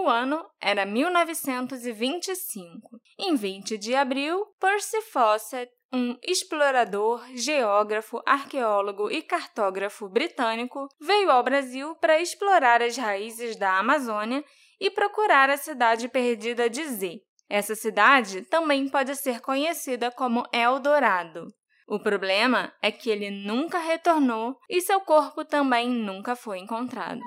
O 0.00 0.08
ano 0.08 0.46
era 0.60 0.86
1925. 0.86 3.00
Em 3.18 3.34
20 3.34 3.76
de 3.76 3.96
abril, 3.96 4.46
Percy 4.60 5.02
Fawcett, 5.02 5.72
um 5.92 6.16
explorador, 6.22 7.26
geógrafo, 7.34 8.22
arqueólogo 8.24 9.10
e 9.10 9.22
cartógrafo 9.22 10.08
britânico, 10.08 10.86
veio 11.00 11.32
ao 11.32 11.42
Brasil 11.42 11.96
para 11.96 12.20
explorar 12.20 12.80
as 12.80 12.96
raízes 12.96 13.56
da 13.56 13.76
Amazônia 13.76 14.44
e 14.80 14.88
procurar 14.88 15.50
a 15.50 15.56
cidade 15.56 16.08
perdida 16.08 16.70
de 16.70 16.84
Z. 16.84 17.20
Essa 17.48 17.74
cidade 17.74 18.42
também 18.42 18.88
pode 18.88 19.16
ser 19.16 19.40
conhecida 19.40 20.12
como 20.12 20.46
Eldorado. 20.52 21.48
O 21.88 21.98
problema 21.98 22.72
é 22.80 22.92
que 22.92 23.10
ele 23.10 23.30
nunca 23.30 23.80
retornou 23.80 24.56
e 24.70 24.80
seu 24.80 25.00
corpo 25.00 25.44
também 25.44 25.88
nunca 25.88 26.36
foi 26.36 26.60
encontrado. 26.60 27.20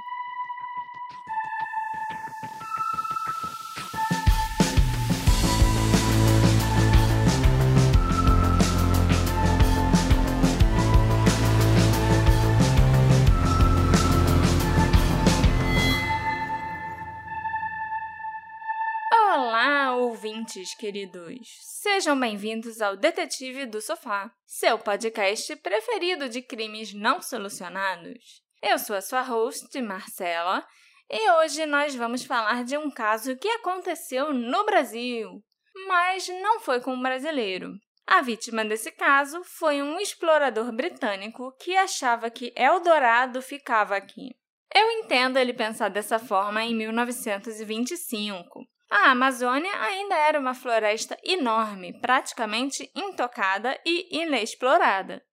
Ouvintes 20.02 20.74
queridos! 20.74 21.48
Sejam 21.62 22.20
bem-vindos 22.20 22.82
ao 22.82 22.98
Detetive 22.98 23.68
do 23.68 23.80
Sofá, 23.80 24.32
seu 24.48 24.80
podcast 24.80 25.56
preferido 25.58 26.28
de 26.28 26.42
crimes 26.42 26.92
não 26.92 27.22
solucionados. 27.22 28.42
Eu 28.64 28.80
sou 28.80 28.96
a 28.96 29.02
sua 29.02 29.22
host, 29.22 29.80
Marcela, 29.80 30.66
e 31.08 31.30
hoje 31.34 31.68
nós 31.68 31.94
vamos 31.94 32.24
falar 32.24 32.64
de 32.64 32.76
um 32.78 32.90
caso 32.90 33.38
que 33.38 33.48
aconteceu 33.48 34.34
no 34.34 34.66
Brasil, 34.66 35.40
mas 35.88 36.28
não 36.28 36.60
foi 36.60 36.82
com 36.82 36.96
um 36.96 37.02
brasileiro. 37.02 37.72
A 38.08 38.22
vítima 38.22 38.66
desse 38.66 38.92
caso 38.92 39.44
foi 39.44 39.84
um 39.84 40.00
explorador 40.00 40.72
britânico 40.76 41.56
que 41.60 41.78
achava 41.78 42.32
que 42.32 42.52
Eldorado 42.56 43.40
ficava 43.40 43.96
aqui. 43.96 44.32
Eu 44.74 44.90
entendo 44.90 45.38
ele 45.38 45.54
pensar 45.54 45.90
dessa 45.90 46.18
forma 46.18 46.64
em 46.64 46.74
1925, 46.76 48.66
a 48.92 49.12
Amazônia 49.12 49.72
ainda 49.82 50.16
era 50.16 50.38
uma 50.38 50.54
floresta 50.54 51.18
enorme, 51.24 51.98
praticamente 52.02 52.92
intocada 52.94 53.80
e 53.86 54.22
inexplorada. 54.22 55.24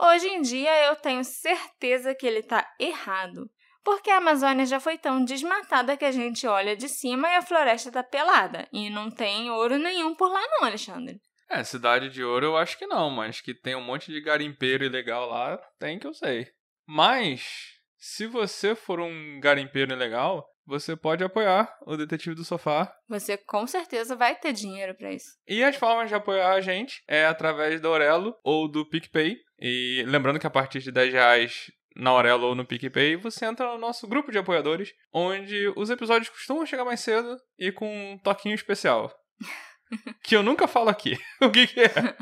Hoje 0.00 0.26
em 0.28 0.40
dia 0.40 0.86
eu 0.86 0.96
tenho 0.96 1.22
certeza 1.22 2.14
que 2.14 2.26
ele 2.26 2.38
está 2.38 2.66
errado, 2.80 3.50
porque 3.84 4.10
a 4.10 4.16
Amazônia 4.16 4.64
já 4.64 4.80
foi 4.80 4.96
tão 4.96 5.22
desmatada 5.22 5.94
que 5.94 6.06
a 6.06 6.10
gente 6.10 6.46
olha 6.46 6.74
de 6.74 6.88
cima 6.88 7.28
e 7.28 7.36
a 7.36 7.42
floresta 7.42 7.90
está 7.90 8.02
pelada, 8.02 8.66
e 8.72 8.88
não 8.88 9.10
tem 9.10 9.50
ouro 9.50 9.76
nenhum 9.76 10.14
por 10.14 10.32
lá 10.32 10.40
não, 10.48 10.66
Alexandre. 10.66 11.20
É, 11.50 11.62
cidade 11.62 12.08
de 12.08 12.24
ouro 12.24 12.46
eu 12.46 12.56
acho 12.56 12.78
que 12.78 12.86
não, 12.86 13.10
mas 13.10 13.42
que 13.42 13.52
tem 13.52 13.74
um 13.74 13.84
monte 13.84 14.10
de 14.10 14.22
garimpeiro 14.22 14.84
ilegal 14.84 15.28
lá, 15.28 15.58
tem 15.78 15.98
que 15.98 16.06
eu 16.06 16.14
sei. 16.14 16.46
Mas, 16.86 17.78
se 17.98 18.26
você 18.26 18.74
for 18.74 19.00
um 19.00 19.38
garimpeiro 19.38 19.92
ilegal, 19.92 20.48
você 20.72 20.96
pode 20.96 21.22
apoiar 21.22 21.70
o 21.84 21.98
Detetive 21.98 22.34
do 22.34 22.46
Sofá. 22.46 22.90
Você 23.06 23.36
com 23.36 23.66
certeza 23.66 24.16
vai 24.16 24.34
ter 24.34 24.54
dinheiro 24.54 24.94
para 24.94 25.12
isso. 25.12 25.36
E 25.46 25.62
as 25.62 25.76
formas 25.76 26.08
de 26.08 26.14
apoiar 26.14 26.54
a 26.54 26.62
gente 26.62 27.02
é 27.06 27.26
através 27.26 27.78
do 27.78 27.88
Aurelo 27.88 28.34
ou 28.42 28.66
do 28.66 28.88
PicPay. 28.88 29.36
E 29.60 30.02
lembrando 30.06 30.38
que 30.38 30.46
a 30.46 30.50
partir 30.50 30.80
de 30.80 30.90
10 30.90 31.12
reais 31.12 31.70
na 31.94 32.08
Aurelo 32.08 32.46
ou 32.46 32.54
no 32.54 32.64
PicPay, 32.64 33.16
você 33.16 33.44
entra 33.44 33.70
no 33.70 33.78
nosso 33.78 34.08
grupo 34.08 34.32
de 34.32 34.38
apoiadores, 34.38 34.94
onde 35.12 35.70
os 35.76 35.90
episódios 35.90 36.30
costumam 36.30 36.64
chegar 36.64 36.86
mais 36.86 37.00
cedo 37.00 37.36
e 37.58 37.70
com 37.70 38.14
um 38.14 38.18
toquinho 38.18 38.54
especial. 38.54 39.14
que 40.24 40.34
eu 40.34 40.42
nunca 40.42 40.66
falo 40.66 40.88
aqui. 40.88 41.18
o 41.42 41.50
que, 41.50 41.66
que 41.66 41.80
é? 41.82 42.16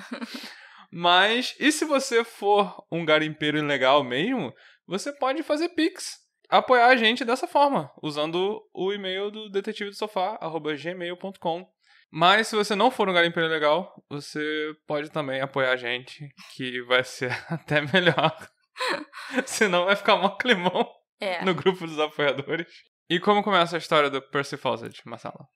Mas, 0.90 1.54
e 1.60 1.70
se 1.70 1.84
você 1.84 2.24
for 2.24 2.84
um 2.90 3.04
garimpeiro 3.04 3.58
ilegal 3.58 4.02
mesmo, 4.02 4.52
você 4.88 5.12
pode 5.12 5.40
fazer 5.44 5.68
Pix 5.68 6.18
apoiar 6.50 6.86
a 6.86 6.96
gente 6.96 7.24
dessa 7.24 7.46
forma, 7.46 7.90
usando 8.02 8.62
o 8.74 8.92
e-mail 8.92 9.30
do 9.30 9.48
detetive 9.48 9.90
do 9.90 9.96
sofá, 9.96 10.38
gmail.com. 10.78 11.66
Mas 12.12 12.48
se 12.48 12.56
você 12.56 12.74
não 12.74 12.90
for 12.90 13.08
um 13.08 13.12
garimpeiro 13.12 13.48
legal, 13.48 13.94
você 14.08 14.74
pode 14.86 15.10
também 15.10 15.40
apoiar 15.40 15.72
a 15.72 15.76
gente, 15.76 16.28
que 16.54 16.82
vai 16.82 17.04
ser 17.04 17.30
até 17.48 17.80
melhor. 17.80 18.36
Senão 19.46 19.84
vai 19.84 19.94
ficar 19.94 20.16
mó 20.16 20.30
climão 20.30 20.88
é. 21.20 21.44
no 21.44 21.54
grupo 21.54 21.86
dos 21.86 21.98
apoiadores. 21.98 22.66
E 23.08 23.20
como 23.20 23.42
começa 23.42 23.76
a 23.76 23.78
história 23.78 24.10
do 24.10 24.20
Percy 24.20 24.56
Fawcett, 24.56 25.00
Marcela? 25.06 25.46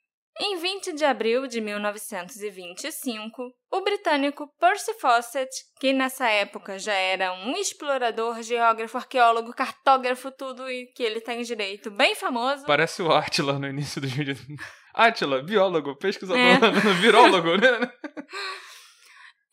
Em 0.40 0.56
20 0.56 0.94
de 0.94 1.04
abril 1.04 1.46
de 1.46 1.60
1925, 1.60 3.52
o 3.70 3.80
britânico 3.82 4.48
Percy 4.58 4.92
Fawcett, 4.94 5.48
que 5.78 5.92
nessa 5.92 6.28
época 6.28 6.76
já 6.76 6.92
era 6.92 7.32
um 7.32 7.52
explorador, 7.52 8.42
geógrafo, 8.42 8.96
arqueólogo, 8.96 9.54
cartógrafo, 9.54 10.32
tudo 10.32 10.68
e 10.68 10.86
que 10.86 11.04
ele 11.04 11.20
tem 11.20 11.42
direito 11.42 11.88
bem 11.88 12.16
famoso. 12.16 12.66
Parece 12.66 13.00
o 13.00 13.12
Átila 13.12 13.60
no 13.60 13.68
início 13.68 14.00
do 14.00 14.08
vídeo. 14.08 14.36
Átila, 14.92 15.40
biólogo, 15.40 15.96
pesquisador, 15.96 16.40
é. 16.40 16.58
virólogo, 17.00 17.56
né? 17.56 17.92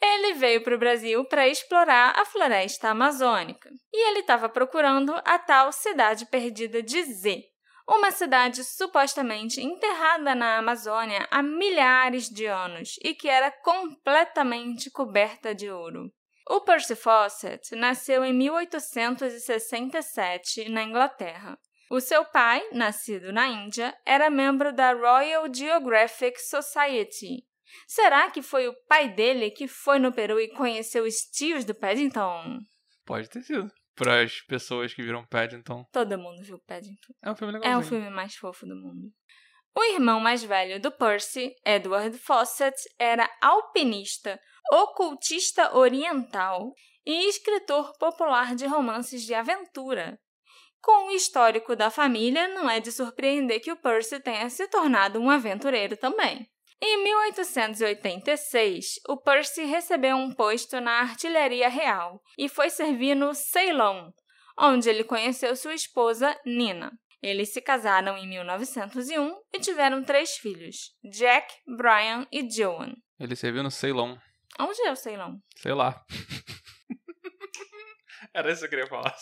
Ele 0.04 0.34
veio 0.34 0.64
para 0.64 0.76
o 0.76 0.80
Brasil 0.80 1.24
para 1.26 1.48
explorar 1.48 2.20
a 2.20 2.26
floresta 2.26 2.90
amazônica 2.90 3.70
e 3.94 4.10
ele 4.10 4.22
estava 4.22 4.50
procurando 4.50 5.14
a 5.24 5.38
tal 5.38 5.72
cidade 5.72 6.26
perdida 6.26 6.82
de 6.82 7.04
Z, 7.04 7.44
uma 7.88 8.12
cidade 8.12 8.64
supostamente 8.64 9.60
enterrada 9.62 10.36
na 10.36 10.58
Amazônia 10.58 11.28
há 11.32 11.42
milhares 11.42 12.30
de 12.30 12.46
anos 12.46 13.00
e 13.04 13.14
que 13.14 13.28
era 13.28 13.52
completamente 13.52 14.90
coberta 14.90 15.54
de 15.54 15.70
ouro. 15.70 16.10
O 16.50 16.62
Percy 16.62 16.96
Fawcett 16.96 17.76
nasceu 17.76 18.26
em 18.26 18.34
1867 18.34 20.70
na 20.70 20.82
Inglaterra. 20.84 21.60
O 21.90 22.00
seu 22.00 22.24
pai, 22.26 22.64
nascido 22.72 23.34
na 23.34 23.48
Índia, 23.48 23.96
era 24.06 24.30
membro 24.30 24.72
da 24.74 24.94
Royal 24.94 25.52
Geographic 25.54 26.42
Society. 26.42 27.44
Será 27.88 28.32
que 28.32 28.42
foi 28.42 28.68
o 28.68 28.76
pai 28.88 29.10
dele 29.10 29.52
que 29.52 29.68
foi 29.68 30.00
no 30.00 30.12
Peru 30.12 30.40
e 30.40 30.48
conheceu 30.50 31.04
os 31.04 31.22
tios 31.22 31.64
do 31.66 31.76
Paddington? 31.76 32.60
Pode 33.06 33.30
ter 33.30 33.42
sido 33.42 33.72
para 34.02 34.24
as 34.24 34.42
pessoas 34.42 34.96
que 34.96 35.04
viram 35.04 35.24
Paddington. 35.28 35.86
Todo 35.92 36.18
mundo 36.18 36.42
viu 36.42 36.58
Paddington. 36.66 37.14
É 37.22 37.30
um 37.30 37.36
filme 37.36 37.54
legal. 37.54 37.72
É 37.72 37.78
o 37.78 37.84
filme 37.84 38.10
mais 38.10 38.34
fofo 38.34 38.66
do 38.66 38.76
mundo. 38.76 39.14
O 39.78 39.84
irmão 39.84 40.20
mais 40.20 40.44
velho 40.44 40.82
do 40.82 40.92
Percy, 40.92 41.54
Edward 41.64 42.18
Fawcett, 42.18 42.76
era 42.98 43.30
alpinista, 43.40 44.42
ocultista 44.72 45.78
oriental 45.78 46.74
e 47.06 47.30
escritor 47.30 47.96
popular 48.00 48.56
de 48.56 48.66
romances 48.66 49.22
de 49.22 49.36
aventura. 49.36 50.20
Com 50.82 51.10
o 51.10 51.12
histórico 51.12 51.76
da 51.76 51.92
família, 51.92 52.48
não 52.48 52.68
é 52.68 52.80
de 52.80 52.92
surpreender 52.92 53.62
que 53.62 53.72
o 53.72 53.80
Percy 53.80 54.20
tenha 54.20 54.50
se 54.50 54.68
tornado 54.68 55.20
um 55.20 55.30
aventureiro 55.30 55.96
também. 55.96 56.50
Em 56.84 57.04
1886, 57.04 59.02
o 59.08 59.16
Percy 59.16 59.66
recebeu 59.66 60.18
um 60.18 60.34
posto 60.34 60.82
na 60.82 61.02
artilharia 61.02 61.70
real 61.70 62.20
e 62.36 62.50
foi 62.50 62.72
servir 62.72 63.14
no 63.14 63.36
Ceylon, 63.36 64.10
onde 64.58 64.90
ele 64.90 65.04
conheceu 65.04 65.56
sua 65.56 65.76
esposa 65.76 66.36
Nina. 66.44 66.92
Eles 67.22 67.54
se 67.54 67.62
casaram 67.62 68.18
em 68.18 68.28
1901 68.28 69.40
e 69.54 69.60
tiveram 69.60 70.04
três 70.04 70.38
filhos, 70.38 70.96
Jack, 71.04 71.54
Brian 71.68 72.28
e 72.32 72.50
Joan. 72.50 72.96
Ele 73.20 73.36
serviu 73.36 73.62
no 73.62 73.70
Ceylon. 73.70 74.18
Onde 74.60 74.82
é 74.82 74.92
o 74.92 74.96
Ceylon? 74.96 75.38
Sei 75.58 75.76
lá. 75.76 76.04
Era 78.34 78.52
isso 78.52 78.62
que 78.62 78.66
eu 78.66 78.70
queria 78.72 78.88
falar. 78.88 79.16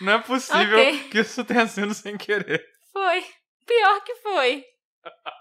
Não 0.00 0.14
é 0.14 0.22
possível 0.22 0.78
okay. 0.78 1.06
que 1.10 1.20
isso 1.20 1.44
tenha 1.44 1.66
sido 1.66 1.92
sem 1.92 2.16
querer. 2.16 2.66
Foi. 2.92 3.22
Pior 3.66 4.00
que 4.04 4.14
foi. 4.16 4.64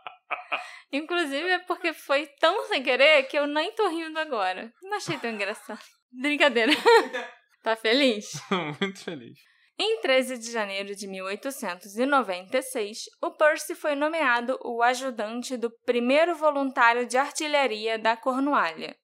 Inclusive 0.92 1.48
é 1.50 1.60
porque 1.60 1.94
foi 1.94 2.28
tão 2.40 2.68
sem 2.68 2.84
querer 2.84 3.24
que 3.24 3.38
eu 3.38 3.48
nem 3.48 3.72
tô 3.74 3.88
rindo 3.88 4.20
agora. 4.20 4.72
Não 4.82 4.98
achei 4.98 5.18
tão 5.18 5.30
engraçado. 5.30 5.80
Brincadeira. 6.12 6.74
tá 7.64 7.76
feliz? 7.76 8.32
Muito 8.80 9.00
feliz. 9.00 9.40
Em 9.80 10.00
13 10.02 10.38
de 10.38 10.52
janeiro 10.52 10.94
de 10.96 11.08
1896, 11.08 13.06
o 13.22 13.32
Percy 13.32 13.74
foi 13.74 13.96
nomeado 13.96 14.60
o 14.64 14.84
ajudante 14.84 15.58
do 15.58 15.72
primeiro 15.86 16.36
voluntário 16.36 17.08
de 17.08 17.18
artilharia 17.18 17.98
da 17.98 18.16
Cornualha. 18.16 18.96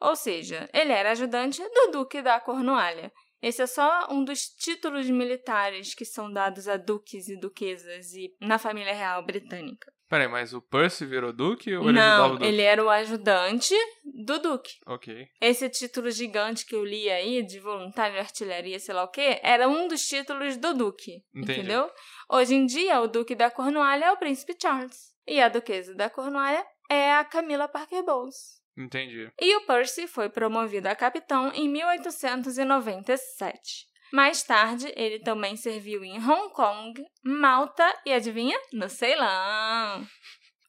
Ou 0.00 0.14
seja, 0.14 0.68
ele 0.72 0.92
era 0.92 1.10
ajudante 1.10 1.60
do 1.60 1.90
Duque 1.90 2.22
da 2.22 2.38
Cornualha. 2.38 3.10
Esse 3.42 3.62
é 3.62 3.66
só 3.66 4.06
um 4.10 4.22
dos 4.22 4.42
títulos 4.42 5.08
militares 5.08 5.94
que 5.94 6.04
são 6.04 6.32
dados 6.32 6.68
a 6.68 6.76
duques 6.76 7.28
e 7.28 7.36
duquesas 7.36 8.12
e 8.12 8.32
na 8.40 8.58
família 8.58 8.94
real 8.94 9.24
britânica. 9.24 9.90
Peraí, 10.10 10.26
mas 10.28 10.52
o 10.52 10.60
Percy 10.60 11.06
virou 11.06 11.32
duque 11.32 11.72
ou 11.74 11.84
ele 11.84 11.92
Não, 11.92 12.02
ajudava 12.02 12.34
o 12.34 12.38
duque? 12.38 12.46
ele 12.48 12.62
era 12.62 12.84
o 12.84 12.90
ajudante 12.90 13.72
do 14.04 14.40
duque. 14.40 14.72
Ok. 14.84 15.28
Esse 15.40 15.70
título 15.70 16.10
gigante 16.10 16.66
que 16.66 16.74
eu 16.74 16.84
li 16.84 17.08
aí, 17.08 17.44
de 17.44 17.60
voluntário 17.60 18.14
de 18.14 18.18
artilharia, 18.20 18.80
sei 18.80 18.92
lá 18.92 19.04
o 19.04 19.08
quê, 19.08 19.38
era 19.40 19.68
um 19.68 19.86
dos 19.86 20.02
títulos 20.02 20.56
do 20.56 20.74
duque. 20.74 21.22
Entendi. 21.32 21.60
Entendeu? 21.60 21.88
Hoje 22.28 22.56
em 22.56 22.66
dia, 22.66 23.00
o 23.00 23.06
duque 23.06 23.36
da 23.36 23.52
Cornualha 23.52 24.06
é 24.06 24.10
o 24.12 24.16
príncipe 24.16 24.56
Charles. 24.60 25.12
E 25.28 25.40
a 25.40 25.48
duquesa 25.48 25.94
da 25.94 26.10
Cornualha 26.10 26.66
é 26.90 27.12
a 27.14 27.24
Camila 27.24 27.68
Parker 27.68 28.02
Bowles. 28.04 28.58
Entendi. 28.76 29.30
E 29.40 29.54
o 29.56 29.60
Percy 29.66 30.08
foi 30.08 30.28
promovido 30.28 30.88
a 30.88 30.96
capitão 30.96 31.52
em 31.54 31.68
1897. 31.68 33.88
Mais 34.12 34.42
tarde, 34.42 34.92
ele 34.96 35.20
também 35.20 35.56
serviu 35.56 36.02
em 36.02 36.18
Hong 36.18 36.52
Kong, 36.52 37.00
Malta 37.22 37.84
e, 38.04 38.12
adivinha? 38.12 38.58
No 38.72 38.88
Ceilão. 38.88 40.06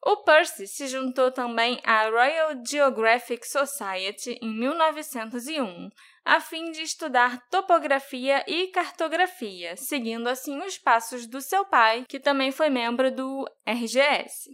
O 0.03 0.17
Percy 0.17 0.67
se 0.67 0.87
juntou 0.87 1.31
também 1.31 1.79
à 1.83 2.09
Royal 2.09 2.53
Geographic 2.67 3.47
Society 3.47 4.37
em 4.41 4.49
1901, 4.49 5.89
a 6.25 6.39
fim 6.39 6.71
de 6.71 6.81
estudar 6.81 7.39
topografia 7.49 8.43
e 8.47 8.67
cartografia, 8.67 9.75
seguindo 9.75 10.27
assim 10.27 10.59
os 10.61 10.77
passos 10.77 11.27
do 11.27 11.39
seu 11.39 11.65
pai, 11.65 12.05
que 12.07 12.19
também 12.19 12.51
foi 12.51 12.69
membro 12.69 13.11
do 13.11 13.45
RGS. 13.65 14.49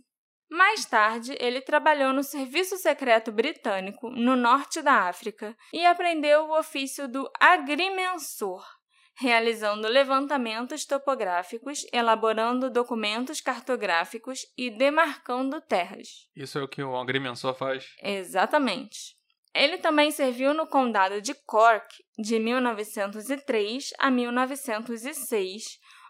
Mais 0.50 0.86
tarde, 0.86 1.36
ele 1.40 1.62
trabalhou 1.62 2.14
no 2.14 2.24
Serviço 2.24 2.78
Secreto 2.78 3.32
Britânico, 3.32 4.10
no 4.10 4.36
norte 4.36 4.82
da 4.82 5.08
África, 5.08 5.56
e 5.74 5.86
aprendeu 5.86 6.46
o 6.46 6.58
ofício 6.58 7.08
do 7.08 7.30
agrimensor, 7.40 8.66
realizando 9.20 9.88
levantamentos 9.88 10.86
topográficos, 10.86 11.86
elaborando 11.92 12.70
documentos 12.70 13.42
cartográficos 13.42 14.42
e 14.58 14.70
demarcando 14.70 15.60
terras. 15.62 16.28
Isso 16.36 16.60
é 16.60 16.64
o 16.64 16.68
que 16.68 16.84
o 16.84 16.96
agrimensor 16.96 17.56
faz? 17.56 17.88
Exatamente. 18.02 19.18
Ele 19.56 19.80
também 19.80 20.12
serviu 20.12 20.54
no 20.54 20.68
Condado 20.68 21.20
de 21.20 21.34
Cork 21.34 21.88
de 22.20 22.38
1903 22.38 23.90
a 23.98 24.12
1906, 24.12 25.64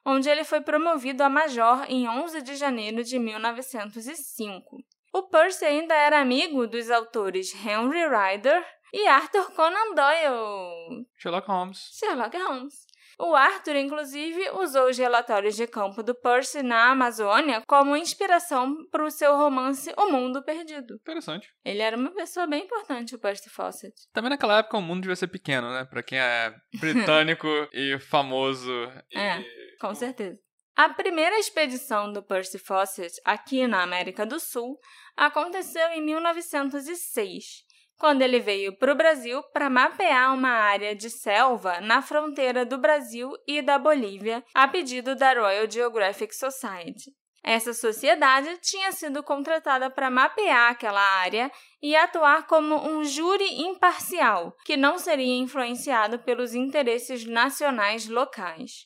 onde 0.05 0.29
ele 0.29 0.43
foi 0.43 0.59
promovido 0.59 1.23
a 1.23 1.29
major 1.29 1.85
em 1.87 2.09
11 2.09 2.41
de 2.41 2.55
janeiro 2.55 3.03
de 3.03 3.17
1905. 3.17 4.77
O 5.13 5.23
Percy 5.29 5.63
ainda 5.63 5.95
era 5.95 6.19
amigo 6.19 6.67
dos 6.67 6.91
autores 6.91 7.53
Henry 7.53 8.03
Rider 8.03 8.65
e 8.93 9.07
Arthur 9.07 9.51
Conan 9.51 9.93
Doyle. 9.95 11.05
Sherlock 11.17 11.47
Holmes. 11.47 11.89
Sherlock 11.97 12.37
Holmes. 12.37 12.86
O 13.19 13.35
Arthur, 13.35 13.75
inclusive, 13.77 14.51
usou 14.51 14.89
os 14.89 14.97
relatórios 14.97 15.55
de 15.55 15.65
campo 15.65 16.03
do 16.03 16.13
Percy 16.13 16.61
na 16.61 16.91
Amazônia 16.91 17.63
como 17.67 17.97
inspiração 17.97 18.75
para 18.91 19.03
o 19.03 19.09
seu 19.09 19.35
romance 19.35 19.91
O 19.97 20.11
Mundo 20.11 20.43
Perdido. 20.43 20.95
Interessante. 21.01 21.49
Ele 21.65 21.81
era 21.81 21.97
uma 21.97 22.11
pessoa 22.11 22.45
bem 22.45 22.63
importante, 22.63 23.15
o 23.15 23.19
Percy 23.19 23.49
Fawcett. 23.49 23.95
Também 24.13 24.29
naquela 24.29 24.59
época 24.59 24.77
o 24.77 24.81
mundo 24.81 25.01
devia 25.01 25.15
ser 25.15 25.27
pequeno, 25.27 25.71
né? 25.71 25.83
Pra 25.85 26.03
quem 26.03 26.19
é 26.19 26.53
britânico 26.79 27.47
e 27.73 27.97
famoso. 27.99 28.71
E... 29.11 29.17
É. 29.17 29.43
Com 29.81 29.95
certeza. 29.95 30.37
A 30.75 30.89
primeira 30.89 31.39
expedição 31.39 32.13
do 32.13 32.21
Percy 32.21 32.59
Fawcett 32.59 33.19
aqui 33.25 33.65
na 33.65 33.81
América 33.81 34.27
do 34.27 34.39
Sul 34.39 34.77
aconteceu 35.15 35.89
em 35.89 36.05
1906, 36.05 37.63
quando 37.97 38.21
ele 38.21 38.39
veio 38.39 38.77
para 38.77 38.91
o 38.91 38.95
Brasil 38.95 39.41
para 39.51 39.69
mapear 39.69 40.33
uma 40.33 40.49
área 40.49 40.95
de 40.95 41.09
selva 41.09 41.81
na 41.81 42.01
fronteira 42.01 42.65
do 42.65 42.77
Brasil 42.77 43.31
e 43.47 43.61
da 43.61 43.79
Bolívia, 43.79 44.43
a 44.53 44.67
pedido 44.67 45.15
da 45.15 45.33
Royal 45.33 45.69
Geographic 45.69 46.35
Society. 46.35 47.11
Essa 47.43 47.73
sociedade 47.73 48.57
tinha 48.61 48.91
sido 48.91 49.23
contratada 49.23 49.89
para 49.89 50.11
mapear 50.11 50.71
aquela 50.71 51.01
área 51.01 51.49
e 51.81 51.95
atuar 51.95 52.45
como 52.45 52.75
um 52.75 53.05
júri 53.05 53.61
imparcial, 53.61 54.53
que 54.65 54.75
não 54.75 54.97
seria 54.97 55.37
influenciado 55.37 56.19
pelos 56.19 56.53
interesses 56.53 57.25
nacionais 57.25 58.07
locais. 58.09 58.85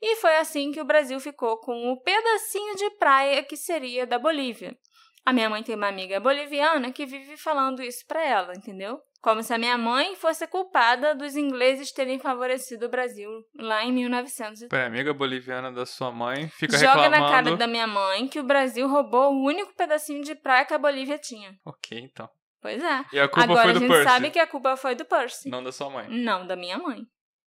E 0.00 0.16
foi 0.16 0.36
assim 0.36 0.72
que 0.72 0.80
o 0.80 0.84
Brasil 0.84 1.18
ficou 1.20 1.58
com 1.58 1.90
o 1.90 2.02
pedacinho 2.02 2.76
de 2.76 2.90
praia 2.98 3.42
que 3.42 3.56
seria 3.56 4.06
da 4.06 4.18
Bolívia. 4.18 4.76
A 5.24 5.32
minha 5.32 5.48
mãe 5.48 5.62
tem 5.62 5.74
uma 5.74 5.88
amiga 5.88 6.18
boliviana 6.18 6.90
que 6.92 7.06
vive 7.06 7.36
falando 7.36 7.82
isso 7.82 8.04
para 8.06 8.24
ela, 8.24 8.54
entendeu? 8.54 9.00
Como 9.20 9.40
se 9.40 9.54
a 9.54 9.58
minha 9.58 9.78
mãe 9.78 10.16
fosse 10.16 10.44
culpada 10.48 11.14
dos 11.14 11.36
ingleses 11.36 11.92
terem 11.92 12.18
favorecido 12.18 12.86
o 12.86 12.88
Brasil 12.88 13.30
lá 13.56 13.84
em 13.84 13.92
1900. 13.92 14.66
Peraí, 14.68 14.86
amiga 14.86 15.14
boliviana 15.14 15.70
da 15.70 15.86
sua 15.86 16.10
mãe 16.10 16.48
fica 16.48 16.76
Joga 16.76 17.02
reclamando... 17.02 17.22
na 17.24 17.30
cara 17.30 17.56
da 17.56 17.68
minha 17.68 17.86
mãe 17.86 18.26
que 18.26 18.40
o 18.40 18.44
Brasil 18.44 18.88
roubou 18.88 19.32
o 19.32 19.44
único 19.46 19.72
pedacinho 19.76 20.24
de 20.24 20.34
praia 20.34 20.64
que 20.64 20.74
a 20.74 20.78
Bolívia 20.78 21.18
tinha. 21.18 21.54
Ok, 21.64 21.96
então. 22.00 22.28
Pois 22.60 22.82
é. 22.82 23.04
E 23.12 23.20
a 23.20 23.28
culpa 23.28 23.44
Agora 23.44 23.62
foi 23.62 23.70
a 23.70 23.74
do 23.74 23.78
gente 23.80 23.88
Percy, 23.90 24.08
sabe 24.08 24.30
que 24.30 24.38
a 24.40 24.46
culpa 24.46 24.76
foi 24.76 24.94
do 24.96 25.04
Percy. 25.04 25.48
não 25.48 25.62
da 25.62 25.70
sua 25.70 25.88
mãe. 25.88 26.08
Não, 26.08 26.44
da 26.44 26.56
minha 26.56 26.78
mãe. 26.78 27.02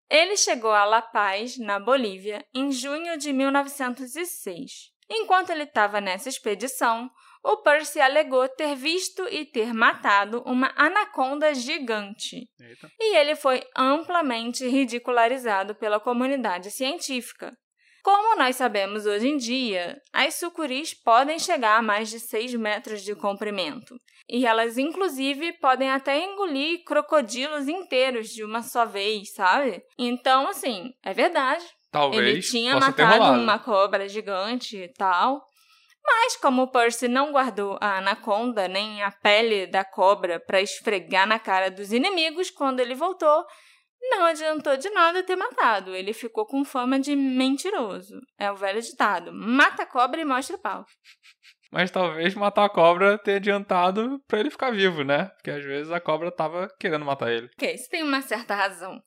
Ele 0.10 0.38
chegou 0.38 0.72
a 0.72 0.86
La 0.86 1.02
Paz, 1.02 1.58
na 1.58 1.80
Bolívia, 1.80 2.46
em 2.54 2.72
junho 2.72 3.18
de 3.18 3.34
1906. 3.34 4.94
Enquanto 5.10 5.50
ele 5.52 5.64
estava 5.64 6.00
nessa 6.00 6.30
expedição, 6.30 7.10
o 7.46 7.58
Percy 7.58 8.02
alegou 8.02 8.50
ter 8.50 8.76
visto 8.76 9.28
e 9.30 9.46
ter 9.46 9.72
matado 9.72 10.42
uma 10.48 10.74
anaconda 10.76 11.54
gigante. 11.54 12.50
Eita. 12.60 12.90
E 13.00 13.16
ele 13.16 13.36
foi 13.36 13.62
amplamente 13.78 14.68
ridicularizado 14.68 15.76
pela 15.76 16.00
comunidade 16.00 16.72
científica. 16.72 17.56
Como 18.04 18.36
nós 18.36 18.56
sabemos 18.56 19.06
hoje 19.06 19.28
em 19.28 19.38
dia, 19.38 20.00
as 20.12 20.36
sucuris 20.36 20.94
podem 20.94 21.38
chegar 21.38 21.78
a 21.78 21.82
mais 21.84 22.10
de 22.10 22.20
6 22.20 22.56
metros 22.56 23.04
de 23.04 23.16
comprimento. 23.16 23.96
E 24.28 24.46
elas, 24.46 24.80
inclusive, 24.80 25.54
podem 25.54 25.90
até 25.90 26.24
engolir 26.24 26.84
crocodilos 26.84 27.68
inteiros 27.68 28.30
de 28.30 28.44
uma 28.44 28.64
só 28.64 28.86
vez, 28.86 29.34
sabe? 29.34 29.84
Então, 30.00 30.48
assim, 30.48 30.92
é 31.04 31.14
verdade. 31.14 31.64
Talvez 31.92 32.28
Ele 32.28 32.42
tinha 32.42 32.80
matado 32.80 33.40
uma 33.40 33.60
cobra 33.60 34.10
gigante 34.10 34.78
e 34.78 34.88
tal. 34.94 35.44
Mas 36.06 36.38
como 36.38 36.64
o 36.64 36.68
Percy 36.68 37.08
não 37.08 37.32
guardou 37.32 37.78
a 37.82 37.98
anaconda 37.98 38.68
nem 38.68 39.02
a 39.02 39.12
pele 39.12 39.66
da 39.66 39.84
cobra 39.84 40.40
para 40.40 40.62
esfregar 40.62 41.28
na 41.28 41.40
cara 41.40 41.72
dos 41.72 41.92
inimigos 41.92 42.52
quando 42.52 42.80
ele 42.80 42.94
voltou, 42.94 43.44
não 44.10 44.26
adiantou 44.26 44.78
de 44.78 44.90
nada 44.92 45.24
ter 45.24 45.36
matado. 45.36 45.96
Ele 45.96 46.14
ficou 46.14 46.46
com 46.46 46.64
fama 46.64 47.00
de 47.00 47.16
mentiroso. 47.16 48.20
É 48.38 48.52
o 48.52 48.56
velho 48.56 48.82
ditado: 48.82 49.32
mata 49.34 49.84
a 49.84 49.88
cobra 49.88 50.22
e 50.22 50.26
mostra 50.26 50.56
o 50.56 50.62
pau. 50.62 50.86
Mas 51.72 51.92
talvez 51.92 52.36
matar 52.36 52.66
a 52.66 52.70
cobra 52.70 53.18
tenha 53.18 53.38
adiantado 53.38 54.22
pra 54.28 54.40
ele 54.40 54.52
ficar 54.52 54.72
vivo, 54.72 55.04
né? 55.04 55.26
Porque 55.36 55.52
às 55.52 55.64
vezes 55.64 55.92
a 55.92 56.00
cobra 56.00 56.32
tava 56.32 56.70
querendo 56.80 57.04
matar 57.04 57.32
ele. 57.32 57.50
Ok, 57.58 57.74
isso 57.74 57.90
tem 57.90 58.04
uma 58.04 58.22
certa 58.22 58.56
razão. 58.56 59.02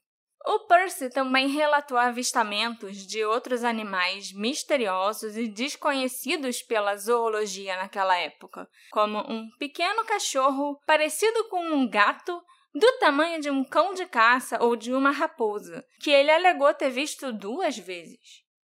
O 0.47 0.61
Percy 0.67 1.11
também 1.11 1.49
relatou 1.49 1.99
avistamentos 1.99 3.07
de 3.07 3.25
outros 3.25 3.65
animais 3.65 4.33
misteriosos 4.33 5.37
e 5.37 5.49
desconhecidos 5.49 6.63
pela 6.63 6.97
zoologia 6.97 7.77
naquela 7.77 8.17
época, 8.17 8.69
como 8.91 9.19
um 9.31 9.49
pequeno 9.59 10.05
cachorro 10.05 10.79
parecido 10.87 11.49
com 11.49 11.61
um 11.73 11.89
gato 11.89 12.41
do 12.75 12.99
tamanho 12.99 13.41
de 13.41 13.51
um 13.51 13.65
cão 13.65 13.93
de 13.95 14.07
caça 14.07 14.63
ou 14.63 14.77
de 14.77 14.93
uma 14.93 15.11
raposa, 15.11 15.85
que 16.01 16.11
ele 16.11 16.31
alegou 16.31 16.73
ter 16.73 16.91
visto 16.91 17.33
duas 17.33 17.77
vezes. 17.77 18.19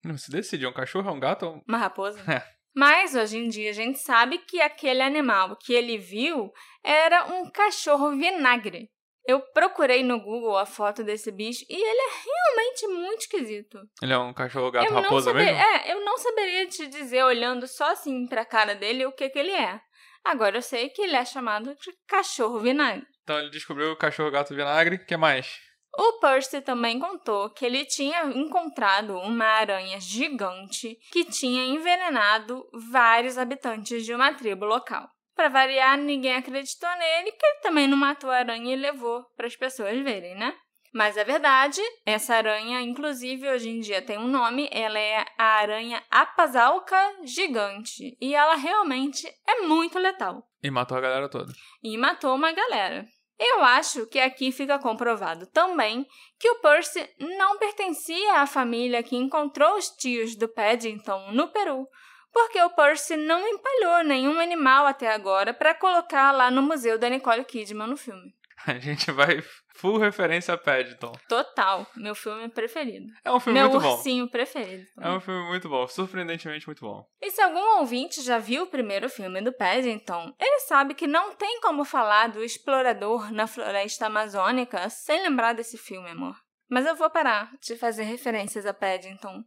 Não 0.04 0.18
se 0.18 0.30
decide, 0.32 0.66
é 0.66 0.70
um 0.70 0.74
cachorro, 0.74 1.10
é 1.10 1.14
um 1.14 1.20
gato? 1.20 1.46
um- 1.48 1.62
Uma 1.68 1.78
raposa? 1.78 2.20
É. 2.30 2.44
Mas 2.74 3.16
hoje 3.16 3.38
em 3.38 3.50
dia 3.50 3.70
a 3.70 3.74
gente 3.74 4.00
sabe 4.00 4.38
que 4.40 4.62
aquele 4.62 5.02
animal 5.02 5.58
que 5.58 5.74
ele 5.74 5.98
viu 5.98 6.50
era 6.84 7.26
um 7.26 7.50
cachorro 7.52 8.12
vinagre. 8.12 8.90
Eu 9.26 9.40
procurei 9.54 10.04
no 10.04 10.20
Google 10.20 10.58
a 10.58 10.66
foto 10.66 11.04
desse 11.04 11.32
bicho 11.32 11.64
e 11.70 11.76
ele 11.76 12.00
é 12.00 12.12
realmente 12.26 12.88
muito 12.88 13.20
esquisito. 13.22 13.80
Ele 14.02 14.14
é 14.14 14.18
um 14.18 14.34
cachorro, 14.34 14.72
gato, 14.72 14.86
eu 14.88 14.94
não 14.94 15.02
raposa 15.04 15.32
saber- 15.32 15.46
mesmo? 15.46 15.60
É, 15.62 15.92
eu 15.94 16.04
não 16.04 16.18
saberia 16.18 16.68
te 16.68 16.88
dizer 16.88 17.24
olhando 17.24 17.68
só 17.68 17.92
assim 17.92 18.26
pra 18.28 18.44
cara 18.46 18.74
dele 18.74 19.06
o 19.06 19.12
que 19.12 19.30
que 19.30 19.38
ele 19.40 19.52
é. 19.52 19.80
Agora 20.24 20.58
eu 20.58 20.62
sei 20.62 20.90
que 20.90 21.02
ele 21.02 21.16
é 21.16 21.24
chamado 21.26 21.74
de 21.76 21.92
cachorro 22.08 22.60
vinagre. 22.60 23.06
Então 23.24 23.40
ele 23.40 23.50
descobriu 23.50 23.92
o 23.92 23.96
cachorro, 23.98 24.32
gato, 24.32 24.56
vinagre. 24.56 24.96
O 24.96 25.06
que 25.06 25.16
mais? 25.18 25.60
O 25.98 26.20
Percy 26.20 26.62
também 26.62 26.98
contou 27.00 27.50
que 27.50 27.66
ele 27.66 27.86
tinha 27.86 28.24
encontrado 28.26 29.18
uma 29.18 29.46
aranha 29.46 30.00
gigante 30.00 30.98
que 31.12 31.26
tinha 31.26 31.66
envenenado 31.66 32.64
vários 32.92 33.38
habitantes 33.38 34.06
de 34.06 34.14
uma 34.14 34.34
tribo 34.34 34.66
local. 34.66 35.08
Para 35.36 35.50
variar, 35.50 35.98
ninguém 35.98 36.36
acreditou 36.36 36.90
nele, 36.98 37.32
porque 37.32 37.46
ele 37.46 37.62
também 37.62 37.88
não 37.88 37.98
matou 37.98 38.30
a 38.30 38.38
aranha 38.38 38.74
e 38.74 38.78
levou 38.78 39.24
para 39.36 39.48
as 39.48 39.56
pessoas 39.56 39.98
verem, 40.02 40.36
né? 40.36 40.54
Mas 40.94 41.16
é 41.16 41.24
verdade, 41.24 41.82
essa 42.06 42.36
aranha, 42.36 42.82
inclusive, 42.82 43.50
hoje 43.50 43.70
em 43.70 43.80
dia 43.80 44.02
tem 44.02 44.18
um 44.18 44.28
nome, 44.28 44.68
ela 44.74 45.00
é 45.00 45.26
a 45.38 45.46
aranha 45.62 46.04
apazalca 46.12 46.98
gigante. 47.24 48.18
E 48.20 48.36
ela 48.36 48.56
realmente 48.56 49.26
é 49.48 49.62
muito 49.62 49.98
letal 49.98 50.44
E 50.62 50.70
matou 50.70 50.98
a 50.98 51.02
galera 51.02 51.30
toda. 51.30 51.54
e 51.82 51.98
matou 51.98 52.36
uma 52.36 52.52
galera. 52.52 53.06
Eu 53.40 53.64
acho 53.64 54.06
que 54.08 54.20
aqui 54.20 54.52
fica 54.52 54.78
comprovado 54.78 55.48
também 55.48 56.06
que 56.38 56.48
o 56.50 56.60
Percy 56.60 57.10
não 57.18 57.58
pertencia 57.58 58.34
à 58.42 58.46
família 58.46 59.02
que 59.02 59.16
encontrou 59.16 59.78
os 59.78 59.88
tios 59.90 60.36
do 60.36 60.48
Paddington 60.48 61.32
no 61.32 61.48
Peru, 61.48 61.88
porque 62.32 62.62
o 62.62 62.70
Percy 62.70 63.16
não 63.18 63.48
empalhou 63.48 64.04
nenhum 64.04 64.40
animal 64.40 64.86
até 64.86 65.12
agora 65.12 65.54
para 65.54 65.74
colocar 65.74 66.32
lá 66.32 66.50
no 66.50 66.62
museu 66.62 66.98
da 66.98 67.10
Nicole 67.10 67.46
Kidman 67.46 67.88
no 67.88 67.98
filme. 67.98 68.34
A 68.68 68.78
gente 68.78 69.12
vai 69.12 69.42
full 69.76 69.98
referência 69.98 70.54
a 70.54 70.58
Paddington. 70.58 71.12
Total, 71.28 71.88
meu 71.96 72.14
filme 72.14 72.48
preferido. 72.50 73.08
É 73.26 73.32
um 73.32 73.40
filme 73.40 73.60
meu 73.60 73.70
muito 73.70 73.82
bom. 73.82 73.94
ursinho 73.94 74.30
preferido. 74.30 74.86
É 75.00 75.10
um 75.10 75.20
filme 75.20 75.48
muito 75.48 75.68
bom, 75.68 75.88
surpreendentemente 75.88 76.68
muito 76.68 76.82
bom. 76.82 77.04
E 77.20 77.32
se 77.32 77.42
algum 77.42 77.80
ouvinte 77.80 78.22
já 78.22 78.38
viu 78.38 78.64
o 78.64 78.68
primeiro 78.68 79.10
filme 79.10 79.42
do 79.42 79.52
Paddington, 79.52 80.34
ele 80.40 80.60
sabe 80.62 80.94
que 80.94 81.08
não 81.08 81.34
tem 81.34 81.60
como 81.62 81.84
falar 81.84 82.28
do 82.28 82.44
explorador 82.44 83.32
na 83.34 83.48
floresta 83.48 84.06
amazônica 84.06 84.88
sem 84.90 85.24
lembrar 85.24 85.54
desse 85.54 85.78
filme, 85.78 86.12
amor. 86.12 86.36
Mas 86.70 86.86
eu 86.86 86.96
vou 86.96 87.10
parar 87.10 87.52
de 87.62 87.76
fazer 87.76 88.04
referências 88.04 88.66
a 88.66 88.74
Paddington. 88.74 89.44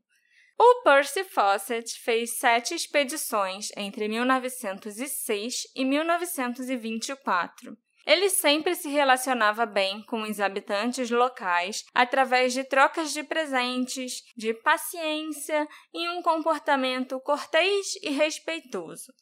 O 0.59 0.83
Percy 0.83 1.25
Fawcett 1.25 1.99
fez 2.01 2.39
sete 2.39 2.75
expedições 2.75 3.71
entre 3.77 4.07
1906 4.07 5.55
e 5.75 5.85
1924. 5.85 7.77
Ele 8.07 8.29
sempre 8.29 8.75
se 8.75 8.89
relacionava 8.89 9.65
bem 9.65 10.03
com 10.03 10.23
os 10.23 10.39
habitantes 10.39 11.11
locais 11.11 11.85
através 11.95 12.53
de 12.53 12.63
trocas 12.63 13.13
de 13.13 13.23
presentes, 13.23 14.23
de 14.37 14.53
paciência 14.53 15.67
e 15.93 16.09
um 16.11 16.23
comportamento 16.23 17.19
cortês 17.21 17.95
e 18.03 18.11
respeitoso. 18.11 19.13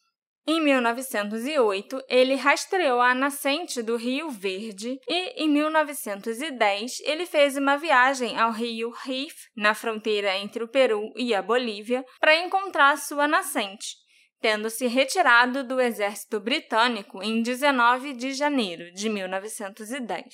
Em 0.44 0.60
1908, 0.60 2.02
ele 2.08 2.34
rastreou 2.34 3.00
a 3.00 3.14
nascente 3.14 3.80
do 3.80 3.96
Rio 3.96 4.28
Verde 4.28 4.98
e, 5.08 5.44
em 5.44 5.48
1910, 5.48 6.98
ele 7.04 7.26
fez 7.26 7.56
uma 7.56 7.76
viagem 7.76 8.36
ao 8.36 8.50
rio 8.50 8.90
Rif, 8.90 9.36
na 9.56 9.72
fronteira 9.72 10.36
entre 10.36 10.64
o 10.64 10.68
Peru 10.68 11.12
e 11.14 11.32
a 11.32 11.40
Bolívia, 11.40 12.04
para 12.18 12.34
encontrar 12.34 12.98
sua 12.98 13.28
nascente, 13.28 13.94
tendo 14.40 14.68
se 14.68 14.88
retirado 14.88 15.62
do 15.62 15.80
exército 15.80 16.40
britânico 16.40 17.22
em 17.22 17.40
19 17.40 18.12
de 18.12 18.32
janeiro 18.32 18.92
de 18.92 19.08
1910. 19.08 20.24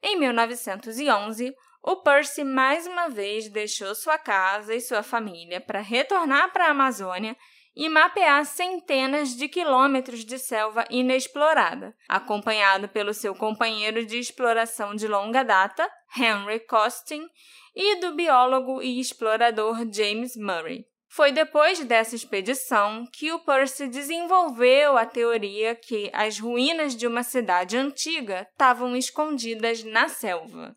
Em 0.00 0.16
1911, 0.16 1.52
o 1.82 1.96
Percy 2.02 2.44
mais 2.44 2.86
uma 2.86 3.08
vez 3.08 3.48
deixou 3.48 3.96
sua 3.96 4.16
casa 4.16 4.74
e 4.76 4.80
sua 4.80 5.02
família 5.02 5.60
para 5.60 5.80
retornar 5.80 6.52
para 6.52 6.66
a 6.66 6.70
Amazônia 6.70 7.36
e 7.74 7.88
mapear 7.88 8.44
centenas 8.44 9.36
de 9.36 9.48
quilômetros 9.48 10.24
de 10.24 10.38
selva 10.38 10.84
inexplorada, 10.90 11.94
acompanhado 12.08 12.88
pelo 12.88 13.14
seu 13.14 13.34
companheiro 13.34 14.04
de 14.04 14.18
exploração 14.18 14.94
de 14.94 15.06
longa 15.06 15.42
data, 15.42 15.88
Henry 16.16 16.60
Costin, 16.60 17.26
e 17.74 17.96
do 18.00 18.14
biólogo 18.14 18.82
e 18.82 19.00
explorador 19.00 19.78
James 19.92 20.36
Murray. 20.36 20.84
Foi 21.12 21.32
depois 21.32 21.84
dessa 21.84 22.14
expedição 22.14 23.04
que 23.12 23.32
o 23.32 23.40
Percy 23.40 23.88
desenvolveu 23.88 24.96
a 24.96 25.04
teoria 25.04 25.74
que 25.74 26.08
as 26.12 26.38
ruínas 26.38 26.94
de 26.94 27.04
uma 27.04 27.24
cidade 27.24 27.76
antiga 27.76 28.46
estavam 28.52 28.94
escondidas 28.94 29.82
na 29.82 30.08
selva. 30.08 30.76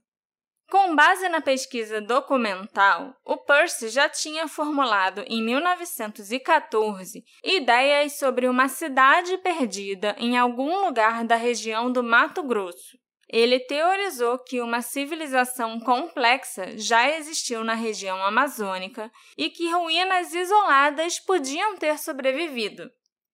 Com 0.73 0.95
base 0.95 1.29
na 1.29 1.39
pesquisa 1.39 2.01
documental, 2.01 3.15
o 3.23 3.37
Percy 3.37 3.89
já 3.89 4.09
tinha 4.09 4.47
formulado 4.47 5.23
em 5.27 5.39
1914 5.39 7.23
ideias 7.43 8.13
sobre 8.13 8.47
uma 8.47 8.67
cidade 8.67 9.37
perdida 9.37 10.15
em 10.17 10.35
algum 10.35 10.83
lugar 10.83 11.25
da 11.25 11.35
região 11.35 11.91
do 11.91 12.01
Mato 12.01 12.41
Grosso. 12.41 12.97
Ele 13.29 13.59
teorizou 13.59 14.39
que 14.39 14.61
uma 14.61 14.81
civilização 14.81 15.79
complexa 15.79 16.75
já 16.75 17.07
existiu 17.07 17.63
na 17.63 17.75
região 17.75 18.25
amazônica 18.25 19.11
e 19.37 19.51
que 19.51 19.71
ruínas 19.71 20.33
isoladas 20.33 21.19
podiam 21.19 21.77
ter 21.77 21.99
sobrevivido. 21.99 22.89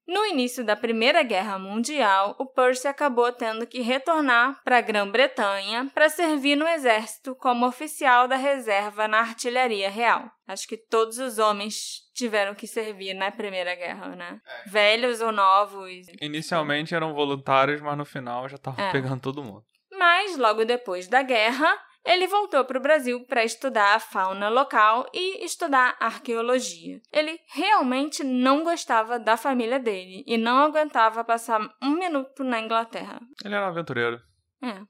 No 0.09 0.25
início 0.25 0.65
da 0.65 0.75
Primeira 0.75 1.21
Guerra 1.21 1.59
Mundial, 1.59 2.35
o 2.39 2.45
Percy 2.47 2.87
acabou 2.87 3.31
tendo 3.31 3.67
que 3.67 3.79
retornar 3.79 4.59
para 4.63 4.79
a 4.79 4.81
Grã-Bretanha 4.81 5.87
para 5.93 6.09
servir 6.09 6.55
no 6.55 6.67
exército 6.67 7.35
como 7.35 7.67
oficial 7.67 8.27
da 8.27 8.35
reserva 8.35 9.07
na 9.07 9.19
artilharia 9.19 9.87
real. 9.87 10.27
Acho 10.47 10.67
que 10.67 10.75
todos 10.75 11.19
os 11.19 11.37
homens 11.37 12.09
tiveram 12.15 12.55
que 12.55 12.65
servir 12.65 13.13
na 13.13 13.29
Primeira 13.29 13.75
Guerra, 13.75 14.15
né? 14.15 14.41
É. 14.47 14.69
Velhos 14.71 15.21
ou 15.21 15.31
novos. 15.31 16.07
Inicialmente 16.19 16.95
eram 16.95 17.13
voluntários, 17.13 17.79
mas 17.79 17.95
no 17.95 18.03
final 18.03 18.49
já 18.49 18.55
estavam 18.55 18.83
é. 18.83 18.91
pegando 18.91 19.21
todo 19.21 19.43
mundo. 19.43 19.63
Mas 19.91 20.35
logo 20.37 20.65
depois 20.65 21.07
da 21.07 21.21
guerra, 21.21 21.71
ele 22.05 22.27
voltou 22.27 22.63
para 22.65 22.77
o 22.77 22.81
Brasil 22.81 23.25
para 23.25 23.43
estudar 23.43 23.95
a 23.95 23.99
fauna 23.99 24.47
local 24.49 25.07
e 25.13 25.45
estudar 25.45 25.95
arqueologia. 25.99 26.99
Ele 27.11 27.39
realmente 27.53 28.23
não 28.23 28.63
gostava 28.63 29.19
da 29.19 29.37
família 29.37 29.79
dele 29.79 30.23
e 30.25 30.35
não 30.37 30.57
aguentava 30.59 31.23
passar 31.23 31.61
um 31.81 31.91
minuto 31.91 32.43
na 32.43 32.59
Inglaterra. 32.59 33.19
Ele 33.43 33.53
era 33.53 33.65
um 33.65 33.69
aventureiro. 33.69 34.19
É. 34.63 34.81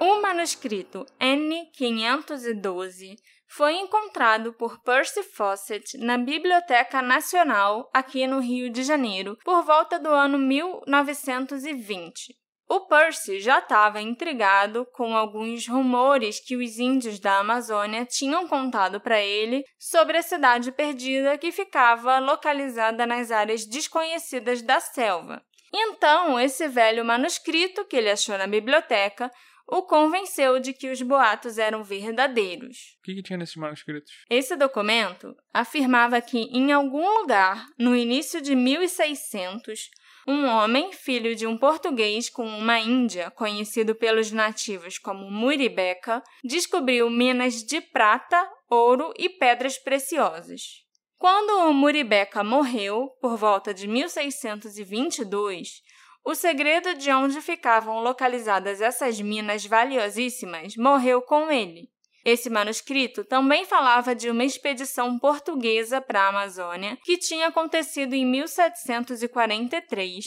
O 0.00 0.20
manuscrito 0.20 1.06
N512 1.20 3.14
foi 3.46 3.74
encontrado 3.74 4.52
por 4.52 4.82
Percy 4.82 5.22
Fawcett 5.22 5.96
na 5.98 6.18
Biblioteca 6.18 7.00
Nacional 7.00 7.88
aqui 7.94 8.26
no 8.26 8.40
Rio 8.40 8.68
de 8.70 8.82
Janeiro 8.82 9.38
por 9.44 9.62
volta 9.62 10.00
do 10.00 10.08
ano 10.08 10.36
1920. 10.38 12.41
O 12.74 12.86
Percy 12.86 13.38
já 13.38 13.58
estava 13.58 14.00
intrigado 14.00 14.86
com 14.94 15.14
alguns 15.14 15.68
rumores 15.68 16.40
que 16.40 16.56
os 16.56 16.78
índios 16.78 17.20
da 17.20 17.40
Amazônia 17.40 18.06
tinham 18.06 18.48
contado 18.48 18.98
para 18.98 19.20
ele 19.20 19.62
sobre 19.78 20.16
a 20.16 20.22
cidade 20.22 20.72
perdida 20.72 21.36
que 21.36 21.52
ficava 21.52 22.18
localizada 22.18 23.04
nas 23.04 23.30
áreas 23.30 23.66
desconhecidas 23.66 24.62
da 24.62 24.80
selva. 24.80 25.44
Então, 25.70 26.40
esse 26.40 26.66
velho 26.66 27.04
manuscrito 27.04 27.84
que 27.84 27.94
ele 27.94 28.08
achou 28.08 28.38
na 28.38 28.46
biblioteca 28.46 29.30
o 29.66 29.82
convenceu 29.82 30.58
de 30.58 30.72
que 30.72 30.90
os 30.90 31.02
boatos 31.02 31.58
eram 31.58 31.84
verdadeiros. 31.84 32.96
O 33.00 33.02
que, 33.04 33.14
que, 33.16 33.22
tinha 33.22 33.38
nesses 33.38 33.56
manuscritos? 33.56 34.12
Esse 34.30 34.56
documento 34.56 35.36
afirmava 35.52 36.20
que, 36.22 36.38
em 36.38 36.72
algum 36.72 37.20
lugar, 37.20 37.66
no 37.78 37.94
início 37.94 38.40
de 38.40 38.54
1600, 38.54 39.90
um 40.26 40.46
homem, 40.46 40.92
filho 40.92 41.34
de 41.34 41.46
um 41.46 41.58
português 41.58 42.30
com 42.30 42.46
uma 42.46 42.78
índia, 42.78 43.30
conhecido 43.30 43.94
pelos 43.94 44.30
nativos 44.30 44.98
como 44.98 45.30
Muribeca, 45.30 46.22
descobriu 46.44 47.10
minas 47.10 47.64
de 47.64 47.80
prata, 47.80 48.48
ouro 48.70 49.12
e 49.18 49.28
pedras 49.28 49.78
preciosas. 49.78 50.82
Quando 51.18 51.68
o 51.68 51.72
Muribeca 51.72 52.42
morreu, 52.42 53.08
por 53.20 53.36
volta 53.36 53.72
de 53.72 53.86
1622, 53.86 55.82
o 56.24 56.34
segredo 56.34 56.94
de 56.94 57.10
onde 57.10 57.40
ficavam 57.40 58.00
localizadas 58.00 58.80
essas 58.80 59.20
minas 59.20 59.66
valiosíssimas 59.66 60.76
morreu 60.76 61.20
com 61.22 61.50
ele. 61.50 61.91
Esse 62.24 62.48
manuscrito 62.48 63.24
também 63.24 63.64
falava 63.64 64.14
de 64.14 64.30
uma 64.30 64.44
expedição 64.44 65.18
portuguesa 65.18 66.00
para 66.00 66.22
a 66.22 66.28
Amazônia 66.28 66.96
que 67.04 67.18
tinha 67.18 67.48
acontecido 67.48 68.14
em 68.14 68.24
1743, 68.24 70.24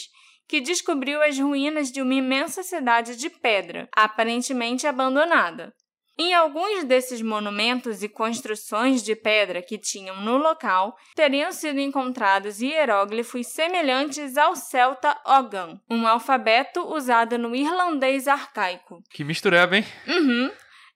que 0.48 0.62
descobriu 0.62 1.24
as 1.24 1.40
ruínas 1.40 1.92
de 1.92 2.02
uma 2.02 2.14
imensa 2.14 2.62
cidade 2.64 3.16
de 3.16 3.30
pedra, 3.30 3.88
aparentemente 3.96 4.86
abandonada. 4.86 5.74
Em 6.18 6.34
alguns 6.34 6.86
desses 6.86 7.22
monumentos 7.22 8.02
e 8.02 8.08
construções 8.08 9.04
de 9.04 9.18
pedra 9.18 9.62
que 9.62 9.78
tinham 9.78 10.22
no 10.22 10.38
local, 10.38 10.96
teriam 11.14 11.52
sido 11.52 11.78
encontrados 11.78 12.62
hieróglifos 12.62 13.48
semelhantes 13.48 14.38
ao 14.38 14.56
celta 14.56 15.20
Ogan, 15.26 15.78
um 15.92 16.08
alfabeto 16.08 16.88
usado 16.88 17.38
no 17.38 17.54
irlandês 17.54 18.30
arcaico. 18.30 19.04
Que 19.12 19.26
mistureba, 19.26 19.76
hein? 19.76 19.86
Uhum. 20.08 20.52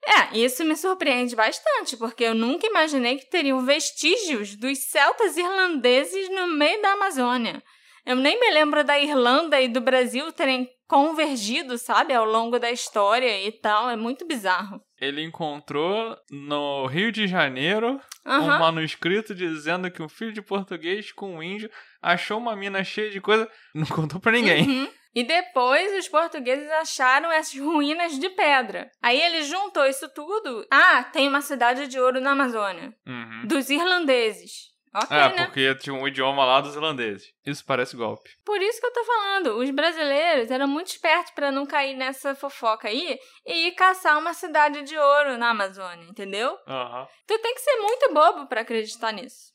É, 0.06 0.38
isso 0.38 0.64
me 0.64 0.76
surpreende 0.76 1.36
bastante, 1.36 1.98
porque 1.98 2.24
eu 2.24 2.34
nunca 2.34 2.66
imaginei 2.66 3.18
que 3.18 3.30
teriam 3.30 3.66
vestígios 3.66 4.56
dos 4.56 4.80
celtas 4.86 5.38
irlandeses 5.38 6.30
no 6.30 6.48
meio 6.48 6.82
da 6.82 6.94
Amazônia. 6.94 7.62
Eu 8.06 8.16
nem 8.16 8.40
me 8.40 8.50
lembro 8.52 8.84
da 8.84 8.98
Irlanda 9.00 9.62
e 9.62 9.68
do 9.68 9.82
Brasil 9.82 10.32
terem 10.32 10.68
convergido, 10.88 11.78
sabe, 11.78 12.14
ao 12.14 12.26
longo 12.26 12.58
da 12.58 12.72
história 12.72 13.46
e 13.46 13.52
tal. 13.52 13.90
É 13.90 13.96
muito 13.96 14.26
bizarro. 14.26 14.82
Ele 15.00 15.24
encontrou 15.24 16.18
no 16.30 16.86
Rio 16.88 17.12
de 17.12 17.28
Janeiro 17.28 18.02
uhum. 18.26 18.42
um 18.42 18.60
manuscrito 18.60 19.34
dizendo 19.34 19.90
que 19.90 20.02
um 20.02 20.10
filho 20.10 20.34
de 20.34 20.42
português 20.42 21.12
com 21.12 21.36
um 21.36 21.44
índio 21.44 21.70
achou 22.02 22.38
uma 22.38 22.56
mina 22.56 22.84
cheia 22.84 23.10
de 23.10 23.22
coisa. 23.22 23.50
Não 23.74 23.86
contou 23.86 24.20
pra 24.20 24.32
ninguém. 24.32 24.68
Uhum. 24.68 24.90
E 25.16 25.24
depois 25.24 25.98
os 25.98 26.08
portugueses 26.08 26.70
acharam 26.72 27.32
essas 27.32 27.60
ruínas 27.60 28.20
de 28.20 28.30
pedra. 28.30 28.92
Aí 29.02 29.20
ele 29.20 29.44
juntou 29.44 29.86
isso 29.86 30.08
tudo. 30.10 30.66
Ah, 30.72 31.04
tem 31.04 31.28
uma 31.28 31.42
cidade 31.42 31.88
de 31.88 32.00
ouro 32.00 32.22
na 32.22 32.32
Amazônia. 32.32 32.94
Uhum. 33.08 33.48
Dos 33.48 33.70
irlandeses. 33.70 34.69
Ok, 34.94 35.16
é, 35.16 35.30
né? 35.30 35.46
porque 35.46 35.76
tinha 35.76 35.94
um 35.94 36.08
idioma 36.08 36.46
lá 36.46 36.62
dos 36.62 36.76
irlandeses. 36.76 37.32
Isso 37.46 37.64
parece 37.66 37.96
golpe. 37.96 38.32
Por 38.44 38.62
isso 38.62 38.80
que 38.80 38.86
eu 38.86 38.94
tô 38.94 39.04
falando, 39.04 39.58
os 39.58 39.70
brasileiros 39.70 40.50
eram 40.50 40.68
muito 40.68 40.88
espertos 40.88 41.32
pra 41.34 41.52
não 41.52 41.66
cair 41.66 41.96
nessa 41.96 42.34
fofoca 42.34 42.88
aí 42.88 43.20
e 43.46 43.68
ir 43.68 43.72
caçar 43.74 44.18
uma 44.18 44.34
cidade 44.34 44.82
de 44.84 44.98
ouro 44.98 45.38
na 45.38 45.52
Amazônia, 45.52 46.08
entendeu? 46.10 46.58
Aham. 46.68 47.08
Tu 47.28 47.38
tem 47.40 47.54
que 47.54 47.62
ser 47.62 47.76
muito 47.78 48.14
bobo 48.14 48.48
pra 48.48 48.62
acreditar 48.62 49.12
nisso. 49.12 49.50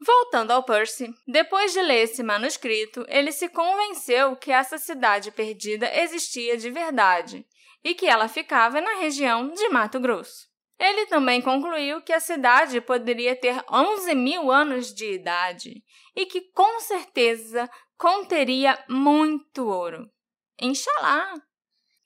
Voltando 0.00 0.52
ao 0.52 0.62
Percy, 0.62 1.12
depois 1.26 1.72
de 1.72 1.82
ler 1.82 2.04
esse 2.04 2.22
manuscrito, 2.22 3.04
ele 3.08 3.32
se 3.32 3.48
convenceu 3.48 4.36
que 4.36 4.52
essa 4.52 4.78
cidade 4.78 5.32
perdida 5.32 5.92
existia 5.92 6.56
de 6.56 6.70
verdade 6.70 7.44
e 7.82 7.94
que 7.94 8.06
ela 8.06 8.28
ficava 8.28 8.80
na 8.80 8.98
região 8.98 9.52
de 9.52 9.68
Mato 9.70 9.98
Grosso. 9.98 10.47
Ele 10.78 11.06
também 11.06 11.42
concluiu 11.42 12.00
que 12.00 12.12
a 12.12 12.20
cidade 12.20 12.80
poderia 12.80 13.34
ter 13.34 13.64
11 13.70 14.14
mil 14.14 14.50
anos 14.50 14.94
de 14.94 15.12
idade 15.12 15.82
e 16.14 16.24
que, 16.24 16.40
com 16.52 16.78
certeza, 16.80 17.68
conteria 17.96 18.78
muito 18.88 19.66
ouro. 19.66 20.08
Inxalá! 20.60 21.34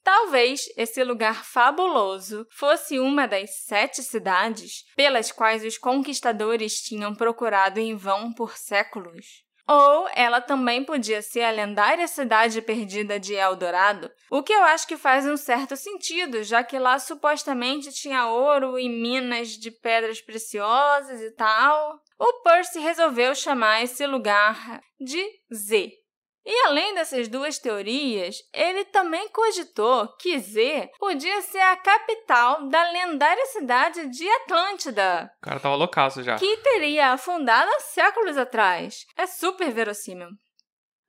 Talvez 0.02 0.62
esse 0.76 1.04
lugar 1.04 1.44
fabuloso 1.44 2.44
fosse 2.50 2.98
uma 2.98 3.28
das 3.28 3.64
sete 3.64 4.02
cidades 4.02 4.84
pelas 4.96 5.30
quais 5.30 5.64
os 5.64 5.78
conquistadores 5.78 6.82
tinham 6.82 7.14
procurado 7.14 7.78
em 7.78 7.94
vão 7.94 8.32
por 8.32 8.56
séculos. 8.56 9.44
Ou 9.74 10.06
ela 10.14 10.38
também 10.38 10.84
podia 10.84 11.22
ser 11.22 11.40
a 11.40 11.50
lendária 11.50 12.06
cidade 12.06 12.60
perdida 12.60 13.18
de 13.18 13.32
Eldorado, 13.32 14.10
o 14.30 14.42
que 14.42 14.52
eu 14.52 14.62
acho 14.64 14.86
que 14.86 14.98
faz 14.98 15.26
um 15.26 15.34
certo 15.34 15.76
sentido, 15.76 16.42
já 16.42 16.62
que 16.62 16.78
lá 16.78 16.98
supostamente 16.98 17.90
tinha 17.90 18.26
ouro 18.26 18.78
e 18.78 18.86
minas 18.86 19.48
de 19.48 19.70
pedras 19.70 20.20
preciosas 20.20 21.22
e 21.22 21.30
tal. 21.30 22.02
O 22.18 22.42
Percy 22.42 22.80
resolveu 22.80 23.34
chamar 23.34 23.82
esse 23.82 24.06
lugar 24.06 24.82
de 25.00 25.24
Z. 25.50 26.01
E 26.44 26.66
além 26.66 26.92
dessas 26.94 27.28
duas 27.28 27.58
teorias, 27.58 28.36
ele 28.52 28.84
também 28.86 29.28
cogitou 29.28 30.08
que 30.18 30.38
Z 30.40 30.90
podia 30.98 31.40
ser 31.42 31.60
a 31.60 31.76
capital 31.76 32.68
da 32.68 32.82
lendária 32.90 33.46
cidade 33.46 34.08
de 34.08 34.28
Atlântida, 34.28 35.30
O 35.38 35.44
cara 35.44 35.60
tava 35.60 35.76
loucaço 35.76 36.22
já. 36.22 36.36
que 36.36 36.56
teria 36.58 37.12
afundado 37.12 37.70
há 37.70 37.80
séculos 37.80 38.36
atrás. 38.36 39.06
É 39.16 39.26
super 39.26 39.70
verossímil. 39.70 40.28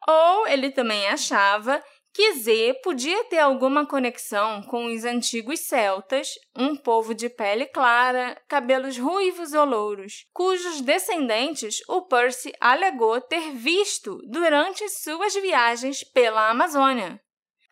Ou 0.07 0.47
ele 0.47 0.69
também 0.69 1.07
achava 1.07 1.81
que 2.13 2.33
Z 2.33 2.79
podia 2.83 3.23
ter 3.25 3.39
alguma 3.39 3.87
conexão 3.87 4.61
com 4.61 4.85
os 4.85 5.03
antigos 5.03 5.61
celtas, 5.61 6.29
um 6.55 6.75
povo 6.75 7.15
de 7.15 7.27
pele 7.27 7.65
clara, 7.65 8.39
cabelos 8.47 8.97
ruivos 8.97 9.53
ou 9.53 9.65
louros, 9.65 10.27
cujos 10.31 10.81
descendentes 10.81 11.81
o 11.87 12.03
Percy 12.03 12.53
alegou 12.61 13.19
ter 13.19 13.51
visto 13.51 14.19
durante 14.29 14.87
suas 14.89 15.33
viagens 15.33 16.03
pela 16.03 16.49
Amazônia. 16.49 17.19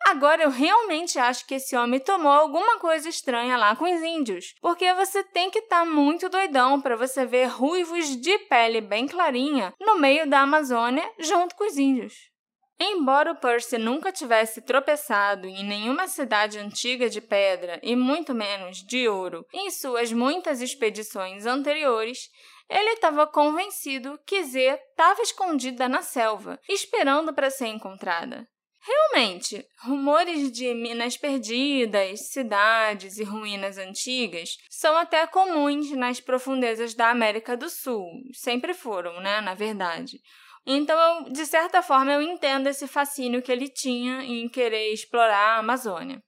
Agora 0.06 0.42
eu 0.42 0.50
realmente 0.50 1.16
acho 1.18 1.46
que 1.46 1.54
esse 1.54 1.76
homem 1.76 2.00
tomou 2.00 2.32
alguma 2.32 2.80
coisa 2.80 3.08
estranha 3.08 3.56
lá 3.56 3.76
com 3.76 3.84
os 3.84 4.02
índios, 4.02 4.54
porque 4.60 4.92
você 4.94 5.22
tem 5.22 5.48
que 5.48 5.60
estar 5.60 5.86
muito 5.86 6.28
doidão 6.28 6.80
para 6.80 6.96
você 6.96 7.24
ver 7.24 7.46
ruivos 7.46 8.16
de 8.16 8.36
pele 8.40 8.80
bem 8.80 9.06
clarinha 9.06 9.72
no 9.80 10.00
meio 10.00 10.28
da 10.28 10.40
Amazônia 10.40 11.08
junto 11.20 11.54
com 11.54 11.64
os 11.64 11.78
índios. 11.78 12.31
Embora 12.80 13.32
o 13.32 13.36
Percy 13.36 13.78
nunca 13.78 14.10
tivesse 14.10 14.60
tropeçado 14.60 15.46
em 15.46 15.64
nenhuma 15.64 16.08
cidade 16.08 16.58
antiga 16.58 17.08
de 17.08 17.20
pedra 17.20 17.78
e 17.82 17.94
muito 17.94 18.34
menos 18.34 18.78
de 18.78 19.08
ouro 19.08 19.46
em 19.52 19.70
suas 19.70 20.12
muitas 20.12 20.60
expedições 20.60 21.46
anteriores, 21.46 22.28
ele 22.68 22.90
estava 22.90 23.26
convencido 23.26 24.18
que 24.26 24.42
Z 24.42 24.80
estava 24.90 25.22
escondida 25.22 25.88
na 25.88 26.02
selva, 26.02 26.58
esperando 26.68 27.32
para 27.32 27.50
ser 27.50 27.66
encontrada. 27.66 28.48
Realmente, 28.84 29.64
rumores 29.84 30.50
de 30.50 30.74
minas 30.74 31.16
perdidas, 31.16 32.30
cidades 32.30 33.16
e 33.16 33.22
ruínas 33.22 33.78
antigas 33.78 34.56
são 34.68 34.96
até 34.96 35.24
comuns 35.28 35.92
nas 35.92 36.18
profundezas 36.18 36.92
da 36.92 37.08
América 37.08 37.56
do 37.56 37.70
Sul. 37.70 38.08
Sempre 38.32 38.74
foram, 38.74 39.20
né, 39.20 39.40
na 39.40 39.54
verdade. 39.54 40.18
Então, 40.64 40.98
eu, 40.98 41.32
de 41.32 41.44
certa 41.44 41.82
forma, 41.82 42.12
eu 42.12 42.22
entendo 42.22 42.68
esse 42.68 42.86
fascínio 42.86 43.42
que 43.42 43.50
ele 43.50 43.68
tinha 43.68 44.22
em 44.22 44.48
querer 44.48 44.92
explorar 44.92 45.56
a 45.56 45.58
Amazônia. 45.58 46.22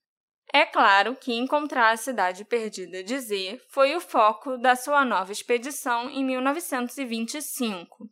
É 0.52 0.64
claro 0.64 1.16
que 1.16 1.32
encontrar 1.32 1.90
a 1.90 1.96
cidade 1.96 2.44
perdida 2.44 3.02
de 3.02 3.18
Z 3.18 3.60
foi 3.70 3.94
o 3.96 4.00
foco 4.00 4.56
da 4.56 4.76
sua 4.76 5.04
nova 5.04 5.32
expedição 5.32 6.08
em 6.10 6.24
1925. 6.24 8.08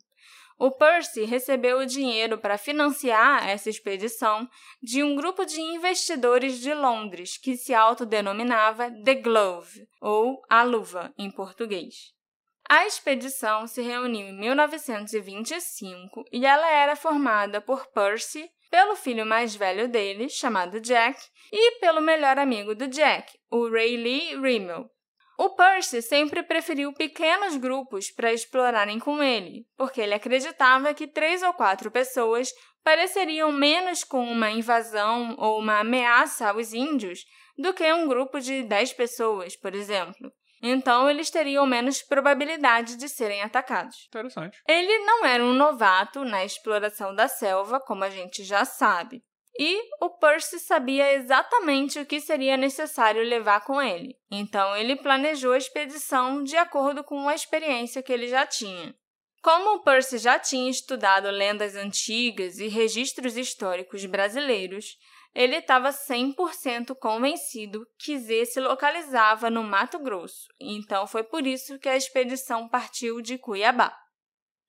O 0.59 0.71
Percy 0.71 1.23
recebeu 1.25 1.79
o 1.79 1.85
dinheiro 1.85 2.37
para 2.37 2.57
financiar 2.57 3.49
essa 3.49 3.69
expedição 3.69 4.47
de 4.81 5.03
um 5.03 5.15
grupo 5.15 5.45
de 5.45 5.59
investidores 5.59 6.59
de 6.59 6.73
Londres 6.73 7.37
que 7.37 7.57
se 7.57 7.73
autodenominava 7.73 8.91
The 9.03 9.15
Glove, 9.15 9.87
ou 9.99 10.41
a 10.49 10.63
luva 10.63 11.13
em 11.17 11.31
português. 11.31 12.13
A 12.69 12.85
expedição 12.87 13.67
se 13.67 13.81
reuniu 13.81 14.27
em 14.27 14.39
1925 14.39 16.23
e 16.31 16.45
ela 16.45 16.69
era 16.69 16.95
formada 16.95 17.59
por 17.59 17.87
Percy, 17.87 18.49
pelo 18.71 18.95
filho 18.95 19.25
mais 19.25 19.55
velho 19.55 19.87
dele, 19.87 20.29
chamado 20.29 20.79
Jack, 20.79 21.19
e 21.51 21.79
pelo 21.79 22.01
melhor 22.01 22.39
amigo 22.39 22.73
do 22.73 22.87
Jack, 22.87 23.37
o 23.51 23.69
Rayleigh 23.69 24.39
Rimmel. 24.41 24.89
O 25.37 25.49
Percy 25.49 26.01
sempre 26.01 26.41
preferiu 26.43 26.93
pequenos 26.93 27.57
grupos 27.57 28.09
para 28.11 28.33
explorarem 28.33 28.99
com 28.99 29.21
ele, 29.21 29.65
porque 29.75 29.99
ele 29.99 30.13
acreditava 30.13 30.93
que 30.93 31.07
três 31.07 31.43
ou 31.43 31.53
quatro 31.53 31.91
pessoas 31.91 32.51
pareceriam 32.83 33.51
menos 33.51 34.03
com 34.03 34.23
uma 34.23 34.51
invasão 34.51 35.35
ou 35.37 35.59
uma 35.59 35.79
ameaça 35.79 36.49
aos 36.49 36.73
índios 36.73 37.25
do 37.57 37.73
que 37.73 37.91
um 37.93 38.07
grupo 38.07 38.39
de 38.39 38.63
dez 38.63 38.93
pessoas, 38.93 39.55
por 39.55 39.73
exemplo. 39.73 40.31
Então, 40.65 41.09
eles 41.09 41.29
teriam 41.29 41.65
menos 41.65 42.01
probabilidade 42.01 42.95
de 42.95 43.09
serem 43.09 43.41
atacados. 43.41 44.05
Interessante. 44.07 44.61
Ele 44.65 44.99
não 44.99 45.25
era 45.25 45.43
um 45.43 45.51
novato 45.51 46.23
na 46.23 46.45
exploração 46.45 47.13
da 47.13 47.27
selva, 47.27 47.81
como 47.81 48.05
a 48.05 48.09
gente 48.09 48.45
já 48.45 48.63
sabe. 48.63 49.21
E 49.59 49.77
o 50.01 50.09
Percy 50.09 50.59
sabia 50.59 51.13
exatamente 51.13 51.99
o 51.99 52.05
que 52.05 52.21
seria 52.21 52.55
necessário 52.55 53.21
levar 53.23 53.65
com 53.65 53.81
ele. 53.81 54.15
Então, 54.31 54.75
ele 54.75 54.95
planejou 54.95 55.51
a 55.51 55.57
expedição 55.57 56.41
de 56.41 56.55
acordo 56.55 57.03
com 57.03 57.27
a 57.27 57.35
experiência 57.35 58.01
que 58.01 58.13
ele 58.13 58.29
já 58.29 58.47
tinha. 58.47 58.95
Como 59.43 59.75
o 59.75 59.83
Percy 59.83 60.17
já 60.17 60.39
tinha 60.39 60.71
estudado 60.71 61.29
lendas 61.29 61.75
antigas 61.75 62.57
e 62.59 62.69
registros 62.69 63.35
históricos 63.35 64.05
brasileiros, 64.05 64.97
ele 65.35 65.57
estava 65.57 65.89
100% 65.89 66.95
convencido 66.95 67.85
que 67.97 68.17
Z 68.19 68.45
se 68.45 68.59
localizava 68.59 69.49
no 69.49 69.63
Mato 69.63 69.97
Grosso, 69.97 70.47
então 70.59 71.07
foi 71.07 71.23
por 71.23 71.47
isso 71.47 71.79
que 71.79 71.89
a 71.89 71.97
expedição 71.97 72.69
partiu 72.69 73.21
de 73.21 73.37
Cuiabá. 73.37 73.97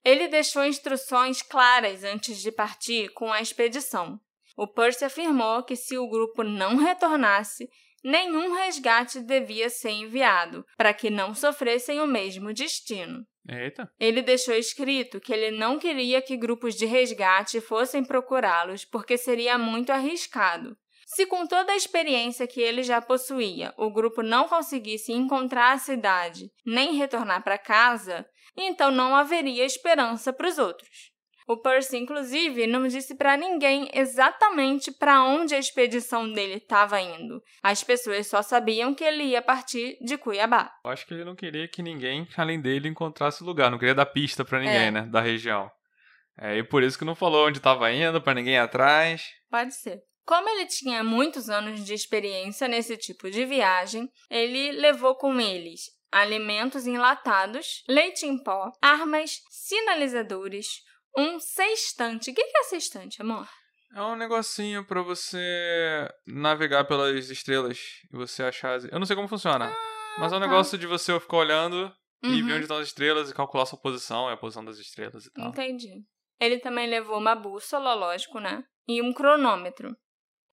Ele 0.03 0.27
deixou 0.27 0.65
instruções 0.65 1.41
claras 1.41 2.03
antes 2.03 2.39
de 2.39 2.51
partir 2.51 3.09
com 3.09 3.31
a 3.31 3.41
expedição. 3.41 4.19
O 4.57 4.67
Percy 4.67 5.05
afirmou 5.05 5.63
que 5.63 5.75
se 5.75 5.97
o 5.97 6.07
grupo 6.07 6.43
não 6.43 6.77
retornasse, 6.77 7.69
nenhum 8.03 8.53
resgate 8.53 9.19
devia 9.19 9.69
ser 9.69 9.89
enviado, 9.89 10.65
para 10.77 10.93
que 10.93 11.09
não 11.09 11.33
sofressem 11.33 11.99
o 11.99 12.07
mesmo 12.07 12.53
destino. 12.53 13.25
Eita. 13.47 13.91
Ele 13.99 14.21
deixou 14.21 14.55
escrito 14.55 15.19
que 15.19 15.31
ele 15.31 15.55
não 15.57 15.77
queria 15.77 16.21
que 16.21 16.35
grupos 16.35 16.75
de 16.75 16.85
resgate 16.85 17.61
fossem 17.61 18.03
procurá-los 18.03 18.83
porque 18.85 19.17
seria 19.17 19.57
muito 19.57 19.91
arriscado. 19.91 20.75
Se 21.05 21.27
com 21.27 21.45
toda 21.45 21.71
a 21.71 21.75
experiência 21.75 22.47
que 22.47 22.59
ele 22.59 22.81
já 22.81 22.99
possuía, 22.99 23.73
o 23.77 23.91
grupo 23.91 24.23
não 24.23 24.47
conseguisse 24.47 25.11
encontrar 25.11 25.73
a 25.73 25.77
cidade 25.77 26.51
nem 26.65 26.95
retornar 26.95 27.43
para 27.43 27.59
casa, 27.59 28.25
então 28.57 28.89
não 28.89 29.15
haveria 29.15 29.63
esperança 29.63 30.33
para 30.33 30.47
os 30.47 30.57
outros. 30.57 31.14
O 31.47 31.57
Percy, 31.57 31.97
inclusive, 31.97 32.65
não 32.65 32.87
disse 32.87 33.13
para 33.15 33.37
ninguém 33.37 33.87
exatamente 33.93 34.91
para 34.91 35.23
onde 35.23 35.53
a 35.53 35.59
expedição 35.59 36.31
dele 36.31 36.55
estava 36.55 36.99
indo. 36.99 37.39
As 37.61 37.83
pessoas 37.83 38.25
só 38.27 38.41
sabiam 38.41 38.95
que 38.95 39.03
ele 39.03 39.23
ia 39.23 39.41
partir 39.41 39.97
de 40.01 40.17
Cuiabá. 40.17 40.71
Eu 40.83 40.89
acho 40.91 41.05
que 41.05 41.13
ele 41.13 41.23
não 41.23 41.35
queria 41.35 41.67
que 41.67 41.83
ninguém, 41.83 42.27
além 42.35 42.59
dele, 42.59 42.89
encontrasse 42.89 43.43
o 43.43 43.45
lugar. 43.45 43.69
Não 43.69 43.77
queria 43.77 43.93
dar 43.93 44.07
pista 44.07 44.43
pra 44.43 44.59
ninguém, 44.59 44.87
É. 44.87 44.91
né? 44.91 45.01
Da 45.03 45.21
região. 45.21 45.69
É, 46.37 46.57
e 46.57 46.63
por 46.63 46.81
isso 46.83 46.97
que 46.97 47.05
não 47.05 47.15
falou 47.15 47.47
onde 47.47 47.59
tava 47.59 47.91
indo, 47.91 48.19
pra 48.21 48.33
ninguém 48.33 48.55
ir 48.55 48.59
atrás. 48.59 49.23
Pode 49.49 49.73
ser. 49.75 49.99
Como 50.25 50.49
ele 50.49 50.65
tinha 50.65 51.03
muitos 51.03 51.49
anos 51.49 51.85
de 51.85 51.93
experiência 51.93 52.67
nesse 52.67 52.97
tipo 52.97 53.29
de 53.29 53.45
viagem, 53.45 54.09
ele 54.29 54.71
levou 54.71 55.15
com 55.15 55.39
eles 55.39 55.93
alimentos 56.11 56.87
enlatados, 56.87 57.83
leite 57.89 58.25
em 58.25 58.41
pó, 58.41 58.71
armas, 58.81 59.37
sinalizadores, 59.49 60.67
um 61.17 61.39
sextante. 61.39 62.31
O 62.31 62.33
que 62.33 62.41
é 62.41 62.63
sextante, 62.63 63.21
amor? 63.21 63.47
É 63.95 64.01
um 64.01 64.15
negocinho 64.15 64.83
pra 64.85 65.01
você 65.01 66.09
navegar 66.27 66.83
pelas 66.85 67.29
estrelas 67.29 67.77
e 68.11 68.17
você 68.17 68.43
achar. 68.43 68.79
Eu 68.91 68.99
não 68.99 69.05
sei 69.05 69.15
como 69.15 69.27
funciona. 69.27 69.73
mas 70.17 70.31
é 70.33 70.35
um 70.37 70.39
tá. 70.39 70.47
negócio 70.47 70.77
de 70.77 70.85
você 70.87 71.17
ficar 71.19 71.37
olhando 71.37 71.91
e 72.23 72.27
Uhum. 72.27 72.45
ver 72.47 72.53
onde 72.53 72.61
estão 72.63 72.77
as 72.77 72.87
estrelas 72.87 73.29
e 73.29 73.33
calcular 73.33 73.65
sua 73.65 73.79
posição 73.79 74.29
e 74.29 74.33
a 74.33 74.37
posição 74.37 74.65
das 74.65 74.77
estrelas 74.79 75.25
e 75.25 75.31
tal. 75.31 75.49
Entendi. 75.49 76.03
Ele 76.39 76.57
também 76.59 76.87
levou 76.89 77.17
uma 77.17 77.35
bússola, 77.35 77.93
lógico, 77.93 78.39
né? 78.39 78.63
E 78.87 79.01
um 79.01 79.13
cronômetro. 79.13 79.95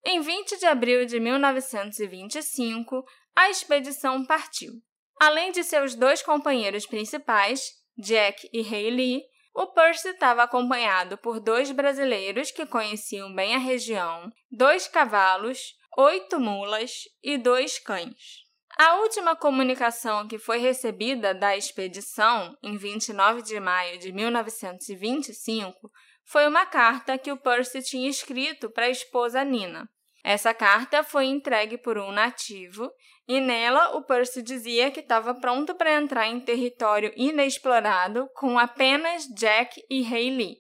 Em 0.05 0.21
20 0.21 0.59
de 0.59 0.67
abril 0.67 1.05
de 1.07 1.19
1925, 1.21 3.05
a 3.37 3.51
expedição 3.51 4.25
partiu. 4.25 4.73
Além 5.21 5.53
de 5.53 5.63
seus 5.65 5.95
dois 5.95 6.23
companheiros 6.23 6.87
principais, 6.87 7.71
Jack 7.97 8.49
e 8.53 8.61
Haley, 8.61 9.23
o 9.55 9.67
Percy 9.67 10.09
estava 10.09 10.43
acompanhado 10.43 11.19
por 11.19 11.39
dois 11.39 11.71
brasileiros 11.71 12.51
que 12.51 12.67
conheciam 12.67 13.35
bem 13.35 13.55
a 13.55 13.59
região, 13.59 14.31
dois 14.51 14.89
cavalos, 14.89 15.75
oito 15.97 16.41
mulas 16.41 17.03
e 17.23 17.37
dois 17.37 17.79
cães. 17.79 18.43
A 18.79 18.95
última 18.97 19.37
comunicação 19.37 20.27
que 20.27 20.39
foi 20.39 20.59
recebida 20.59 21.35
da 21.35 21.55
expedição, 21.55 22.57
em 22.63 22.79
29 22.79 23.43
de 23.43 23.61
maio 23.61 23.99
de 23.99 24.11
1925, 24.11 25.91
foi 26.25 26.47
uma 26.47 26.65
carta 26.65 27.19
que 27.19 27.31
o 27.31 27.37
Percy 27.37 27.83
tinha 27.83 28.09
escrito 28.09 28.71
para 28.71 28.87
a 28.87 28.91
esposa 28.91 29.45
Nina. 29.45 29.87
Essa 30.25 30.55
carta 30.55 31.03
foi 31.03 31.27
entregue 31.27 31.77
por 31.77 31.99
um 31.99 32.13
nativo 32.13 32.91
e 33.33 33.41
nela 33.41 33.97
o 33.97 34.03
Percy 34.03 34.43
dizia 34.43 34.91
que 34.91 35.01
estava 35.01 35.35
pronto 35.35 35.75
para 35.75 35.95
entrar 35.95 36.29
em 36.29 36.39
território 36.39 37.11
inexplorado 37.17 38.29
com 38.35 38.59
apenas 38.59 39.25
Jack 39.35 39.83
e 39.91 40.05
Hayley. 40.05 40.59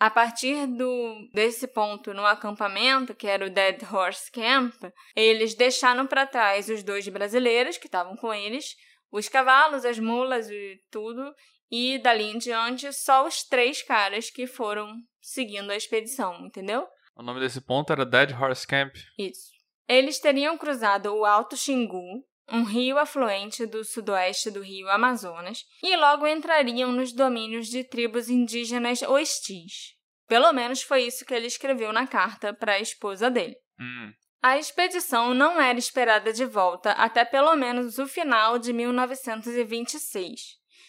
A 0.00 0.10
partir 0.10 0.66
do, 0.66 1.30
desse 1.32 1.68
ponto 1.68 2.12
no 2.12 2.26
acampamento, 2.26 3.14
que 3.14 3.28
era 3.28 3.46
o 3.46 3.50
Dead 3.50 3.80
Horse 3.84 4.28
Camp, 4.32 4.74
eles 5.14 5.54
deixaram 5.54 6.04
para 6.04 6.26
trás 6.26 6.68
os 6.68 6.82
dois 6.82 7.06
brasileiros 7.06 7.78
que 7.78 7.86
estavam 7.86 8.16
com 8.16 8.34
eles, 8.34 8.74
os 9.12 9.28
cavalos, 9.28 9.84
as 9.84 10.00
mulas 10.00 10.50
e 10.50 10.80
tudo, 10.90 11.32
e 11.70 11.96
dali 11.98 12.24
em 12.24 12.38
diante 12.38 12.92
só 12.92 13.24
os 13.24 13.44
três 13.44 13.82
caras 13.82 14.30
que 14.30 14.48
foram 14.48 14.96
seguindo 15.20 15.70
a 15.70 15.76
expedição, 15.76 16.44
entendeu? 16.44 16.88
O 17.14 17.22
nome 17.22 17.38
desse 17.38 17.60
ponto 17.60 17.92
era 17.92 18.04
Dead 18.04 18.32
Horse 18.32 18.66
Camp. 18.66 18.96
Isso. 19.16 19.59
Eles 19.90 20.20
teriam 20.20 20.56
cruzado 20.56 21.12
o 21.12 21.24
Alto 21.24 21.56
Xingu, 21.56 22.24
um 22.48 22.62
rio 22.62 22.96
afluente 22.96 23.66
do 23.66 23.82
sudoeste 23.82 24.48
do 24.48 24.62
rio 24.62 24.88
Amazonas, 24.88 25.64
e 25.82 25.96
logo 25.96 26.28
entrariam 26.28 26.92
nos 26.92 27.12
domínios 27.12 27.66
de 27.66 27.82
tribos 27.82 28.28
indígenas 28.28 29.02
hostis. 29.02 29.96
Pelo 30.28 30.52
menos 30.52 30.80
foi 30.80 31.02
isso 31.02 31.26
que 31.26 31.34
ele 31.34 31.48
escreveu 31.48 31.92
na 31.92 32.06
carta 32.06 32.54
para 32.54 32.74
a 32.74 32.78
esposa 32.78 33.28
dele. 33.28 33.56
Hum. 33.80 34.12
A 34.40 34.56
expedição 34.56 35.34
não 35.34 35.60
era 35.60 35.76
esperada 35.76 36.32
de 36.32 36.44
volta 36.44 36.92
até 36.92 37.24
pelo 37.24 37.56
menos 37.56 37.98
o 37.98 38.06
final 38.06 38.60
de 38.60 38.72
1926. 38.72 40.40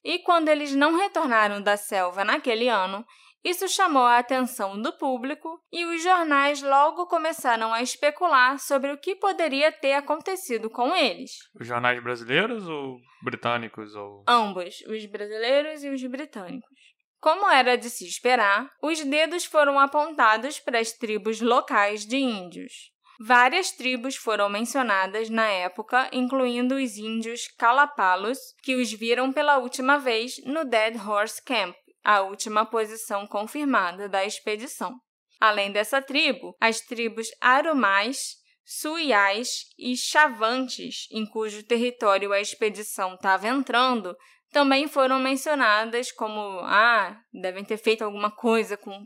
E 0.03 0.19
quando 0.19 0.49
eles 0.49 0.75
não 0.75 0.95
retornaram 0.95 1.59
da 1.59 1.75
selva 1.75 2.23
naquele 2.23 2.69
ano, 2.69 3.03
isso 3.43 3.67
chamou 3.67 4.03
a 4.03 4.19
atenção 4.19 4.79
do 4.79 4.93
público 4.93 5.59
e 5.71 5.83
os 5.85 6.03
jornais 6.03 6.61
logo 6.61 7.07
começaram 7.07 7.73
a 7.73 7.81
especular 7.81 8.59
sobre 8.59 8.91
o 8.91 8.97
que 8.97 9.15
poderia 9.15 9.71
ter 9.71 9.93
acontecido 9.93 10.69
com 10.69 10.95
eles. 10.95 11.31
Os 11.59 11.65
jornais 11.65 12.01
brasileiros 12.03 12.67
ou 12.67 12.99
britânicos 13.23 13.95
ou. 13.95 14.23
Ambos, 14.27 14.81
os 14.87 15.05
brasileiros 15.07 15.83
e 15.83 15.89
os 15.89 16.03
britânicos. 16.03 16.79
Como 17.19 17.49
era 17.49 17.77
de 17.77 17.89
se 17.89 18.07
esperar, 18.07 18.69
os 18.81 19.03
dedos 19.03 19.45
foram 19.45 19.79
apontados 19.79 20.59
para 20.59 20.79
as 20.79 20.91
tribos 20.91 21.41
locais 21.41 22.05
de 22.05 22.17
índios. 22.17 22.91
Várias 23.23 23.71
tribos 23.71 24.15
foram 24.15 24.49
mencionadas 24.49 25.29
na 25.29 25.47
época, 25.47 26.09
incluindo 26.11 26.75
os 26.75 26.97
índios 26.97 27.47
Calapalos, 27.57 28.39
que 28.63 28.75
os 28.75 28.91
viram 28.91 29.31
pela 29.31 29.57
última 29.57 29.99
vez 29.99 30.43
no 30.43 30.65
Dead 30.65 30.95
Horse 30.95 31.43
Camp, 31.43 31.75
a 32.03 32.21
última 32.21 32.65
posição 32.65 33.27
confirmada 33.27 34.09
da 34.09 34.25
expedição. 34.25 34.95
Além 35.39 35.71
dessa 35.71 36.01
tribo, 36.01 36.55
as 36.59 36.81
tribos 36.81 37.27
Arumais, 37.39 38.37
Suiais 38.63 39.65
e 39.77 39.97
Chavantes, 39.97 41.07
em 41.11 41.25
cujo 41.25 41.63
território 41.63 42.31
a 42.31 42.39
expedição 42.39 43.15
estava 43.15 43.47
entrando, 43.47 44.15
também 44.51 44.87
foram 44.87 45.17
mencionadas 45.19 46.11
como, 46.11 46.59
ah, 46.63 47.17
devem 47.33 47.63
ter 47.63 47.77
feito 47.77 48.03
alguma 48.03 48.29
coisa 48.29 48.77
com 48.77 49.05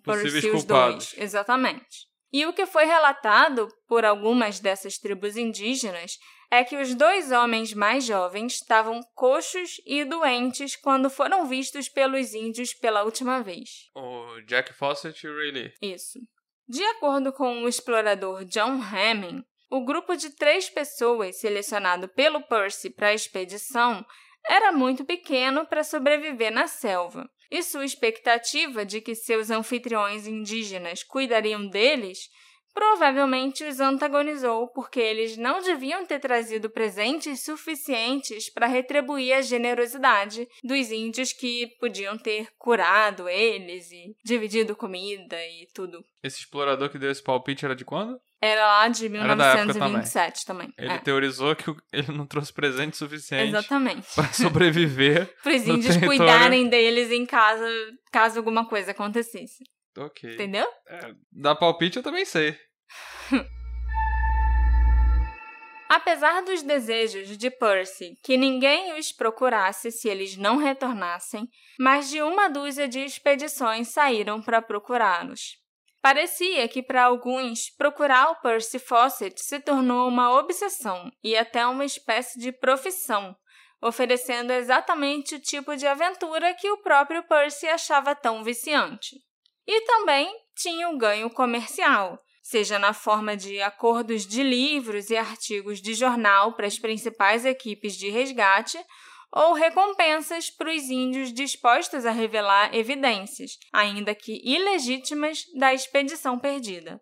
os 0.53 0.63
dois. 0.63 1.15
Exatamente. 1.17 2.07
E 2.33 2.45
o 2.45 2.53
que 2.53 2.65
foi 2.65 2.85
relatado 2.85 3.67
por 3.87 4.03
algumas 4.03 4.59
dessas 4.59 4.97
tribos 4.97 5.37
indígenas 5.37 6.17
é 6.49 6.63
que 6.63 6.77
os 6.77 6.95
dois 6.95 7.31
homens 7.31 7.73
mais 7.73 8.05
jovens 8.05 8.55
estavam 8.55 9.01
coxos 9.13 9.81
e 9.85 10.03
doentes 10.05 10.75
quando 10.75 11.09
foram 11.09 11.45
vistos 11.45 11.89
pelos 11.89 12.33
índios 12.33 12.73
pela 12.73 13.03
última 13.03 13.41
vez. 13.41 13.89
O 13.95 14.41
Jack 14.47 14.73
Fawcett 14.73 15.25
e 15.25 15.29
o 15.29 15.35
Ray 15.35 15.51
Lee. 15.51 15.73
Isso. 15.81 16.19
De 16.67 16.83
acordo 16.83 17.31
com 17.31 17.63
o 17.63 17.67
explorador 17.67 18.43
John 18.45 18.81
Hamming, 18.81 19.43
o 19.69 19.83
grupo 19.83 20.15
de 20.15 20.29
três 20.29 20.69
pessoas 20.69 21.39
selecionado 21.39 22.07
pelo 22.07 22.41
Percy 22.41 22.89
para 22.89 23.09
a 23.09 23.13
expedição 23.13 24.05
era 24.47 24.71
muito 24.71 25.03
pequeno 25.03 25.65
para 25.65 25.83
sobreviver 25.83 26.51
na 26.51 26.67
selva, 26.67 27.29
e 27.49 27.63
sua 27.63 27.85
expectativa 27.85 28.85
de 28.85 29.01
que 29.01 29.15
seus 29.15 29.49
anfitriões 29.49 30.27
indígenas 30.27 31.03
cuidariam 31.03 31.67
deles 31.67 32.29
provavelmente 32.75 33.63
os 33.63 33.79
antagonizou 33.79 34.67
porque 34.67 34.99
eles 34.99 35.37
não 35.37 35.61
deviam 35.61 36.05
ter 36.05 36.19
trazido 36.19 36.69
presentes 36.69 37.41
suficientes 37.43 38.51
para 38.51 38.67
retribuir 38.67 39.33
a 39.33 39.41
generosidade 39.41 40.45
dos 40.61 40.91
índios 40.91 41.31
que 41.31 41.69
podiam 41.79 42.17
ter 42.17 42.49
curado 42.57 43.29
eles 43.29 43.89
e 43.91 44.13
dividido 44.25 44.75
comida 44.75 45.37
e 45.37 45.67
tudo. 45.73 46.03
Esse 46.21 46.39
explorador 46.39 46.89
que 46.89 46.99
deu 46.99 47.09
esse 47.09 47.23
palpite 47.23 47.63
era 47.63 47.75
de 47.75 47.85
quando? 47.85 48.19
Era 48.41 48.65
lá 48.65 48.87
de 48.89 49.05
Era 49.05 49.35
da 49.35 49.45
época 49.45 49.73
1927 49.73 50.45
também. 50.45 50.73
Ele 50.77 50.91
É, 50.91 50.97
teorizou 50.97 51.55
que 51.55 51.73
ele 51.93 52.11
não 52.11 52.27
trouxe 52.27 52.53
presente 52.53 52.97
suficiente 52.97 53.49
Exatamente. 53.49 54.07
para 54.13 54.33
sobreviver. 54.33 55.33
Para 55.41 55.55
os 55.55 55.67
índios 55.67 55.95
território. 55.95 56.17
cuidarem 56.17 56.67
deles 56.67 57.09
em 57.11 57.25
casa, 57.25 57.65
caso 58.11 58.37
alguma 58.37 58.67
coisa 58.67 58.91
acontecesse. 58.91 59.63
Ok. 59.97 60.33
Entendeu? 60.33 60.67
É, 60.87 61.13
dar 61.31 61.55
palpite 61.55 61.97
eu 61.97 62.03
também 62.03 62.25
sei. 62.25 62.57
Apesar 65.87 66.41
dos 66.41 66.63
desejos 66.63 67.37
de 67.37 67.51
Percy 67.51 68.17
que 68.23 68.37
ninguém 68.37 68.97
os 68.99 69.11
procurasse 69.11 69.91
se 69.91 70.09
eles 70.09 70.35
não 70.35 70.57
retornassem, 70.57 71.47
mais 71.79 72.09
de 72.09 72.21
uma 72.23 72.49
dúzia 72.49 72.87
de 72.87 72.99
expedições 73.01 73.89
saíram 73.89 74.41
para 74.41 74.61
procurá-los. 74.61 75.57
Parecia 76.01 76.67
que 76.67 76.83
para 76.83 77.05
alguns 77.05 77.69
procurar 77.77 78.29
o 78.31 78.35
Percy 78.35 78.77
Fawcett 78.77 79.41
se 79.41 79.59
tornou 79.59 80.07
uma 80.07 80.37
obsessão 80.37 81.11
e 81.23 81.35
até 81.35 81.65
uma 81.65 81.85
espécie 81.85 82.39
de 82.39 82.51
profissão, 82.51 83.35
oferecendo 83.81 84.51
exatamente 84.51 85.35
o 85.35 85.39
tipo 85.39 85.75
de 85.75 85.87
aventura 85.87 86.53
que 86.53 86.69
o 86.69 86.77
próprio 86.81 87.23
Percy 87.23 87.67
achava 87.67 88.15
tão 88.15 88.43
viciante. 88.43 89.15
E 89.67 89.81
também 89.81 90.33
tinha 90.55 90.87
um 90.87 90.97
ganho 90.97 91.29
comercial, 91.29 92.19
seja 92.41 92.77
na 92.77 92.93
forma 92.93 93.35
de 93.35 93.61
acordos 93.61 94.25
de 94.25 94.43
livros 94.43 95.09
e 95.09 95.17
artigos 95.17 95.81
de 95.81 95.93
jornal 95.93 96.53
para 96.53 96.67
as 96.67 96.77
principais 96.77 97.45
equipes 97.45 97.95
de 97.95 98.09
resgate, 98.09 98.77
ou 99.31 99.53
recompensas 99.53 100.49
para 100.49 100.73
os 100.73 100.83
índios 100.83 101.33
dispostos 101.33 102.05
a 102.05 102.11
revelar 102.11 102.73
evidências, 102.73 103.57
ainda 103.73 104.15
que 104.15 104.41
ilegítimas, 104.43 105.43
da 105.57 105.73
expedição 105.73 106.39
perdida. 106.39 107.01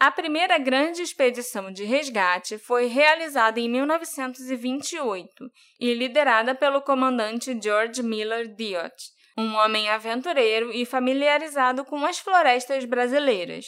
A 0.00 0.10
primeira 0.10 0.58
grande 0.58 1.02
expedição 1.02 1.70
de 1.70 1.84
resgate 1.84 2.56
foi 2.58 2.86
realizada 2.86 3.60
em 3.60 3.68
1928 3.68 5.30
e 5.78 5.94
liderada 5.94 6.54
pelo 6.54 6.80
comandante 6.80 7.56
George 7.62 8.02
Miller 8.02 8.52
Diott, 8.54 8.94
um 9.36 9.54
homem 9.56 9.88
aventureiro 9.88 10.72
e 10.72 10.84
familiarizado 10.84 11.84
com 11.84 12.04
as 12.04 12.18
florestas 12.18 12.84
brasileiras. 12.84 13.66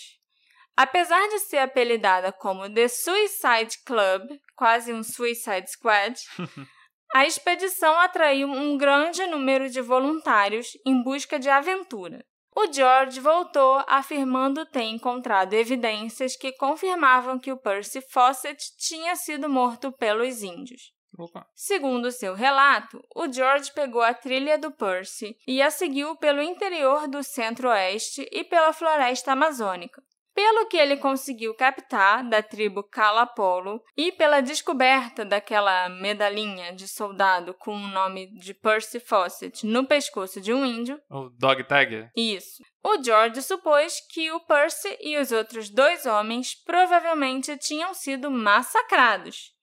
Apesar 0.77 1.29
de 1.29 1.39
ser 1.41 1.59
apelidada 1.59 2.33
como 2.33 2.69
The 2.69 2.89
Suicide 2.89 3.79
Club, 3.87 4.39
quase 4.57 4.93
um 4.93 5.03
Suicide 5.03 5.71
Squad, 5.71 6.21
a 7.15 7.25
expedição 7.25 7.97
atraiu 8.01 8.49
um 8.49 8.77
grande 8.77 9.25
número 9.27 9.71
de 9.71 9.81
voluntários 9.81 10.69
em 10.85 11.03
busca 11.03 11.39
de 11.39 11.49
aventura. 11.49 12.25
O 12.57 12.73
George 12.73 13.19
voltou 13.21 13.83
afirmando 13.87 14.65
ter 14.65 14.85
encontrado 14.85 15.55
evidências 15.55 16.37
que 16.37 16.53
confirmavam 16.53 17.39
que 17.39 17.51
o 17.51 17.57
Percy 17.57 18.01
Fawcett 18.01 18.77
tinha 18.79 19.17
sido 19.17 19.49
morto 19.49 19.91
pelos 19.91 20.43
índios. 20.43 20.94
Opa. 21.19 21.47
Segundo 21.55 22.11
seu 22.11 22.35
relato, 22.35 23.01
o 23.15 23.31
George 23.33 23.73
pegou 23.73 24.03
a 24.03 24.13
trilha 24.13 24.59
do 24.59 24.71
Percy 24.71 25.37
e 25.47 25.63
a 25.63 25.71
seguiu 25.71 26.17
pelo 26.17 26.43
interior 26.43 27.07
do 27.09 27.23
centro-oeste 27.23 28.29
e 28.33 28.43
pela 28.45 28.73
floresta 28.73 29.33
amazônica. 29.33 30.03
pelo 30.35 30.67
que 30.67 30.77
ele 30.77 30.97
conseguiu 30.97 31.55
captar 31.55 32.29
da 32.29 32.43
tribo 32.43 32.83
Calapolo 32.83 33.81
e 33.97 34.11
pela 34.11 34.41
descoberta 34.41 35.25
daquela 35.25 35.89
medalhinha 35.89 36.73
de 36.73 36.89
soldado 36.89 37.55
com 37.55 37.73
o 37.77 37.89
nome 37.89 38.27
de 38.39 38.53
Percy 38.53 38.99
Fawcett 38.99 39.65
no 39.65 39.87
pescoço 39.87 40.41
de 40.41 40.53
um 40.53 40.67
índio. 40.67 41.01
O 41.09 41.29
dog 41.31 41.63
tag? 41.65 42.11
Isso. 42.17 42.65
O 42.83 43.03
George 43.03 43.41
supôs 43.43 44.01
que 44.11 44.31
o 44.33 44.41
Percy 44.41 44.99
e 45.01 45.17
os 45.17 45.31
outros 45.31 45.71
dois 45.71 46.05
homens 46.05 46.55
provavelmente 46.67 47.57
tinham 47.57 47.95
sido 47.95 48.29
massacrados. 48.31 49.54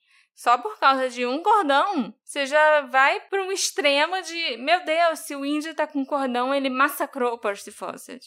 Só 0.41 0.57
por 0.57 0.79
causa 0.79 1.07
de 1.07 1.23
um 1.23 1.43
cordão, 1.43 2.11
você 2.23 2.47
já 2.47 2.81
vai 2.87 3.19
para 3.19 3.43
um 3.43 3.51
extremo 3.51 4.19
de, 4.23 4.57
meu 4.57 4.83
Deus, 4.83 5.19
se 5.19 5.35
o 5.35 5.45
índio 5.45 5.75
tá 5.75 5.85
com 5.85 6.03
cordão, 6.03 6.51
ele 6.51 6.67
massacrou 6.67 7.37
Percy 7.37 7.71
Fawcett. 7.71 8.25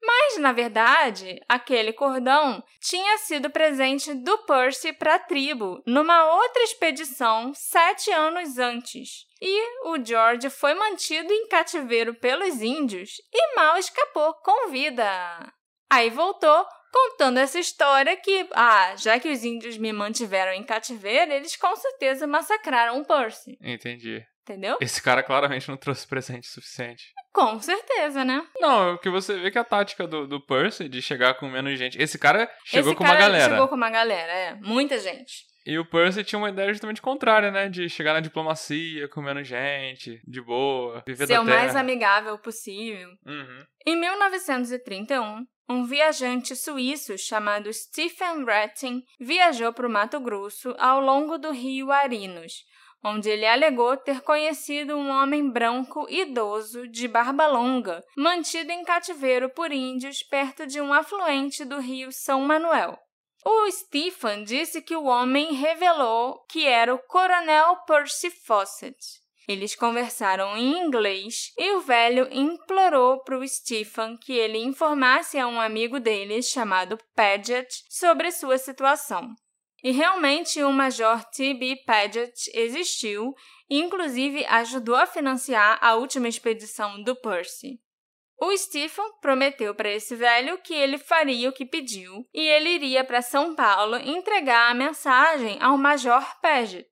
Mas, 0.00 0.38
na 0.38 0.52
verdade, 0.52 1.40
aquele 1.48 1.92
cordão 1.92 2.62
tinha 2.78 3.18
sido 3.18 3.50
presente 3.50 4.14
do 4.14 4.38
Percy 4.44 4.92
para 4.92 5.16
a 5.16 5.18
tribo 5.18 5.82
numa 5.84 6.36
outra 6.36 6.62
expedição 6.62 7.52
sete 7.52 8.12
anos 8.12 8.58
antes. 8.58 9.26
E 9.42 9.88
o 9.88 9.96
George 10.04 10.48
foi 10.48 10.72
mantido 10.72 11.32
em 11.32 11.48
cativeiro 11.48 12.14
pelos 12.14 12.62
índios 12.62 13.20
e 13.34 13.56
mal 13.56 13.76
escapou 13.76 14.34
com 14.34 14.70
vida. 14.70 15.52
Aí 15.90 16.10
voltou 16.10 16.64
contando 16.92 17.38
essa 17.38 17.58
história 17.58 18.16
que, 18.16 18.48
ah, 18.54 18.94
já 18.96 19.18
que 19.18 19.28
os 19.30 19.44
índios 19.44 19.76
me 19.78 19.92
mantiveram 19.92 20.52
em 20.52 20.62
cativeiro, 20.62 21.32
eles 21.32 21.56
com 21.56 21.74
certeza 21.76 22.26
massacraram 22.26 23.00
o 23.00 23.04
Percy. 23.06 23.56
Entendi. 23.62 24.22
Entendeu? 24.42 24.76
Esse 24.80 25.02
cara 25.02 25.24
claramente 25.24 25.68
não 25.68 25.76
trouxe 25.76 26.06
presente 26.06 26.46
suficiente. 26.46 27.04
Com 27.32 27.58
certeza, 27.58 28.24
né? 28.24 28.46
Não, 28.60 28.94
o 28.94 28.98
que 28.98 29.10
você 29.10 29.36
vê 29.38 29.50
que 29.50 29.58
a 29.58 29.64
tática 29.64 30.06
do, 30.06 30.26
do 30.26 30.40
Percy 30.40 30.88
de 30.88 31.02
chegar 31.02 31.34
com 31.34 31.48
menos 31.48 31.76
gente. 31.76 32.00
Esse 32.00 32.16
cara 32.16 32.48
chegou 32.64 32.92
Esse 32.92 32.96
com 32.98 33.04
cara 33.04 33.16
uma 33.18 33.20
galera. 33.26 33.50
chegou 33.50 33.68
com 33.68 33.74
uma 33.74 33.90
galera, 33.90 34.32
é. 34.32 34.54
Muita 34.54 34.98
gente. 35.00 35.44
E 35.66 35.76
o 35.80 35.84
Percy 35.84 36.22
tinha 36.22 36.38
uma 36.38 36.48
ideia 36.48 36.72
justamente 36.72 37.02
contrária, 37.02 37.50
né? 37.50 37.68
De 37.68 37.88
chegar 37.88 38.12
na 38.12 38.20
diplomacia, 38.20 39.08
com 39.08 39.20
menos 39.20 39.48
gente, 39.48 40.20
de 40.24 40.40
boa, 40.40 41.02
viver 41.04 41.26
Ser 41.26 41.34
da 41.34 41.42
o 41.42 41.44
terra. 41.44 41.58
mais 41.58 41.74
amigável 41.74 42.38
possível. 42.38 43.08
Uhum. 43.26 43.64
Em 43.84 43.96
1931, 43.96 45.44
um 45.68 45.84
viajante 45.84 46.54
suíço 46.54 47.18
chamado 47.18 47.72
Stephen 47.72 48.44
Ratting 48.44 49.02
viajou 49.18 49.72
para 49.72 49.86
o 49.86 49.90
Mato 49.90 50.20
Grosso 50.20 50.74
ao 50.78 51.00
longo 51.00 51.38
do 51.38 51.50
rio 51.50 51.90
Arinos, 51.90 52.64
onde 53.02 53.28
ele 53.28 53.46
alegou 53.46 53.96
ter 53.96 54.20
conhecido 54.20 54.96
um 54.96 55.10
homem 55.10 55.50
branco 55.50 56.06
idoso 56.08 56.88
de 56.88 57.08
barba 57.08 57.46
longa, 57.46 58.02
mantido 58.16 58.70
em 58.70 58.84
cativeiro 58.84 59.50
por 59.50 59.72
índios 59.72 60.22
perto 60.22 60.66
de 60.66 60.80
um 60.80 60.92
afluente 60.92 61.64
do 61.64 61.78
rio 61.78 62.10
São 62.12 62.40
Manuel. 62.40 62.98
O 63.44 63.70
Stephen 63.70 64.42
disse 64.42 64.82
que 64.82 64.96
o 64.96 65.04
homem 65.04 65.52
revelou 65.52 66.44
que 66.48 66.66
era 66.66 66.92
o 66.92 66.98
Coronel 66.98 67.76
Percy 67.86 68.28
Fawcett. 68.28 68.96
Eles 69.48 69.76
conversaram 69.76 70.56
em 70.56 70.78
inglês 70.78 71.52
e 71.56 71.72
o 71.76 71.80
velho 71.80 72.28
implorou 72.32 73.22
para 73.22 73.38
o 73.38 73.46
Stephen 73.46 74.16
que 74.16 74.32
ele 74.32 74.58
informasse 74.58 75.38
a 75.38 75.46
um 75.46 75.60
amigo 75.60 76.00
dele 76.00 76.42
chamado 76.42 76.98
Paget 77.14 77.68
sobre 77.88 78.32
sua 78.32 78.58
situação. 78.58 79.34
E 79.84 79.92
realmente 79.92 80.60
o 80.64 80.72
Major 80.72 81.22
T.B. 81.30 81.84
Paget 81.86 82.50
existiu 82.52 83.32
e, 83.70 83.78
inclusive, 83.78 84.44
ajudou 84.46 84.96
a 84.96 85.06
financiar 85.06 85.78
a 85.80 85.94
última 85.94 86.26
expedição 86.26 87.00
do 87.02 87.14
Percy. 87.14 87.78
O 88.38 88.54
Stephen 88.56 89.12
prometeu 89.20 89.74
para 89.74 89.90
esse 89.90 90.14
velho 90.16 90.58
que 90.58 90.74
ele 90.74 90.98
faria 90.98 91.48
o 91.48 91.52
que 91.52 91.64
pediu 91.64 92.26
e 92.34 92.40
ele 92.40 92.70
iria 92.70 93.04
para 93.04 93.22
São 93.22 93.54
Paulo 93.54 93.96
entregar 93.96 94.70
a 94.70 94.74
mensagem 94.74 95.56
ao 95.60 95.78
Major 95.78 96.22
Paget. 96.42 96.88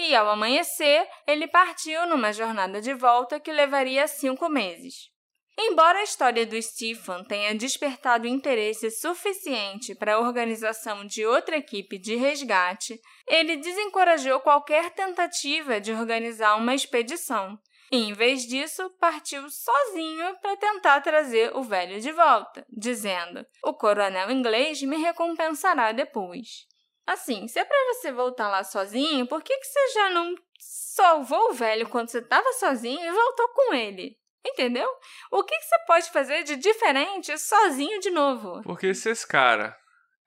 E 0.00 0.14
ao 0.14 0.28
amanhecer, 0.28 1.08
ele 1.26 1.48
partiu 1.48 2.06
numa 2.06 2.32
jornada 2.32 2.80
de 2.80 2.94
volta 2.94 3.40
que 3.40 3.50
levaria 3.50 4.06
cinco 4.06 4.48
meses. 4.48 5.10
Embora 5.58 5.98
a 5.98 6.04
história 6.04 6.46
do 6.46 6.62
Stephen 6.62 7.24
tenha 7.24 7.52
despertado 7.52 8.28
interesse 8.28 8.92
suficiente 8.92 9.96
para 9.96 10.14
a 10.14 10.20
organização 10.20 11.04
de 11.04 11.26
outra 11.26 11.56
equipe 11.56 11.98
de 11.98 12.14
resgate, 12.14 13.00
ele 13.26 13.56
desencorajou 13.56 14.38
qualquer 14.38 14.90
tentativa 14.90 15.80
de 15.80 15.92
organizar 15.92 16.54
uma 16.54 16.76
expedição 16.76 17.58
e, 17.90 17.96
em 17.96 18.12
vez 18.12 18.42
disso, 18.42 18.88
partiu 19.00 19.50
sozinho 19.50 20.38
para 20.40 20.56
tentar 20.58 21.00
trazer 21.00 21.56
o 21.56 21.62
velho 21.64 22.00
de 22.00 22.12
volta, 22.12 22.64
dizendo: 22.70 23.44
O 23.64 23.74
coronel 23.74 24.30
inglês 24.30 24.80
me 24.82 24.96
recompensará 24.98 25.90
depois. 25.90 26.68
Assim, 27.08 27.48
se 27.48 27.58
é 27.58 27.64
para 27.64 27.94
você 27.94 28.12
voltar 28.12 28.50
lá 28.50 28.62
sozinho, 28.62 29.26
por 29.26 29.42
que, 29.42 29.56
que 29.56 29.64
você 29.64 29.92
já 29.94 30.10
não 30.10 30.34
salvou 30.58 31.48
o 31.48 31.54
velho 31.54 31.88
quando 31.88 32.10
você 32.10 32.18
estava 32.18 32.52
sozinho 32.52 33.00
e 33.00 33.10
voltou 33.10 33.48
com 33.54 33.72
ele? 33.72 34.14
Entendeu? 34.46 34.86
O 35.32 35.42
que, 35.42 35.56
que 35.56 35.64
você 35.64 35.78
pode 35.86 36.10
fazer 36.10 36.42
de 36.42 36.56
diferente 36.56 37.38
sozinho 37.38 37.98
de 37.98 38.10
novo? 38.10 38.60
Porque 38.60 38.92
se 38.92 39.08
esse 39.08 39.26
cara 39.26 39.74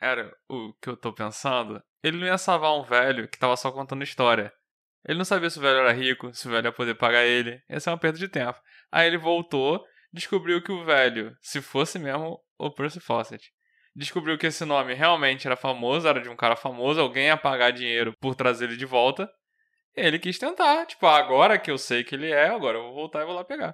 era 0.02 0.36
o 0.50 0.74
que 0.82 0.90
eu 0.90 0.98
tô 0.98 1.14
pensando, 1.14 1.80
ele 2.02 2.18
não 2.18 2.26
ia 2.26 2.38
salvar 2.40 2.74
um 2.74 2.84
velho 2.84 3.28
que 3.28 3.38
tava 3.38 3.56
só 3.56 3.72
contando 3.72 4.04
história. 4.04 4.52
Ele 5.08 5.20
não 5.20 5.26
sabia 5.26 5.52
se 5.52 5.60
o 5.60 5.62
velho 5.62 5.82
era 5.82 5.92
rico, 5.92 6.34
se 6.34 6.48
o 6.48 6.52
velho 6.52 6.66
ia 6.66 6.74
poder 6.74 6.96
pagar 6.96 7.24
ele. 7.24 7.62
Essa 7.70 7.92
é 7.92 7.94
uma 7.94 8.00
perda 8.00 8.18
de 8.18 8.28
tempo. 8.28 8.60
Aí 8.92 9.06
ele 9.06 9.20
voltou, 9.20 9.86
descobriu 10.12 10.64
que 10.64 10.72
o 10.72 10.84
velho, 10.84 11.38
se 11.44 11.62
fosse 11.62 12.00
mesmo 12.00 12.44
o 12.58 12.72
Percy 12.72 13.00
Fawcett, 13.00 13.54
descobriu 13.96 14.38
que 14.38 14.48
esse 14.48 14.64
nome 14.66 14.94
realmente 14.94 15.48
era 15.48 15.56
famoso, 15.56 16.08
era 16.08 16.22
de 16.22 16.30
um 16.30 16.36
cara 16.36 16.56
famoso, 16.56 17.02
alguém 17.02 17.26
ia 17.28 17.38
pagar 17.38 17.72
dinheiro 17.72 18.14
por 18.20 18.36
trazer 18.36 18.66
ele 18.66 18.78
de 18.78 18.86
volta. 18.86 19.30
Ele 19.96 20.18
quis 20.20 20.38
tentar. 20.38 20.86
Tipo, 20.86 21.06
agora 21.08 21.60
que 21.60 21.70
eu 21.70 21.78
sei 21.78 22.04
que 22.04 22.16
ele 22.16 22.32
é, 22.32 22.48
agora 22.48 22.78
eu 22.78 22.84
vou 22.84 22.94
voltar 22.94 23.22
e 23.22 23.26
vou 23.26 23.36
lá 23.36 23.44
pegar. 23.44 23.74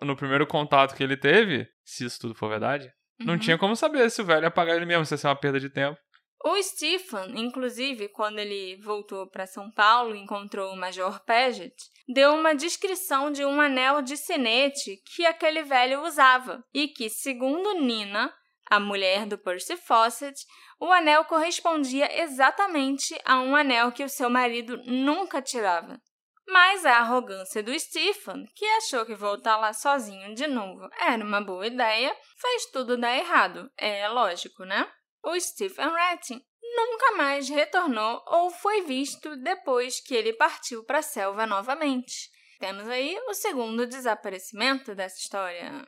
No 0.00 0.16
primeiro 0.16 0.46
contato 0.46 0.94
que 0.94 1.02
ele 1.02 1.16
teve, 1.16 1.66
se 1.84 2.04
isso 2.04 2.20
tudo 2.20 2.34
for 2.34 2.48
verdade, 2.48 2.88
não 3.18 3.34
Uhum. 3.34 3.40
tinha 3.40 3.58
como 3.58 3.74
saber 3.74 4.08
se 4.10 4.22
o 4.22 4.24
velho 4.24 4.44
ia 4.44 4.50
pagar 4.50 4.76
ele 4.76 4.86
mesmo, 4.86 5.04
se 5.04 5.14
ia 5.14 5.18
ser 5.18 5.26
uma 5.26 5.34
perda 5.34 5.58
de 5.58 5.68
tempo. 5.68 5.98
O 6.44 6.62
Stephen, 6.62 7.36
inclusive, 7.40 8.08
quando 8.10 8.38
ele 8.38 8.76
voltou 8.80 9.28
para 9.28 9.44
São 9.44 9.72
Paulo 9.72 10.14
e 10.14 10.20
encontrou 10.20 10.72
o 10.72 10.76
Major 10.76 11.20
Paget, 11.24 11.74
deu 12.06 12.32
uma 12.34 12.54
descrição 12.54 13.32
de 13.32 13.44
um 13.44 13.60
anel 13.60 14.00
de 14.02 14.16
sinete 14.16 15.02
que 15.16 15.26
aquele 15.26 15.64
velho 15.64 16.00
usava 16.04 16.62
e 16.72 16.86
que, 16.86 17.10
segundo 17.10 17.72
Nina, 17.80 18.32
a 18.70 18.78
mulher 18.78 19.26
do 19.26 19.38
Percy 19.38 19.76
Fawcett, 19.76 20.44
o 20.80 20.92
anel 20.92 21.24
correspondia 21.24 22.22
exatamente 22.22 23.18
a 23.24 23.40
um 23.40 23.56
anel 23.56 23.92
que 23.92 24.04
o 24.04 24.08
seu 24.08 24.30
marido 24.30 24.76
nunca 24.84 25.42
tirava. 25.42 26.00
Mas 26.46 26.86
a 26.86 26.96
arrogância 26.96 27.62
do 27.62 27.78
Stephen, 27.78 28.46
que 28.54 28.64
achou 28.64 29.04
que 29.04 29.14
voltar 29.14 29.58
lá 29.58 29.72
sozinho 29.72 30.34
de 30.34 30.46
novo 30.46 30.88
era 30.98 31.22
uma 31.22 31.42
boa 31.42 31.66
ideia, 31.66 32.14
fez 32.40 32.66
tudo 32.70 32.96
dar 32.96 33.14
errado. 33.16 33.70
É 33.76 34.08
lógico, 34.08 34.64
né? 34.64 34.90
O 35.22 35.38
Stephen 35.38 35.90
Ratting 35.90 36.42
nunca 36.62 37.16
mais 37.16 37.48
retornou 37.48 38.22
ou 38.26 38.50
foi 38.50 38.82
visto 38.82 39.36
depois 39.36 40.00
que 40.00 40.14
ele 40.14 40.32
partiu 40.32 40.84
para 40.84 41.00
a 41.00 41.02
selva 41.02 41.46
novamente. 41.46 42.30
Temos 42.58 42.88
aí 42.88 43.18
o 43.28 43.34
segundo 43.34 43.86
desaparecimento 43.86 44.94
dessa 44.94 45.18
história. 45.18 45.86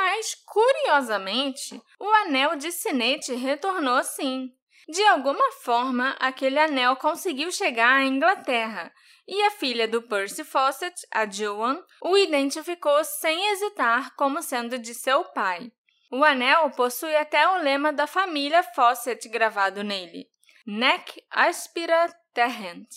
Mas, 0.00 0.32
curiosamente, 0.46 1.82
o 1.98 2.08
anel 2.08 2.54
de 2.54 2.70
sinete 2.70 3.34
retornou 3.34 4.02
sim. 4.04 4.54
De 4.88 5.02
alguma 5.06 5.50
forma, 5.64 6.16
aquele 6.20 6.56
anel 6.56 6.94
conseguiu 6.94 7.50
chegar 7.50 7.96
à 7.96 8.04
Inglaterra 8.04 8.92
e 9.26 9.42
a 9.42 9.50
filha 9.50 9.88
do 9.88 10.00
Percy 10.00 10.44
Fawcett, 10.44 10.94
a 11.10 11.28
Joan, 11.28 11.84
o 12.00 12.16
identificou 12.16 13.02
sem 13.02 13.50
hesitar 13.50 14.14
como 14.14 14.40
sendo 14.40 14.78
de 14.78 14.94
seu 14.94 15.24
pai. 15.24 15.72
O 16.12 16.24
anel 16.24 16.70
possui 16.70 17.16
até 17.16 17.48
o 17.48 17.58
lema 17.58 17.92
da 17.92 18.06
família 18.06 18.62
Fawcett 18.62 19.28
gravado 19.28 19.82
nele: 19.82 20.30
Nec 20.64 21.20
aspira 21.28 22.08
terrent. 22.32 22.88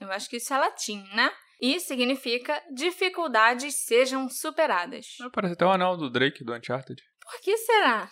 Eu 0.00 0.10
acho 0.10 0.28
que 0.28 0.38
isso 0.38 0.52
é 0.52 0.58
latim, 0.58 1.08
né? 1.14 1.32
E 1.60 1.80
significa 1.80 2.62
dificuldades 2.72 3.84
sejam 3.84 4.28
superadas. 4.28 5.16
Parece 5.32 5.54
até 5.54 5.66
o 5.66 5.70
anel 5.70 5.96
do 5.96 6.08
Drake 6.08 6.44
do 6.44 6.54
Uncharted. 6.54 7.02
Por 7.20 7.40
que 7.40 7.56
será? 7.56 8.08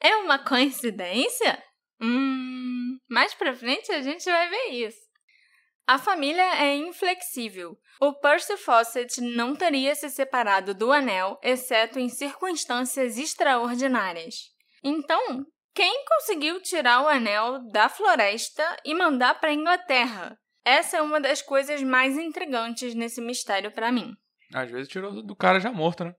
É 0.00 0.16
uma 0.16 0.38
coincidência? 0.38 1.62
Hum, 2.00 2.98
mais 3.08 3.34
pra 3.34 3.54
frente 3.54 3.90
a 3.90 4.02
gente 4.02 4.24
vai 4.24 4.50
ver 4.50 4.68
isso. 4.68 5.06
A 5.86 5.98
família 5.98 6.62
é 6.62 6.74
inflexível. 6.74 7.78
O 8.00 8.12
Percy 8.12 8.56
Fawcett 8.56 9.20
não 9.20 9.54
teria 9.54 9.94
se 9.94 10.10
separado 10.10 10.74
do 10.74 10.92
anel, 10.92 11.38
exceto 11.42 11.98
em 11.98 12.08
circunstâncias 12.08 13.16
extraordinárias. 13.16 14.34
Então, 14.82 15.46
quem 15.74 16.04
conseguiu 16.04 16.60
tirar 16.60 17.02
o 17.02 17.08
anel 17.08 17.60
da 17.70 17.88
floresta 17.88 18.76
e 18.84 18.94
mandar 18.94 19.38
para 19.40 19.50
a 19.50 19.54
Inglaterra? 19.54 20.38
Essa 20.66 20.96
é 20.96 21.02
uma 21.02 21.20
das 21.20 21.40
coisas 21.40 21.80
mais 21.80 22.18
intrigantes 22.18 22.92
nesse 22.92 23.20
mistério 23.20 23.70
para 23.70 23.92
mim. 23.92 24.16
Às 24.52 24.68
vezes 24.68 24.88
tirou 24.88 25.22
do 25.22 25.36
cara 25.36 25.60
já 25.60 25.70
morto, 25.70 26.04
né? 26.04 26.12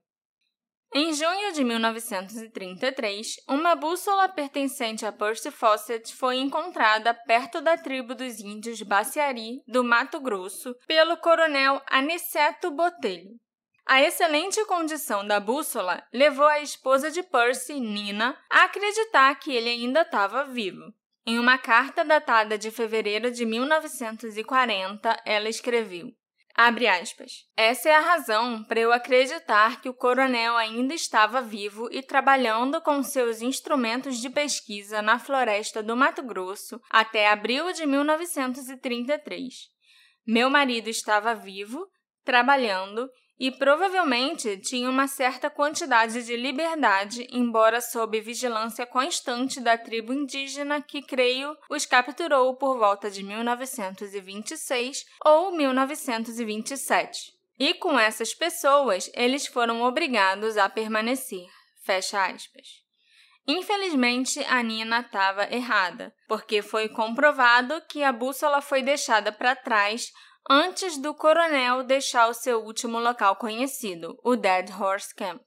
Em 0.94 1.12
junho 1.12 1.52
de 1.52 1.62
1933, 1.62 3.36
uma 3.46 3.74
bússola 3.74 4.26
pertencente 4.26 5.04
a 5.04 5.12
Percy 5.12 5.50
Fawcett 5.50 6.14
foi 6.14 6.38
encontrada 6.38 7.12
perto 7.12 7.60
da 7.60 7.76
tribo 7.76 8.14
dos 8.14 8.40
índios 8.40 8.80
Baciari, 8.80 9.62
do 9.68 9.84
Mato 9.84 10.18
Grosso, 10.18 10.74
pelo 10.86 11.18
coronel 11.18 11.82
Aniceto 11.86 12.70
Botelho. 12.70 13.36
A 13.86 14.00
excelente 14.00 14.64
condição 14.64 15.26
da 15.26 15.38
bússola 15.38 16.02
levou 16.10 16.46
a 16.46 16.60
esposa 16.60 17.10
de 17.10 17.22
Percy, 17.22 17.78
Nina, 17.78 18.34
a 18.50 18.64
acreditar 18.64 19.34
que 19.34 19.54
ele 19.54 19.68
ainda 19.68 20.00
estava 20.00 20.44
vivo. 20.44 20.90
Em 21.28 21.38
uma 21.38 21.58
carta 21.58 22.06
datada 22.06 22.56
de 22.56 22.70
fevereiro 22.70 23.30
de 23.30 23.44
1940, 23.44 25.14
ela 25.26 25.50
escreveu: 25.50 26.10
aspas. 26.56 27.44
Essa 27.54 27.90
é 27.90 27.94
a 27.94 28.00
razão 28.00 28.64
para 28.64 28.80
eu 28.80 28.90
acreditar 28.90 29.82
que 29.82 29.90
o 29.90 29.94
coronel 29.94 30.56
ainda 30.56 30.94
estava 30.94 31.42
vivo 31.42 31.86
e 31.92 32.02
trabalhando 32.02 32.80
com 32.80 33.02
seus 33.02 33.42
instrumentos 33.42 34.16
de 34.22 34.30
pesquisa 34.30 35.02
na 35.02 35.18
floresta 35.18 35.82
do 35.82 35.94
Mato 35.94 36.22
Grosso 36.22 36.80
até 36.88 37.28
abril 37.28 37.74
de 37.74 37.84
1933. 37.84 39.52
Meu 40.26 40.48
marido 40.48 40.88
estava 40.88 41.34
vivo, 41.34 41.86
trabalhando 42.24 43.06
e 43.38 43.50
provavelmente 43.50 44.56
tinha 44.58 44.90
uma 44.90 45.06
certa 45.06 45.48
quantidade 45.48 46.24
de 46.24 46.36
liberdade, 46.36 47.26
embora 47.30 47.80
sob 47.80 48.20
vigilância 48.20 48.84
constante 48.84 49.60
da 49.60 49.78
tribo 49.78 50.12
indígena 50.12 50.82
que, 50.82 51.00
creio, 51.00 51.56
os 51.70 51.86
capturou 51.86 52.56
por 52.56 52.76
volta 52.76 53.10
de 53.10 53.22
1926 53.22 55.04
ou 55.24 55.52
1927. 55.52 57.32
E 57.58 57.74
com 57.74 57.98
essas 57.98 58.34
pessoas, 58.34 59.10
eles 59.14 59.46
foram 59.46 59.82
obrigados 59.82 60.56
a 60.56 60.68
permanecer. 60.68 61.46
Fecha 61.84 62.26
aspas. 62.26 62.88
Infelizmente, 63.46 64.44
a 64.44 64.62
Nina 64.62 65.00
estava 65.00 65.44
errada, 65.50 66.14
porque 66.28 66.60
foi 66.60 66.86
comprovado 66.86 67.80
que 67.88 68.04
a 68.04 68.12
bússola 68.12 68.60
foi 68.60 68.82
deixada 68.82 69.32
para 69.32 69.56
trás 69.56 70.12
antes 70.48 70.98
do 70.98 71.14
coronel 71.14 71.82
deixar 71.82 72.28
o 72.28 72.34
seu 72.34 72.64
último 72.64 72.98
local 72.98 73.36
conhecido, 73.36 74.16
o 74.24 74.36
Dead 74.36 74.70
Horse 74.70 75.14
Camp. 75.14 75.40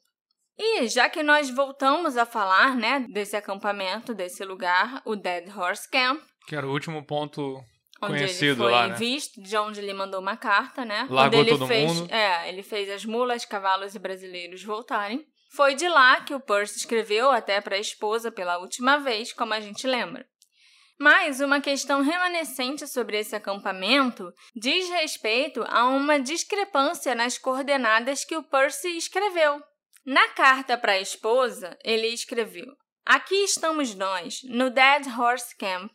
E 0.57 0.87
já 0.87 1.09
que 1.09 1.23
nós 1.23 1.49
voltamos 1.49 2.17
a 2.17 2.25
falar, 2.25 2.75
né, 2.75 3.05
desse 3.09 3.35
acampamento, 3.35 4.13
desse 4.13 4.43
lugar, 4.45 5.01
o 5.05 5.15
Dead 5.15 5.49
Horse 5.55 5.89
Camp, 5.89 6.21
que 6.47 6.55
era 6.55 6.67
o 6.67 6.71
último 6.71 7.05
ponto 7.05 7.63
onde 8.01 8.17
conhecido 8.17 8.45
ele 8.45 8.55
foi 8.55 8.71
lá, 8.71 8.87
né? 8.87 8.95
visto, 8.95 9.41
de 9.41 9.57
onde 9.57 9.79
ele 9.79 9.93
mandou 9.93 10.19
uma 10.19 10.35
carta, 10.35 10.83
né? 10.83 11.07
Largou 11.09 11.45
todo 11.45 11.67
fez, 11.67 11.91
mundo. 11.91 12.11
É, 12.11 12.49
ele 12.49 12.63
fez 12.63 12.89
as 12.89 13.05
mulas, 13.05 13.45
cavalos 13.45 13.95
e 13.95 13.99
brasileiros 13.99 14.63
voltarem. 14.63 15.25
Foi 15.53 15.75
de 15.75 15.87
lá 15.87 16.21
que 16.21 16.33
o 16.33 16.39
Percy 16.39 16.77
escreveu 16.77 17.29
até 17.29 17.59
para 17.59 17.75
a 17.75 17.79
esposa 17.79 18.31
pela 18.31 18.57
última 18.57 18.97
vez, 18.97 19.33
como 19.33 19.53
a 19.53 19.59
gente 19.59 19.85
lembra. 19.85 20.25
Mas 21.01 21.39
uma 21.39 21.59
questão 21.59 22.03
remanescente 22.03 22.87
sobre 22.87 23.17
esse 23.17 23.35
acampamento 23.35 24.31
diz 24.55 24.87
respeito 24.87 25.65
a 25.67 25.85
uma 25.85 26.19
discrepância 26.19 27.15
nas 27.15 27.39
coordenadas 27.39 28.23
que 28.23 28.37
o 28.37 28.43
Percy 28.43 28.97
escreveu. 28.97 29.59
Na 30.05 30.27
carta 30.27 30.77
para 30.77 30.91
a 30.91 31.01
esposa, 31.01 31.75
ele 31.83 32.05
escreveu: 32.05 32.67
Aqui 33.03 33.33
estamos 33.33 33.95
nós, 33.95 34.41
no 34.43 34.69
Dead 34.69 35.07
Horse 35.17 35.57
Camp, 35.57 35.91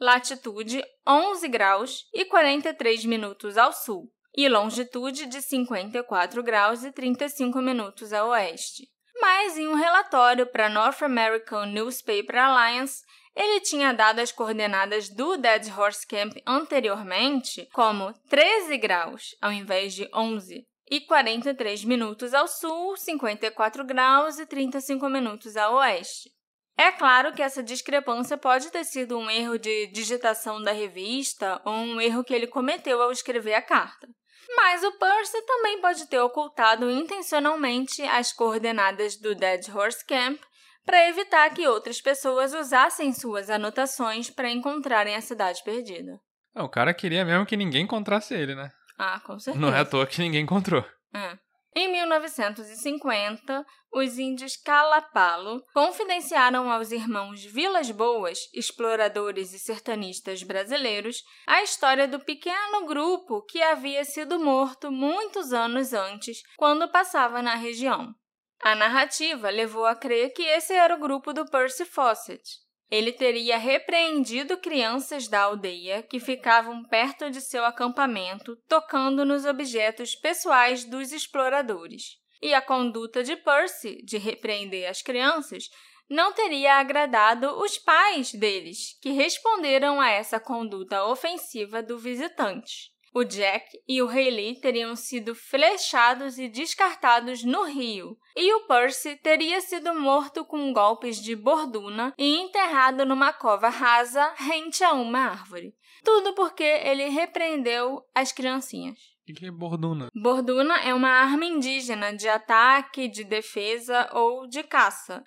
latitude 0.00 0.82
11 1.06 1.48
graus 1.48 2.06
e 2.14 2.24
43 2.24 3.04
minutos 3.04 3.58
ao 3.58 3.74
sul, 3.74 4.10
e 4.34 4.48
longitude 4.48 5.26
de 5.26 5.42
54 5.42 6.42
graus 6.42 6.82
e 6.82 6.90
35 6.90 7.60
minutos 7.60 8.10
a 8.10 8.24
oeste. 8.24 8.88
Mas 9.20 9.58
em 9.58 9.68
um 9.68 9.74
relatório 9.74 10.46
para 10.46 10.70
North 10.70 11.02
American 11.02 11.66
Newspaper 11.66 12.38
Alliance, 12.38 13.04
ele 13.36 13.60
tinha 13.60 13.92
dado 13.92 14.20
as 14.20 14.32
coordenadas 14.32 15.10
do 15.10 15.36
Dead 15.36 15.68
Horse 15.76 16.06
Camp 16.06 16.32
anteriormente 16.46 17.68
como 17.74 18.12
13 18.30 18.78
graus 18.78 19.36
ao 19.42 19.52
invés 19.52 19.92
de 19.92 20.08
11 20.14 20.64
e 20.90 21.00
43 21.02 21.84
minutos 21.84 22.32
ao 22.32 22.48
sul, 22.48 22.96
54 22.96 23.84
graus 23.84 24.38
e 24.38 24.46
35 24.46 25.08
minutos 25.08 25.56
a 25.56 25.70
oeste. 25.70 26.30
É 26.78 26.92
claro 26.92 27.32
que 27.32 27.42
essa 27.42 27.62
discrepância 27.62 28.38
pode 28.38 28.70
ter 28.70 28.84
sido 28.84 29.18
um 29.18 29.30
erro 29.30 29.58
de 29.58 29.86
digitação 29.88 30.62
da 30.62 30.72
revista 30.72 31.60
ou 31.64 31.72
um 31.72 32.00
erro 32.00 32.22
que 32.22 32.34
ele 32.34 32.46
cometeu 32.46 33.02
ao 33.02 33.10
escrever 33.10 33.54
a 33.54 33.62
carta. 33.62 34.06
Mas 34.54 34.84
o 34.84 34.92
Percy 34.92 35.42
também 35.42 35.80
pode 35.80 36.06
ter 36.06 36.20
ocultado 36.20 36.90
intencionalmente 36.90 38.02
as 38.02 38.32
coordenadas 38.32 39.16
do 39.16 39.34
Dead 39.34 39.68
Horse 39.74 40.04
Camp 40.06 40.40
para 40.86 41.08
evitar 41.08 41.50
que 41.50 41.66
outras 41.66 42.00
pessoas 42.00 42.54
usassem 42.54 43.12
suas 43.12 43.50
anotações 43.50 44.30
para 44.30 44.48
encontrarem 44.48 45.16
a 45.16 45.20
cidade 45.20 45.62
perdida. 45.64 46.20
É, 46.54 46.62
o 46.62 46.68
cara 46.68 46.94
queria 46.94 47.24
mesmo 47.24 47.44
que 47.44 47.56
ninguém 47.56 47.82
encontrasse 47.82 48.32
ele, 48.32 48.54
né? 48.54 48.70
Ah, 48.96 49.20
com 49.20 49.38
certeza. 49.38 49.60
Não 49.60 49.74
é 49.74 49.80
à 49.80 49.84
toa 49.84 50.06
que 50.06 50.20
ninguém 50.20 50.44
encontrou. 50.44 50.84
É. 51.12 51.36
Em 51.78 51.92
1950, 51.92 53.66
os 53.92 54.18
índios 54.18 54.56
Calapalo 54.56 55.62
confidenciaram 55.74 56.70
aos 56.70 56.90
irmãos 56.90 57.44
Vilas 57.44 57.90
Boas, 57.90 58.38
exploradores 58.54 59.52
e 59.52 59.58
sertanistas 59.58 60.42
brasileiros, 60.42 61.22
a 61.46 61.62
história 61.62 62.08
do 62.08 62.18
pequeno 62.18 62.86
grupo 62.86 63.42
que 63.42 63.60
havia 63.60 64.06
sido 64.06 64.40
morto 64.40 64.90
muitos 64.90 65.52
anos 65.52 65.92
antes, 65.92 66.38
quando 66.56 66.90
passava 66.90 67.42
na 67.42 67.54
região. 67.54 68.14
A 68.62 68.74
narrativa 68.74 69.50
levou 69.50 69.84
a 69.84 69.94
crer 69.94 70.32
que 70.32 70.42
esse 70.42 70.72
era 70.72 70.94
o 70.94 70.98
grupo 70.98 71.32
do 71.32 71.44
Percy 71.44 71.84
Fawcett. 71.84 72.42
Ele 72.90 73.12
teria 73.12 73.58
repreendido 73.58 74.58
crianças 74.58 75.26
da 75.26 75.42
aldeia 75.42 76.02
que 76.02 76.20
ficavam 76.20 76.84
perto 76.84 77.30
de 77.30 77.40
seu 77.40 77.64
acampamento, 77.64 78.56
tocando 78.68 79.24
nos 79.24 79.44
objetos 79.44 80.14
pessoais 80.14 80.84
dos 80.84 81.12
exploradores. 81.12 82.16
E 82.40 82.54
a 82.54 82.62
conduta 82.62 83.24
de 83.24 83.34
Percy 83.36 84.02
de 84.04 84.18
repreender 84.18 84.88
as 84.88 85.02
crianças 85.02 85.68
não 86.08 86.32
teria 86.32 86.74
agradado 86.74 87.60
os 87.60 87.76
pais 87.78 88.32
deles, 88.32 88.96
que 89.02 89.10
responderam 89.10 90.00
a 90.00 90.08
essa 90.10 90.38
conduta 90.38 91.04
ofensiva 91.04 91.82
do 91.82 91.98
visitante. 91.98 92.95
O 93.16 93.24
Jack 93.24 93.82
e 93.88 94.02
o 94.02 94.08
Haley 94.10 94.60
teriam 94.60 94.94
sido 94.94 95.34
flechados 95.34 96.38
e 96.38 96.50
descartados 96.50 97.42
no 97.42 97.64
rio, 97.64 98.18
e 98.36 98.52
o 98.52 98.66
Percy 98.66 99.16
teria 99.16 99.58
sido 99.62 99.94
morto 99.94 100.44
com 100.44 100.70
golpes 100.70 101.16
de 101.16 101.34
borduna 101.34 102.12
e 102.18 102.36
enterrado 102.36 103.06
numa 103.06 103.32
cova 103.32 103.70
rasa 103.70 104.34
rente 104.36 104.84
a 104.84 104.92
uma 104.92 105.30
árvore. 105.30 105.74
Tudo 106.04 106.34
porque 106.34 106.62
ele 106.62 107.08
repreendeu 107.08 108.02
as 108.14 108.32
criancinhas. 108.32 108.98
O 109.26 109.32
que 109.32 109.46
é 109.46 109.50
borduna? 109.50 110.10
Borduna 110.14 110.76
é 110.80 110.92
uma 110.92 111.08
arma 111.08 111.46
indígena 111.46 112.14
de 112.14 112.28
ataque, 112.28 113.08
de 113.08 113.24
defesa 113.24 114.10
ou 114.12 114.46
de 114.46 114.62
caça. 114.62 115.24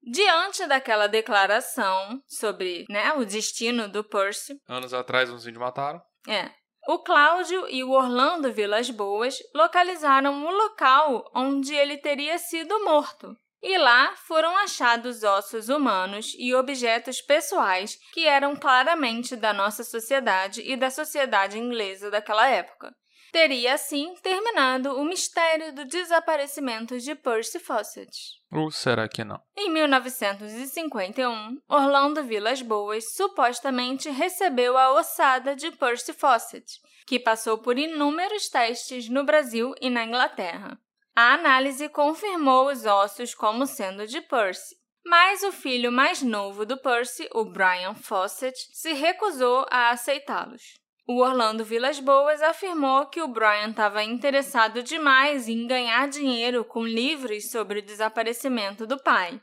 Diante 0.00 0.64
daquela 0.68 1.08
declaração 1.08 2.22
sobre 2.28 2.84
né, 2.88 3.14
o 3.14 3.24
destino 3.24 3.88
do 3.88 4.04
Percy, 4.04 4.60
Anos 4.68 4.94
atrás, 4.94 5.28
uns 5.28 5.44
índios 5.44 5.58
mataram. 5.58 6.00
é, 6.28 6.52
o 6.86 6.98
Cláudio 6.98 7.68
e 7.68 7.82
o 7.82 7.90
Orlando 7.90 8.52
Vilas 8.52 8.90
Boas 8.90 9.38
localizaram 9.54 10.46
o 10.46 10.50
local 10.50 11.30
onde 11.34 11.74
ele 11.74 11.98
teria 11.98 12.38
sido 12.38 12.84
morto. 12.84 13.36
E 13.62 13.76
lá 13.76 14.14
foram 14.14 14.56
achados 14.58 15.24
ossos 15.24 15.68
humanos 15.68 16.34
e 16.38 16.54
objetos 16.54 17.20
pessoais 17.20 17.98
que 18.12 18.26
eram 18.26 18.54
claramente 18.54 19.34
da 19.34 19.52
nossa 19.52 19.82
sociedade 19.82 20.62
e 20.64 20.76
da 20.76 20.90
sociedade 20.90 21.58
inglesa 21.58 22.10
daquela 22.10 22.46
época. 22.48 22.94
Teria 23.32 23.74
assim 23.74 24.14
terminado 24.22 24.98
o 24.98 25.04
mistério 25.04 25.74
do 25.74 25.84
desaparecimento 25.84 26.98
de 26.98 27.14
Percy 27.14 27.58
Fawcett. 27.58 28.10
Ou 28.52 28.70
será 28.70 29.08
que 29.08 29.24
não? 29.24 29.40
Em 29.56 29.70
1951, 29.70 31.58
Orlando 31.68 32.22
Vilas 32.24 32.62
Boas 32.62 33.12
supostamente 33.14 34.08
recebeu 34.08 34.78
a 34.78 34.92
ossada 34.92 35.54
de 35.54 35.70
Percy 35.72 36.12
Fawcett, 36.12 36.80
que 37.06 37.20
passou 37.20 37.58
por 37.58 37.78
inúmeros 37.78 38.48
testes 38.48 39.08
no 39.08 39.24
Brasil 39.24 39.74
e 39.80 39.90
na 39.90 40.04
Inglaterra. 40.04 40.78
A 41.14 41.34
análise 41.34 41.88
confirmou 41.88 42.70
os 42.70 42.84
ossos 42.84 43.34
como 43.34 43.66
sendo 43.66 44.06
de 44.06 44.20
Percy, 44.20 44.76
mas 45.04 45.42
o 45.42 45.52
filho 45.52 45.92
mais 45.92 46.20
novo 46.20 46.66
do 46.66 46.76
Percy, 46.76 47.28
o 47.32 47.44
Brian 47.44 47.94
Fawcett, 47.94 48.56
se 48.72 48.92
recusou 48.92 49.64
a 49.70 49.90
aceitá-los. 49.90 50.62
O 51.08 51.20
Orlando 51.22 51.64
Vilas 51.64 52.00
Boas 52.00 52.42
afirmou 52.42 53.06
que 53.06 53.22
o 53.22 53.28
Brian 53.28 53.70
estava 53.70 54.02
interessado 54.02 54.82
demais 54.82 55.48
em 55.48 55.64
ganhar 55.64 56.08
dinheiro 56.08 56.64
com 56.64 56.84
livros 56.84 57.48
sobre 57.48 57.78
o 57.78 57.82
desaparecimento 57.82 58.84
do 58.88 59.00
pai. 59.00 59.40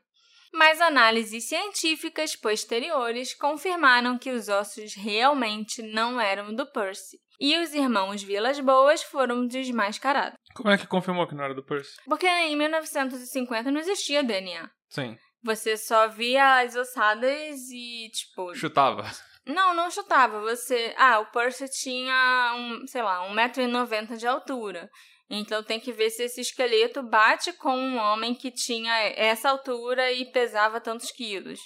Mas 0.54 0.82
análises 0.82 1.48
científicas 1.48 2.36
posteriores 2.36 3.34
confirmaram 3.34 4.18
que 4.18 4.30
os 4.30 4.50
ossos 4.50 4.94
realmente 4.94 5.82
não 5.82 6.20
eram 6.20 6.54
do 6.54 6.66
Percy, 6.70 7.18
e 7.40 7.58
os 7.58 7.74
irmãos 7.74 8.22
Vilas 8.22 8.60
Boas 8.60 9.02
foram 9.02 9.48
desmascarados. 9.48 10.38
Como 10.54 10.70
é 10.70 10.78
que 10.78 10.86
confirmou 10.86 11.26
que 11.26 11.34
não 11.34 11.46
era 11.46 11.56
do 11.56 11.64
Percy? 11.64 11.96
Porque 12.06 12.28
em 12.28 12.58
1950 12.58 13.72
não 13.72 13.80
existia 13.80 14.22
DNA. 14.22 14.70
Sim. 14.90 15.18
Você 15.42 15.78
só 15.78 16.10
via 16.10 16.60
as 16.60 16.76
ossadas 16.76 17.70
e, 17.72 18.10
tipo. 18.12 18.54
Chutava. 18.54 19.10
Não, 19.46 19.74
não 19.74 19.92
chutava. 19.92 20.40
Você. 20.42 20.94
Ah, 20.98 21.20
o 21.20 21.26
Percy 21.28 21.70
tinha 21.70 22.54
um, 22.56 22.88
sei 22.88 23.02
lá, 23.02 23.28
1,90m 23.30 24.18
de 24.18 24.28
altura. 24.28 24.90
Então 25.30 25.64
tem 25.64 25.80
que 25.80 25.92
ver 25.92 26.10
se 26.10 26.24
esse 26.24 26.42
esqueleto 26.42 27.02
bate 27.02 27.54
com 27.54 27.76
um 27.76 27.98
homem 27.98 28.36
que 28.36 28.52
tinha 28.52 28.94
essa 29.16 29.50
altura 29.50 30.12
e 30.12 30.26
pesava 30.32 30.80
tantos 30.80 31.12
quilos. 31.12 31.60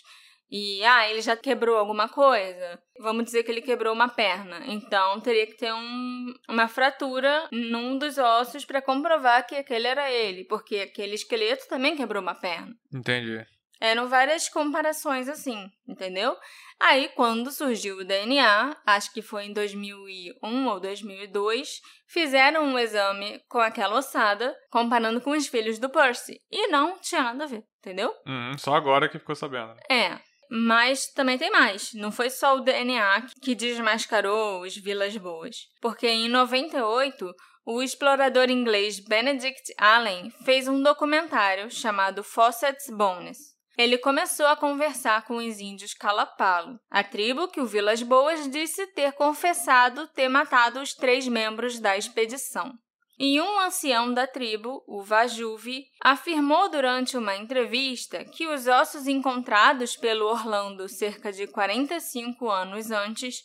E, 0.50 0.82
ah, 0.86 1.10
ele 1.10 1.22
já 1.22 1.36
quebrou 1.36 1.78
alguma 1.78 2.08
coisa. 2.08 2.82
Vamos 3.00 3.26
dizer 3.26 3.44
que 3.44 3.52
ele 3.52 3.62
quebrou 3.62 3.94
uma 3.94 4.08
perna. 4.08 4.62
Então, 4.66 5.20
teria 5.20 5.46
que 5.46 5.58
ter 5.58 5.74
um, 5.74 6.34
uma 6.48 6.70
fratura 6.70 7.50
num 7.52 7.98
dos 7.98 8.18
ossos 8.18 8.64
para 8.64 8.82
comprovar 8.82 9.46
que 9.46 9.56
aquele 9.56 9.88
era 9.88 10.10
ele. 10.10 10.46
Porque 10.46 10.78
aquele 10.78 11.16
esqueleto 11.16 11.68
também 11.68 11.98
quebrou 11.98 12.22
uma 12.22 12.34
perna. 12.34 12.74
Entendi. 12.94 13.46
Eram 13.80 14.08
várias 14.08 14.50
comparações 14.50 15.28
assim, 15.28 15.70
entendeu? 15.88 16.36
Aí, 16.80 17.10
quando 17.10 17.52
surgiu 17.52 17.98
o 17.98 18.06
DNA, 18.06 18.78
acho 18.86 19.12
que 19.12 19.22
foi 19.22 19.46
em 19.46 19.54
2001 19.54 20.68
ou 20.68 20.80
2002, 20.80 21.82
fizeram 22.08 22.66
um 22.66 22.78
exame 22.78 23.42
com 23.50 23.60
aquela 23.60 23.98
ossada, 23.98 24.56
comparando 24.70 25.20
com 25.20 25.32
os 25.32 25.48
filhos 25.48 25.80
do 25.80 25.90
Percy. 25.90 26.40
E 26.52 26.68
não 26.68 27.00
tinha 27.00 27.24
nada 27.24 27.46
a 27.46 27.48
ver, 27.48 27.64
entendeu? 27.80 28.14
Uhum, 28.26 28.58
só 28.58 28.76
agora 28.76 29.10
que 29.10 29.18
ficou 29.18 29.36
sabendo. 29.36 29.76
É. 29.90 30.20
Mas 30.50 31.12
também 31.12 31.38
tem 31.38 31.52
mais. 31.52 31.94
Não 31.94 32.12
foi 32.12 32.30
só 32.30 32.56
o 32.56 32.62
DNA 32.62 33.26
que 33.42 33.54
desmascarou 33.56 34.62
os 34.62 34.78
Vilas 34.78 35.18
Boas. 35.18 35.56
Porque 35.82 36.08
em 36.08 36.30
98, 36.30 37.34
o 37.66 37.82
explorador 37.84 38.50
inglês 38.50 39.00
Benedict 39.00 39.74
Allen 39.78 40.32
fez 40.46 40.70
um 40.70 40.82
documentário 40.82 41.70
chamado 41.70 42.24
Fawcett's 42.24 42.90
Bones. 42.90 43.57
Ele 43.78 44.00
começou 44.00 44.48
a 44.48 44.56
conversar 44.56 45.24
com 45.26 45.36
os 45.36 45.60
índios 45.60 45.94
Calapalo, 45.94 46.80
a 46.90 47.04
tribo 47.04 47.48
que 47.48 47.62
o 47.62 47.66
Vilas 47.68 48.02
Boas 48.02 48.50
disse 48.50 48.88
ter 48.88 49.12
confessado 49.12 50.08
ter 50.08 50.28
matado 50.28 50.82
os 50.82 50.96
três 50.96 51.28
membros 51.28 51.80
da 51.80 51.96
expedição. 51.96 52.74
E 53.20 53.40
um 53.40 53.60
ancião 53.60 54.12
da 54.12 54.26
tribo, 54.26 54.84
o 54.88 55.04
Vajuvi, 55.04 55.86
afirmou 56.04 56.70
durante 56.70 57.18
uma 57.18 57.36
entrevista 57.36 58.26
que 58.26 58.48
os 58.48 58.66
ossos 58.66 59.08
encontrados 59.08 59.96
pelo 59.96 60.26
Orlando 60.26 60.90
cerca 60.90 61.32
de 61.32 61.46
45 61.46 62.50
anos 62.50 62.90
antes 62.90 63.44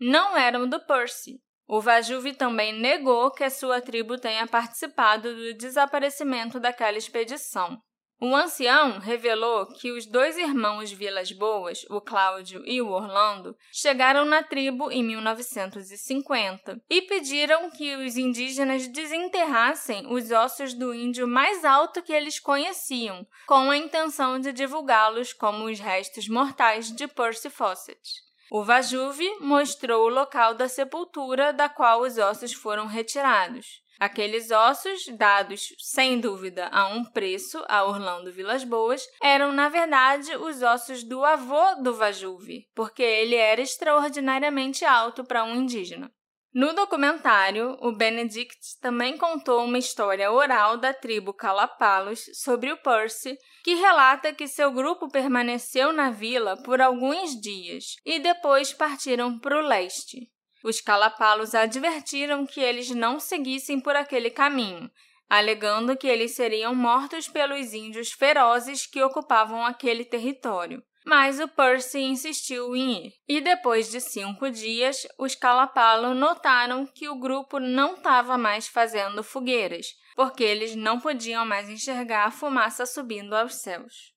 não 0.00 0.36
eram 0.36 0.66
do 0.66 0.80
Percy. 0.80 1.40
O 1.66 1.80
Vajuvi 1.80 2.34
também 2.34 2.72
negou 2.72 3.30
que 3.30 3.44
a 3.44 3.50
sua 3.50 3.80
tribo 3.80 4.18
tenha 4.18 4.46
participado 4.46 5.34
do 5.34 5.54
desaparecimento 5.54 6.58
daquela 6.60 6.96
expedição. 6.98 7.78
O 8.20 8.34
ancião 8.34 9.00
revelou 9.00 9.66
que 9.66 9.90
os 9.90 10.06
dois 10.06 10.38
irmãos 10.38 10.90
Vilas 10.92 11.32
Boas, 11.32 11.84
o 11.90 12.00
Cláudio 12.00 12.62
e 12.64 12.80
o 12.80 12.88
Orlando, 12.88 13.56
chegaram 13.72 14.24
na 14.24 14.42
tribo 14.42 14.90
em 14.90 15.02
1950 15.02 16.80
e 16.88 17.02
pediram 17.02 17.70
que 17.70 17.96
os 17.96 18.16
indígenas 18.16 18.86
desenterrassem 18.86 20.06
os 20.12 20.30
ossos 20.30 20.74
do 20.74 20.94
índio 20.94 21.26
mais 21.26 21.64
alto 21.64 22.02
que 22.02 22.12
eles 22.12 22.38
conheciam, 22.38 23.26
com 23.46 23.70
a 23.70 23.76
intenção 23.76 24.38
de 24.38 24.52
divulgá-los 24.52 25.32
como 25.32 25.64
os 25.64 25.80
restos 25.80 26.28
mortais 26.28 26.92
de 26.92 27.08
Percy 27.08 27.50
Fawcett. 27.50 28.24
O 28.50 28.62
Vajuve 28.62 29.28
mostrou 29.40 30.04
o 30.04 30.08
local 30.08 30.54
da 30.54 30.68
sepultura 30.68 31.52
da 31.52 31.68
qual 31.68 32.02
os 32.02 32.16
ossos 32.18 32.52
foram 32.52 32.86
retirados. 32.86 33.83
Aqueles 33.98 34.50
ossos, 34.50 35.06
dados 35.16 35.68
sem 35.78 36.20
dúvida 36.20 36.68
a 36.72 36.88
um 36.88 37.04
preço 37.04 37.64
a 37.68 37.84
Orlando 37.84 38.32
Vilas 38.32 38.64
Boas, 38.64 39.06
eram 39.22 39.52
na 39.52 39.68
verdade 39.68 40.36
os 40.36 40.62
ossos 40.62 41.04
do 41.04 41.24
avô 41.24 41.82
do 41.82 41.94
Vajuve, 41.94 42.68
porque 42.74 43.02
ele 43.02 43.36
era 43.36 43.60
extraordinariamente 43.60 44.84
alto 44.84 45.24
para 45.24 45.44
um 45.44 45.54
indígena. 45.54 46.12
No 46.54 46.72
documentário, 46.72 47.76
o 47.80 47.90
Benedict 47.90 48.78
também 48.80 49.18
contou 49.18 49.64
uma 49.64 49.76
história 49.76 50.30
oral 50.30 50.76
da 50.76 50.94
tribo 50.94 51.34
Calapalos 51.34 52.26
sobre 52.32 52.70
o 52.70 52.76
Percy, 52.76 53.36
que 53.64 53.74
relata 53.74 54.32
que 54.32 54.46
seu 54.46 54.70
grupo 54.70 55.08
permaneceu 55.08 55.92
na 55.92 56.12
vila 56.12 56.56
por 56.62 56.80
alguns 56.80 57.34
dias 57.40 57.96
e 58.06 58.20
depois 58.20 58.72
partiram 58.72 59.36
para 59.36 59.58
o 59.58 59.66
leste. 59.66 60.30
Os 60.64 60.80
calapalos 60.80 61.54
advertiram 61.54 62.46
que 62.46 62.58
eles 62.58 62.88
não 62.88 63.20
seguissem 63.20 63.78
por 63.78 63.94
aquele 63.94 64.30
caminho, 64.30 64.90
alegando 65.28 65.94
que 65.94 66.06
eles 66.06 66.30
seriam 66.30 66.74
mortos 66.74 67.28
pelos 67.28 67.74
índios 67.74 68.12
ferozes 68.12 68.86
que 68.86 69.02
ocupavam 69.02 69.62
aquele 69.62 70.06
território. 70.06 70.82
Mas 71.04 71.38
o 71.38 71.46
Percy 71.46 72.00
insistiu 72.00 72.74
em 72.74 73.08
ir. 73.08 73.12
E 73.28 73.42
depois 73.42 73.90
de 73.90 74.00
cinco 74.00 74.50
dias, 74.50 75.06
os 75.18 75.34
Calapalo 75.34 76.14
notaram 76.14 76.86
que 76.86 77.10
o 77.10 77.20
grupo 77.20 77.58
não 77.60 77.92
estava 77.92 78.38
mais 78.38 78.66
fazendo 78.66 79.22
fogueiras, 79.22 79.88
porque 80.16 80.42
eles 80.42 80.74
não 80.74 80.98
podiam 80.98 81.44
mais 81.44 81.68
enxergar 81.68 82.24
a 82.24 82.30
fumaça 82.30 82.86
subindo 82.86 83.34
aos 83.34 83.56
céus. 83.56 84.13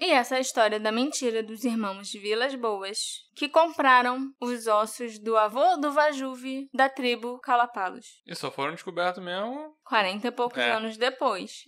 E 0.00 0.10
essa 0.10 0.34
é 0.34 0.38
a 0.38 0.40
história 0.40 0.80
da 0.80 0.90
mentira 0.90 1.42
dos 1.42 1.64
irmãos 1.64 2.08
de 2.08 2.18
Vilas 2.18 2.54
Boas, 2.54 2.98
que 3.36 3.48
compraram 3.48 4.32
os 4.40 4.66
ossos 4.66 5.18
do 5.18 5.36
avô 5.36 5.76
do 5.76 5.92
Vajuve 5.92 6.68
da 6.74 6.88
tribo 6.88 7.38
Calapalos. 7.38 8.20
E 8.26 8.34
só 8.34 8.50
foram 8.50 8.72
descobertos 8.72 9.22
mesmo. 9.22 9.76
40 9.84 10.26
e 10.26 10.30
poucos 10.32 10.58
é. 10.58 10.72
anos 10.72 10.96
depois. 10.96 11.64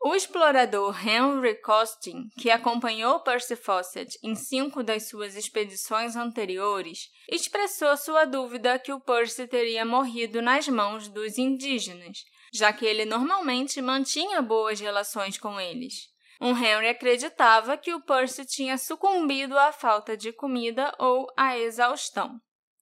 O 0.00 0.14
explorador 0.14 0.96
Henry 1.06 1.60
Costin, 1.60 2.28
que 2.38 2.50
acompanhou 2.50 3.20
Percy 3.20 3.56
Fawcett 3.56 4.16
em 4.22 4.34
cinco 4.36 4.82
das 4.82 5.08
suas 5.08 5.34
expedições 5.34 6.14
anteriores, 6.14 7.10
expressou 7.28 7.96
sua 7.96 8.24
dúvida 8.24 8.78
que 8.78 8.92
o 8.92 9.00
Percy 9.00 9.48
teria 9.48 9.84
morrido 9.84 10.40
nas 10.40 10.68
mãos 10.68 11.08
dos 11.08 11.36
indígenas, 11.36 12.18
já 12.54 12.72
que 12.72 12.86
ele 12.86 13.04
normalmente 13.04 13.82
mantinha 13.82 14.40
boas 14.40 14.78
relações 14.78 15.36
com 15.36 15.60
eles. 15.60 16.16
Um 16.40 16.50
Henry 16.50 16.88
acreditava 16.88 17.76
que 17.76 17.92
o 17.92 18.00
Percy 18.00 18.44
tinha 18.44 18.78
sucumbido 18.78 19.58
à 19.58 19.72
falta 19.72 20.16
de 20.16 20.32
comida 20.32 20.94
ou 20.98 21.26
à 21.36 21.58
exaustão. 21.58 22.38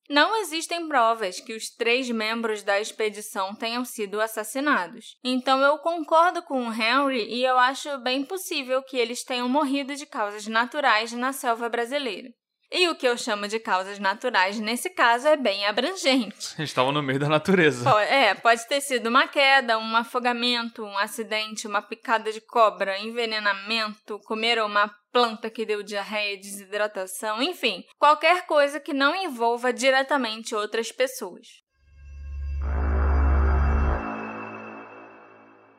Não 0.08 0.36
existem 0.36 0.86
provas 0.86 1.40
que 1.40 1.54
os 1.54 1.68
três 1.68 2.08
membros 2.10 2.62
da 2.62 2.80
expedição 2.80 3.54
tenham 3.56 3.84
sido 3.84 4.20
assassinados. 4.20 5.16
Então 5.24 5.60
eu 5.60 5.78
concordo 5.78 6.42
com 6.42 6.68
o 6.68 6.72
Henry 6.72 7.26
e 7.28 7.44
eu 7.44 7.58
acho 7.58 7.98
bem 7.98 8.24
possível 8.24 8.82
que 8.82 8.96
eles 8.96 9.24
tenham 9.24 9.48
morrido 9.48 9.96
de 9.96 10.06
causas 10.06 10.46
naturais 10.46 11.12
na 11.12 11.32
selva 11.32 11.68
brasileira. 11.68 12.28
E 12.70 12.88
o 12.88 12.96
que 12.96 13.06
eu 13.06 13.16
chamo 13.16 13.46
de 13.46 13.60
causas 13.60 13.98
naturais 13.98 14.58
nesse 14.58 14.90
caso 14.90 15.28
é 15.28 15.36
bem 15.36 15.66
abrangente. 15.66 16.54
Eles 16.58 16.70
estavam 16.70 16.92
no 16.92 17.02
meio 17.02 17.18
da 17.18 17.28
natureza. 17.28 17.88
É, 18.02 18.34
pode 18.34 18.66
ter 18.66 18.80
sido 18.80 19.08
uma 19.08 19.28
queda, 19.28 19.78
um 19.78 19.96
afogamento, 19.96 20.82
um 20.82 20.98
acidente, 20.98 21.66
uma 21.66 21.80
picada 21.80 22.32
de 22.32 22.40
cobra, 22.40 22.98
envenenamento, 22.98 24.18
comeram 24.24 24.66
uma 24.66 24.92
planta 25.12 25.48
que 25.48 25.64
deu 25.64 25.82
diarreia, 25.82 26.36
desidratação, 26.36 27.42
enfim, 27.42 27.84
qualquer 27.98 28.46
coisa 28.46 28.78
que 28.78 28.92
não 28.92 29.14
envolva 29.14 29.72
diretamente 29.72 30.54
outras 30.54 30.92
pessoas. 30.92 31.65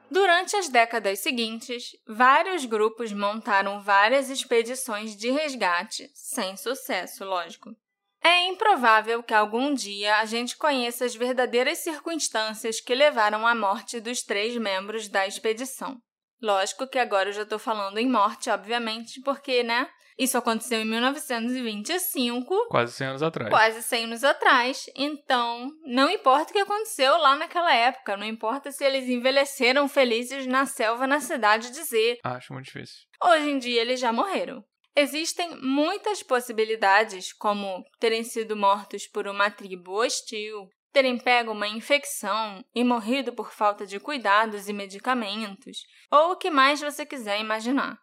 Durante 0.10 0.56
as 0.56 0.70
décadas 0.70 1.20
seguintes, 1.20 1.96
vários 2.08 2.66
grupos 2.66 3.12
montaram 3.12 3.82
várias 3.82 4.30
expedições 4.30 5.16
de 5.16 5.30
resgate, 5.30 6.10
sem 6.14 6.56
sucesso, 6.56 7.26
lógico. 7.26 7.76
É 8.24 8.48
improvável 8.48 9.22
que 9.22 9.34
algum 9.34 9.74
dia 9.74 10.18
a 10.18 10.26
gente 10.26 10.58
conheça 10.58 11.06
as 11.06 11.16
verdadeiras 11.16 11.80
circunstâncias 11.80 12.80
que 12.80 12.96
levaram 12.96 13.46
à 13.46 13.54
morte 13.54 14.00
dos 14.00 14.24
três 14.24 14.56
membros 14.58 15.08
da 15.08 15.28
expedição. 15.28 16.02
Lógico 16.42 16.88
que 16.88 17.00
agora 17.00 17.30
eu 17.30 17.34
já 17.34 17.44
estou 17.44 17.60
falando 17.60 17.98
em 17.98 18.10
morte, 18.10 18.50
obviamente, 18.50 19.22
porque, 19.22 19.64
né? 19.64 19.88
Isso 20.18 20.36
aconteceu 20.36 20.82
em 20.82 20.86
1925. 20.86 22.68
Quase 22.70 22.92
100 22.94 23.08
anos 23.08 23.24
atrás. 23.24 23.50
Quase 23.52 23.84
100 23.84 24.04
anos 24.06 24.24
atrás. 24.24 24.86
Então, 24.96 25.70
não 25.86 26.10
importa 26.10 26.50
o 26.50 26.54
que 26.54 26.60
aconteceu 26.60 27.18
lá 27.18 27.36
naquela 27.36 27.72
época. 27.74 28.18
Não 28.18 28.26
importa 28.26 28.72
se 28.72 28.84
eles 28.84 29.08
envelheceram 29.08 29.88
felizes 29.88 30.48
na 30.48 30.66
selva, 30.66 31.06
na 31.06 31.20
cidade, 31.20 31.72
dizer. 31.72 32.18
Acho 32.24 32.52
muito 32.52 32.66
difícil. 32.66 33.06
Hoje 33.24 33.52
em 33.52 33.60
dia, 33.60 33.82
eles 33.82 34.00
já 34.00 34.12
morreram. 34.12 34.64
Existem 34.96 35.56
muitas 35.62 36.24
possibilidades, 36.24 37.32
como 37.32 37.84
terem 38.00 38.24
sido 38.24 38.56
mortos 38.56 39.06
por 39.08 39.28
uma 39.28 39.52
tribo 39.52 40.02
hostil, 40.02 40.68
terem 40.98 41.16
pego 41.16 41.52
uma 41.52 41.68
infecção 41.68 42.66
e 42.74 42.84
morrido 42.84 43.32
por 43.32 43.52
falta 43.52 43.86
de 43.86 44.00
cuidados 44.00 44.68
e 44.68 44.74
medicamentos, 44.74 45.84
ou 46.10 46.32
o 46.32 46.36
que 46.36 46.50
mais 46.50 46.82
você 46.82 47.06
quiser 47.06 47.40
imaginar. 47.40 48.00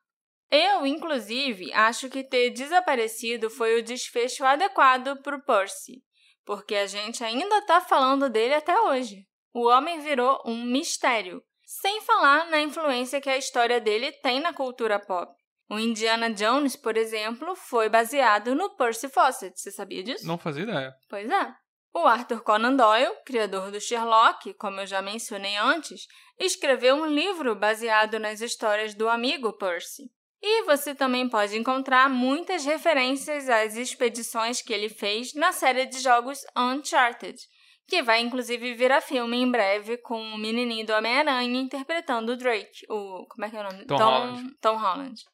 Eu, 0.48 0.86
inclusive, 0.86 1.72
acho 1.72 2.08
que 2.08 2.22
ter 2.22 2.50
desaparecido 2.50 3.50
foi 3.50 3.80
o 3.80 3.82
desfecho 3.82 4.44
adequado 4.44 5.20
para 5.24 5.36
o 5.36 5.42
Percy, 5.42 6.04
porque 6.44 6.76
a 6.76 6.86
gente 6.86 7.24
ainda 7.24 7.58
está 7.58 7.80
falando 7.80 8.30
dele 8.30 8.54
até 8.54 8.80
hoje. 8.82 9.26
o 9.52 9.66
homem 9.66 9.98
virou 9.98 10.40
um 10.46 10.64
mistério, 10.64 11.42
sem 11.66 12.00
falar 12.02 12.48
na 12.48 12.60
influência 12.60 13.20
que 13.20 13.30
a 13.30 13.36
história 13.36 13.80
dele 13.80 14.12
tem 14.12 14.38
na 14.38 14.52
cultura 14.52 15.00
pop. 15.00 15.32
O 15.68 15.80
Indiana 15.80 16.32
Jones, 16.32 16.76
por 16.76 16.96
exemplo, 16.96 17.56
foi 17.56 17.88
baseado 17.88 18.54
no 18.54 18.76
Percy 18.76 19.08
Fawcett. 19.08 19.58
Você 19.58 19.72
sabia 19.72 20.04
disso? 20.04 20.26
Não 20.26 20.38
fazia 20.38 20.62
ideia. 20.62 20.94
Pois 21.08 21.28
é. 21.28 21.63
O 21.96 22.08
Arthur 22.08 22.42
Conan 22.42 22.74
Doyle, 22.74 23.14
criador 23.24 23.70
do 23.70 23.80
Sherlock, 23.80 24.52
como 24.54 24.80
eu 24.80 24.86
já 24.86 25.00
mencionei 25.00 25.56
antes, 25.56 26.08
escreveu 26.36 26.96
um 26.96 27.06
livro 27.06 27.54
baseado 27.54 28.18
nas 28.18 28.40
histórias 28.40 28.94
do 28.94 29.08
amigo 29.08 29.52
Percy. 29.52 30.10
E 30.42 30.64
você 30.64 30.92
também 30.92 31.28
pode 31.28 31.56
encontrar 31.56 32.10
muitas 32.10 32.64
referências 32.64 33.48
às 33.48 33.76
expedições 33.76 34.60
que 34.60 34.72
ele 34.72 34.88
fez 34.88 35.34
na 35.34 35.52
série 35.52 35.86
de 35.86 36.00
jogos 36.00 36.40
Uncharted, 36.56 37.38
que 37.86 38.02
vai 38.02 38.20
inclusive 38.20 38.74
virar 38.74 39.00
filme 39.00 39.36
em 39.36 39.48
breve 39.48 39.96
com 39.98 40.20
o 40.20 40.36
menininho 40.36 40.84
do 40.84 40.92
Homem-Aranha 40.92 41.60
interpretando 41.60 42.32
o 42.32 42.36
Drake, 42.36 42.84
o 42.90 43.24
como 43.28 43.44
é 43.44 43.50
que 43.50 43.56
é 43.56 43.60
o 43.60 43.62
nome? 43.62 43.86
Tom 43.86 43.96
Holland. 43.96 44.56
Tom 44.60 44.76
Holland. 44.76 45.24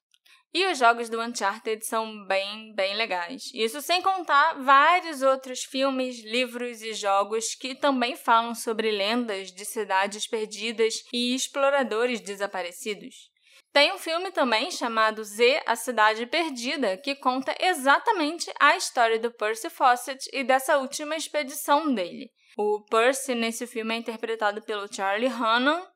E 0.52 0.66
os 0.66 0.78
jogos 0.78 1.08
do 1.08 1.20
Uncharted 1.20 1.86
são 1.86 2.26
bem, 2.26 2.74
bem 2.74 2.96
legais. 2.96 3.50
Isso 3.54 3.80
sem 3.80 4.02
contar 4.02 4.54
vários 4.62 5.22
outros 5.22 5.60
filmes, 5.62 6.24
livros 6.24 6.82
e 6.82 6.92
jogos 6.92 7.54
que 7.54 7.74
também 7.74 8.16
falam 8.16 8.52
sobre 8.52 8.90
lendas 8.90 9.52
de 9.52 9.64
cidades 9.64 10.26
perdidas 10.26 10.94
e 11.12 11.36
exploradores 11.36 12.20
desaparecidos. 12.20 13.30
Tem 13.72 13.92
um 13.92 13.98
filme 13.98 14.32
também 14.32 14.68
chamado 14.72 15.22
Z, 15.22 15.62
A 15.64 15.76
Cidade 15.76 16.26
Perdida, 16.26 16.96
que 16.96 17.14
conta 17.14 17.54
exatamente 17.60 18.52
a 18.58 18.76
história 18.76 19.20
do 19.20 19.30
Percy 19.30 19.70
Fawcett 19.70 20.28
e 20.32 20.42
dessa 20.42 20.78
última 20.78 21.14
expedição 21.14 21.94
dele. 21.94 22.28
O 22.58 22.84
Percy 22.90 23.36
nesse 23.36 23.68
filme 23.68 23.94
é 23.94 23.98
interpretado 23.98 24.60
pelo 24.62 24.92
Charlie 24.92 25.32
Hunnam 25.32 25.86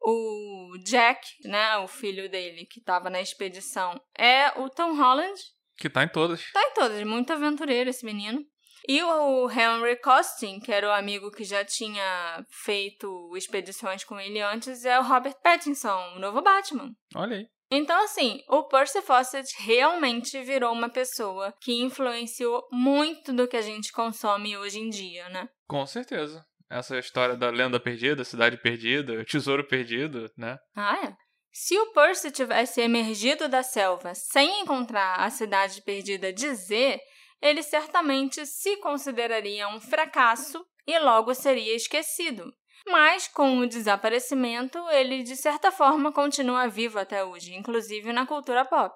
o 0.00 0.76
Jack, 0.84 1.26
né, 1.44 1.76
o 1.78 1.88
filho 1.88 2.28
dele 2.28 2.66
que 2.66 2.80
estava 2.80 3.10
na 3.10 3.20
expedição, 3.20 4.00
é 4.16 4.50
o 4.60 4.68
Tom 4.68 4.94
Holland. 4.94 5.40
Que 5.76 5.90
tá 5.90 6.04
em 6.04 6.08
todas. 6.08 6.42
Tá 6.52 6.62
em 6.62 6.74
todas, 6.74 7.02
muito 7.04 7.32
aventureiro 7.32 7.90
esse 7.90 8.04
menino. 8.04 8.44
E 8.88 9.02
o 9.02 9.50
Henry 9.50 9.96
Costin, 9.96 10.60
que 10.60 10.70
era 10.70 10.88
o 10.88 10.92
amigo 10.92 11.30
que 11.32 11.42
já 11.42 11.64
tinha 11.64 12.44
feito 12.64 13.36
expedições 13.36 14.04
com 14.04 14.18
ele 14.18 14.40
antes, 14.40 14.84
é 14.84 14.98
o 15.00 15.02
Robert 15.02 15.34
Pattinson, 15.42 16.14
o 16.14 16.20
novo 16.20 16.40
Batman. 16.40 16.92
Olha 17.14 17.38
aí. 17.38 17.46
Então, 17.68 18.00
assim, 18.04 18.40
o 18.48 18.62
Percy 18.64 19.02
Fawcett 19.02 19.52
realmente 19.58 20.40
virou 20.44 20.72
uma 20.72 20.88
pessoa 20.88 21.52
que 21.60 21.82
influenciou 21.82 22.64
muito 22.70 23.32
do 23.32 23.48
que 23.48 23.56
a 23.56 23.62
gente 23.62 23.90
consome 23.90 24.56
hoje 24.56 24.78
em 24.78 24.88
dia, 24.88 25.28
né? 25.30 25.48
Com 25.66 25.84
certeza. 25.84 26.44
Essa 26.68 26.98
história 26.98 27.36
da 27.36 27.48
lenda 27.48 27.78
perdida, 27.78 28.24
cidade 28.24 28.56
perdida, 28.56 29.24
tesouro 29.24 29.64
perdido, 29.64 30.30
né? 30.36 30.58
Ah, 30.74 31.06
é. 31.06 31.16
Se 31.52 31.78
o 31.78 31.92
Percy 31.92 32.30
tivesse 32.30 32.80
emergido 32.80 33.48
da 33.48 33.62
selva 33.62 34.14
sem 34.14 34.60
encontrar 34.60 35.20
a 35.20 35.30
cidade 35.30 35.80
perdida 35.82 36.32
de 36.32 36.54
Z, 36.54 37.00
ele 37.40 37.62
certamente 37.62 38.44
se 38.44 38.76
consideraria 38.78 39.68
um 39.68 39.80
fracasso 39.80 40.66
e 40.86 40.98
logo 40.98 41.32
seria 41.34 41.74
esquecido. 41.74 42.52
Mas, 42.88 43.28
com 43.28 43.58
o 43.58 43.66
desaparecimento, 43.66 44.78
ele 44.90 45.22
de 45.22 45.36
certa 45.36 45.72
forma 45.72 46.12
continua 46.12 46.68
vivo 46.68 46.98
até 46.98 47.24
hoje, 47.24 47.54
inclusive 47.54 48.12
na 48.12 48.26
cultura 48.26 48.64
pop. 48.64 48.94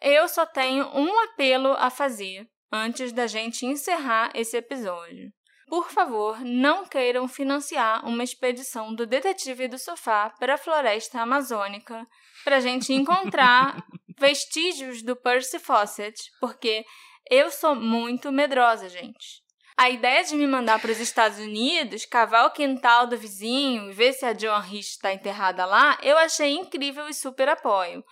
Eu 0.00 0.26
só 0.26 0.46
tenho 0.46 0.86
um 0.96 1.18
apelo 1.20 1.72
a 1.78 1.90
fazer 1.90 2.46
antes 2.72 3.12
da 3.12 3.26
gente 3.26 3.66
encerrar 3.66 4.32
esse 4.34 4.56
episódio 4.56 5.30
por 5.70 5.88
favor, 5.88 6.40
não 6.40 6.84
queiram 6.84 7.28
financiar 7.28 8.04
uma 8.04 8.24
expedição 8.24 8.92
do 8.92 9.06
detetive 9.06 9.68
do 9.68 9.78
sofá 9.78 10.28
para 10.28 10.54
a 10.54 10.58
floresta 10.58 11.20
amazônica 11.20 12.04
para 12.44 12.56
a 12.56 12.60
gente 12.60 12.92
encontrar 12.92 13.80
vestígios 14.18 15.00
do 15.00 15.14
Percy 15.14 15.60
Fawcett, 15.60 16.20
porque 16.40 16.84
eu 17.30 17.52
sou 17.52 17.76
muito 17.76 18.32
medrosa, 18.32 18.88
gente. 18.88 19.44
A 19.76 19.88
ideia 19.88 20.24
de 20.24 20.34
me 20.34 20.48
mandar 20.48 20.80
para 20.80 20.90
os 20.90 20.98
Estados 20.98 21.38
Unidos, 21.38 22.04
cavar 22.04 22.46
o 22.46 22.50
quintal 22.50 23.06
do 23.06 23.16
vizinho 23.16 23.90
e 23.90 23.94
ver 23.94 24.12
se 24.12 24.26
a 24.26 24.32
John 24.32 24.58
Rich 24.58 24.90
está 24.90 25.12
enterrada 25.12 25.64
lá, 25.64 25.96
eu 26.02 26.18
achei 26.18 26.50
incrível 26.52 27.08
e 27.08 27.14
super 27.14 27.48
apoio. 27.48 28.02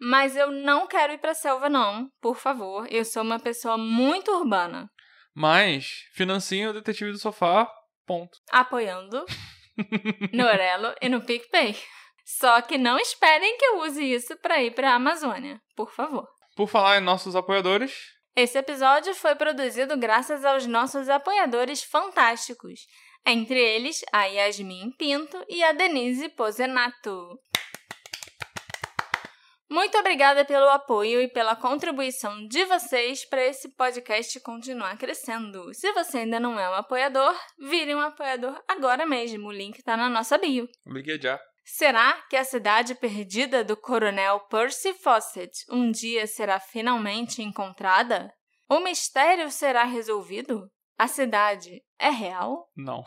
Mas 0.00 0.34
eu 0.34 0.50
não 0.50 0.88
quero 0.88 1.12
ir 1.12 1.18
para 1.18 1.30
a 1.30 1.34
selva, 1.34 1.68
não, 1.68 2.08
por 2.20 2.36
favor. 2.36 2.88
Eu 2.90 3.04
sou 3.04 3.22
uma 3.22 3.38
pessoa 3.38 3.78
muito 3.78 4.32
urbana. 4.32 4.90
Mas 5.34 6.04
financiem 6.12 6.68
o 6.68 6.72
Detetive 6.72 7.12
do 7.12 7.18
Sofá, 7.18 7.68
ponto. 8.06 8.38
Apoiando 8.50 9.24
no 10.32 10.46
Orelo 10.46 10.94
e 11.00 11.08
no 11.08 11.20
PicPay. 11.20 11.76
Só 12.24 12.62
que 12.62 12.78
não 12.78 12.98
esperem 12.98 13.58
que 13.58 13.64
eu 13.64 13.80
use 13.80 14.02
isso 14.02 14.36
para 14.38 14.62
ir 14.62 14.74
para 14.74 14.92
a 14.92 14.94
Amazônia, 14.94 15.60
por 15.76 15.92
favor. 15.92 16.26
Por 16.56 16.68
falar 16.68 16.98
em 16.98 17.04
nossos 17.04 17.36
apoiadores, 17.36 17.92
esse 18.36 18.58
episódio 18.58 19.14
foi 19.14 19.36
produzido 19.36 19.96
graças 19.96 20.44
aos 20.44 20.66
nossos 20.66 21.08
apoiadores 21.08 21.84
fantásticos, 21.84 22.80
entre 23.24 23.60
eles 23.60 24.04
a 24.12 24.24
Yasmin 24.24 24.90
Pinto 24.98 25.44
e 25.48 25.62
a 25.62 25.70
Denise 25.70 26.28
Pozenato. 26.30 27.38
Muito 29.74 29.98
obrigada 29.98 30.44
pelo 30.44 30.68
apoio 30.68 31.20
e 31.20 31.26
pela 31.26 31.56
contribuição 31.56 32.46
de 32.46 32.64
vocês 32.64 33.24
para 33.24 33.44
esse 33.44 33.68
podcast 33.70 34.38
continuar 34.38 34.96
crescendo. 34.96 35.74
Se 35.74 35.92
você 35.92 36.18
ainda 36.18 36.38
não 36.38 36.60
é 36.60 36.70
um 36.70 36.74
apoiador, 36.74 37.34
vire 37.58 37.92
um 37.92 37.98
apoiador 37.98 38.56
agora 38.68 39.04
mesmo. 39.04 39.48
O 39.48 39.52
link 39.52 39.76
está 39.76 39.96
na 39.96 40.08
nossa 40.08 40.38
bio. 40.38 40.68
Já. 41.20 41.40
Será 41.64 42.12
que 42.30 42.36
a 42.36 42.44
cidade 42.44 42.94
perdida 42.94 43.64
do 43.64 43.76
coronel 43.76 44.38
Percy 44.48 44.94
Fawcett 44.94 45.64
um 45.68 45.90
dia 45.90 46.24
será 46.28 46.60
finalmente 46.60 47.42
encontrada? 47.42 48.32
O 48.70 48.78
mistério 48.78 49.50
será 49.50 49.82
resolvido? 49.82 50.70
A 50.96 51.08
cidade 51.08 51.82
é 51.98 52.10
real? 52.10 52.70
Não. 52.76 53.02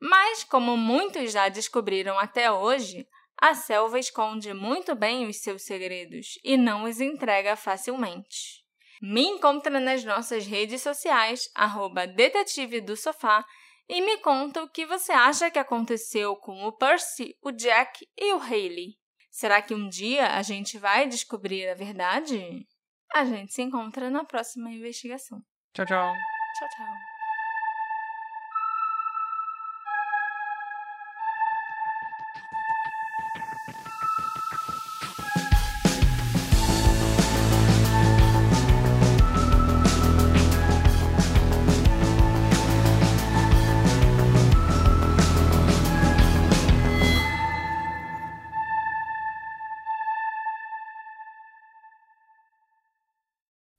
Mas, 0.00 0.44
como 0.44 0.78
muitos 0.78 1.30
já 1.30 1.50
descobriram 1.50 2.18
até 2.18 2.50
hoje, 2.50 3.06
a 3.40 3.54
selva 3.54 3.98
esconde 3.98 4.52
muito 4.54 4.94
bem 4.94 5.26
os 5.26 5.38
seus 5.38 5.62
segredos 5.62 6.38
e 6.42 6.56
não 6.56 6.84
os 6.84 7.00
entrega 7.00 7.56
facilmente. 7.56 8.64
Me 9.02 9.22
encontra 9.22 9.78
nas 9.80 10.04
nossas 10.04 10.46
redes 10.46 10.80
sociais, 10.80 11.50
arroba 11.54 12.06
detetive 12.06 12.80
do 12.80 12.96
sofá, 12.96 13.44
e 13.88 14.00
me 14.00 14.16
conta 14.18 14.62
o 14.62 14.68
que 14.68 14.86
você 14.86 15.12
acha 15.12 15.50
que 15.50 15.58
aconteceu 15.58 16.36
com 16.36 16.64
o 16.64 16.72
Percy, 16.72 17.36
o 17.42 17.52
Jack 17.52 18.08
e 18.16 18.32
o 18.32 18.38
Haley. 18.38 18.96
Será 19.30 19.60
que 19.60 19.74
um 19.74 19.88
dia 19.88 20.28
a 20.28 20.42
gente 20.42 20.78
vai 20.78 21.06
descobrir 21.06 21.68
a 21.68 21.74
verdade? 21.74 22.66
A 23.12 23.24
gente 23.24 23.52
se 23.52 23.62
encontra 23.62 24.08
na 24.08 24.24
próxima 24.24 24.70
investigação. 24.70 25.42
Tchau, 25.74 25.84
tchau. 25.84 26.12
Tchau, 26.58 26.68
tchau. 26.68 27.13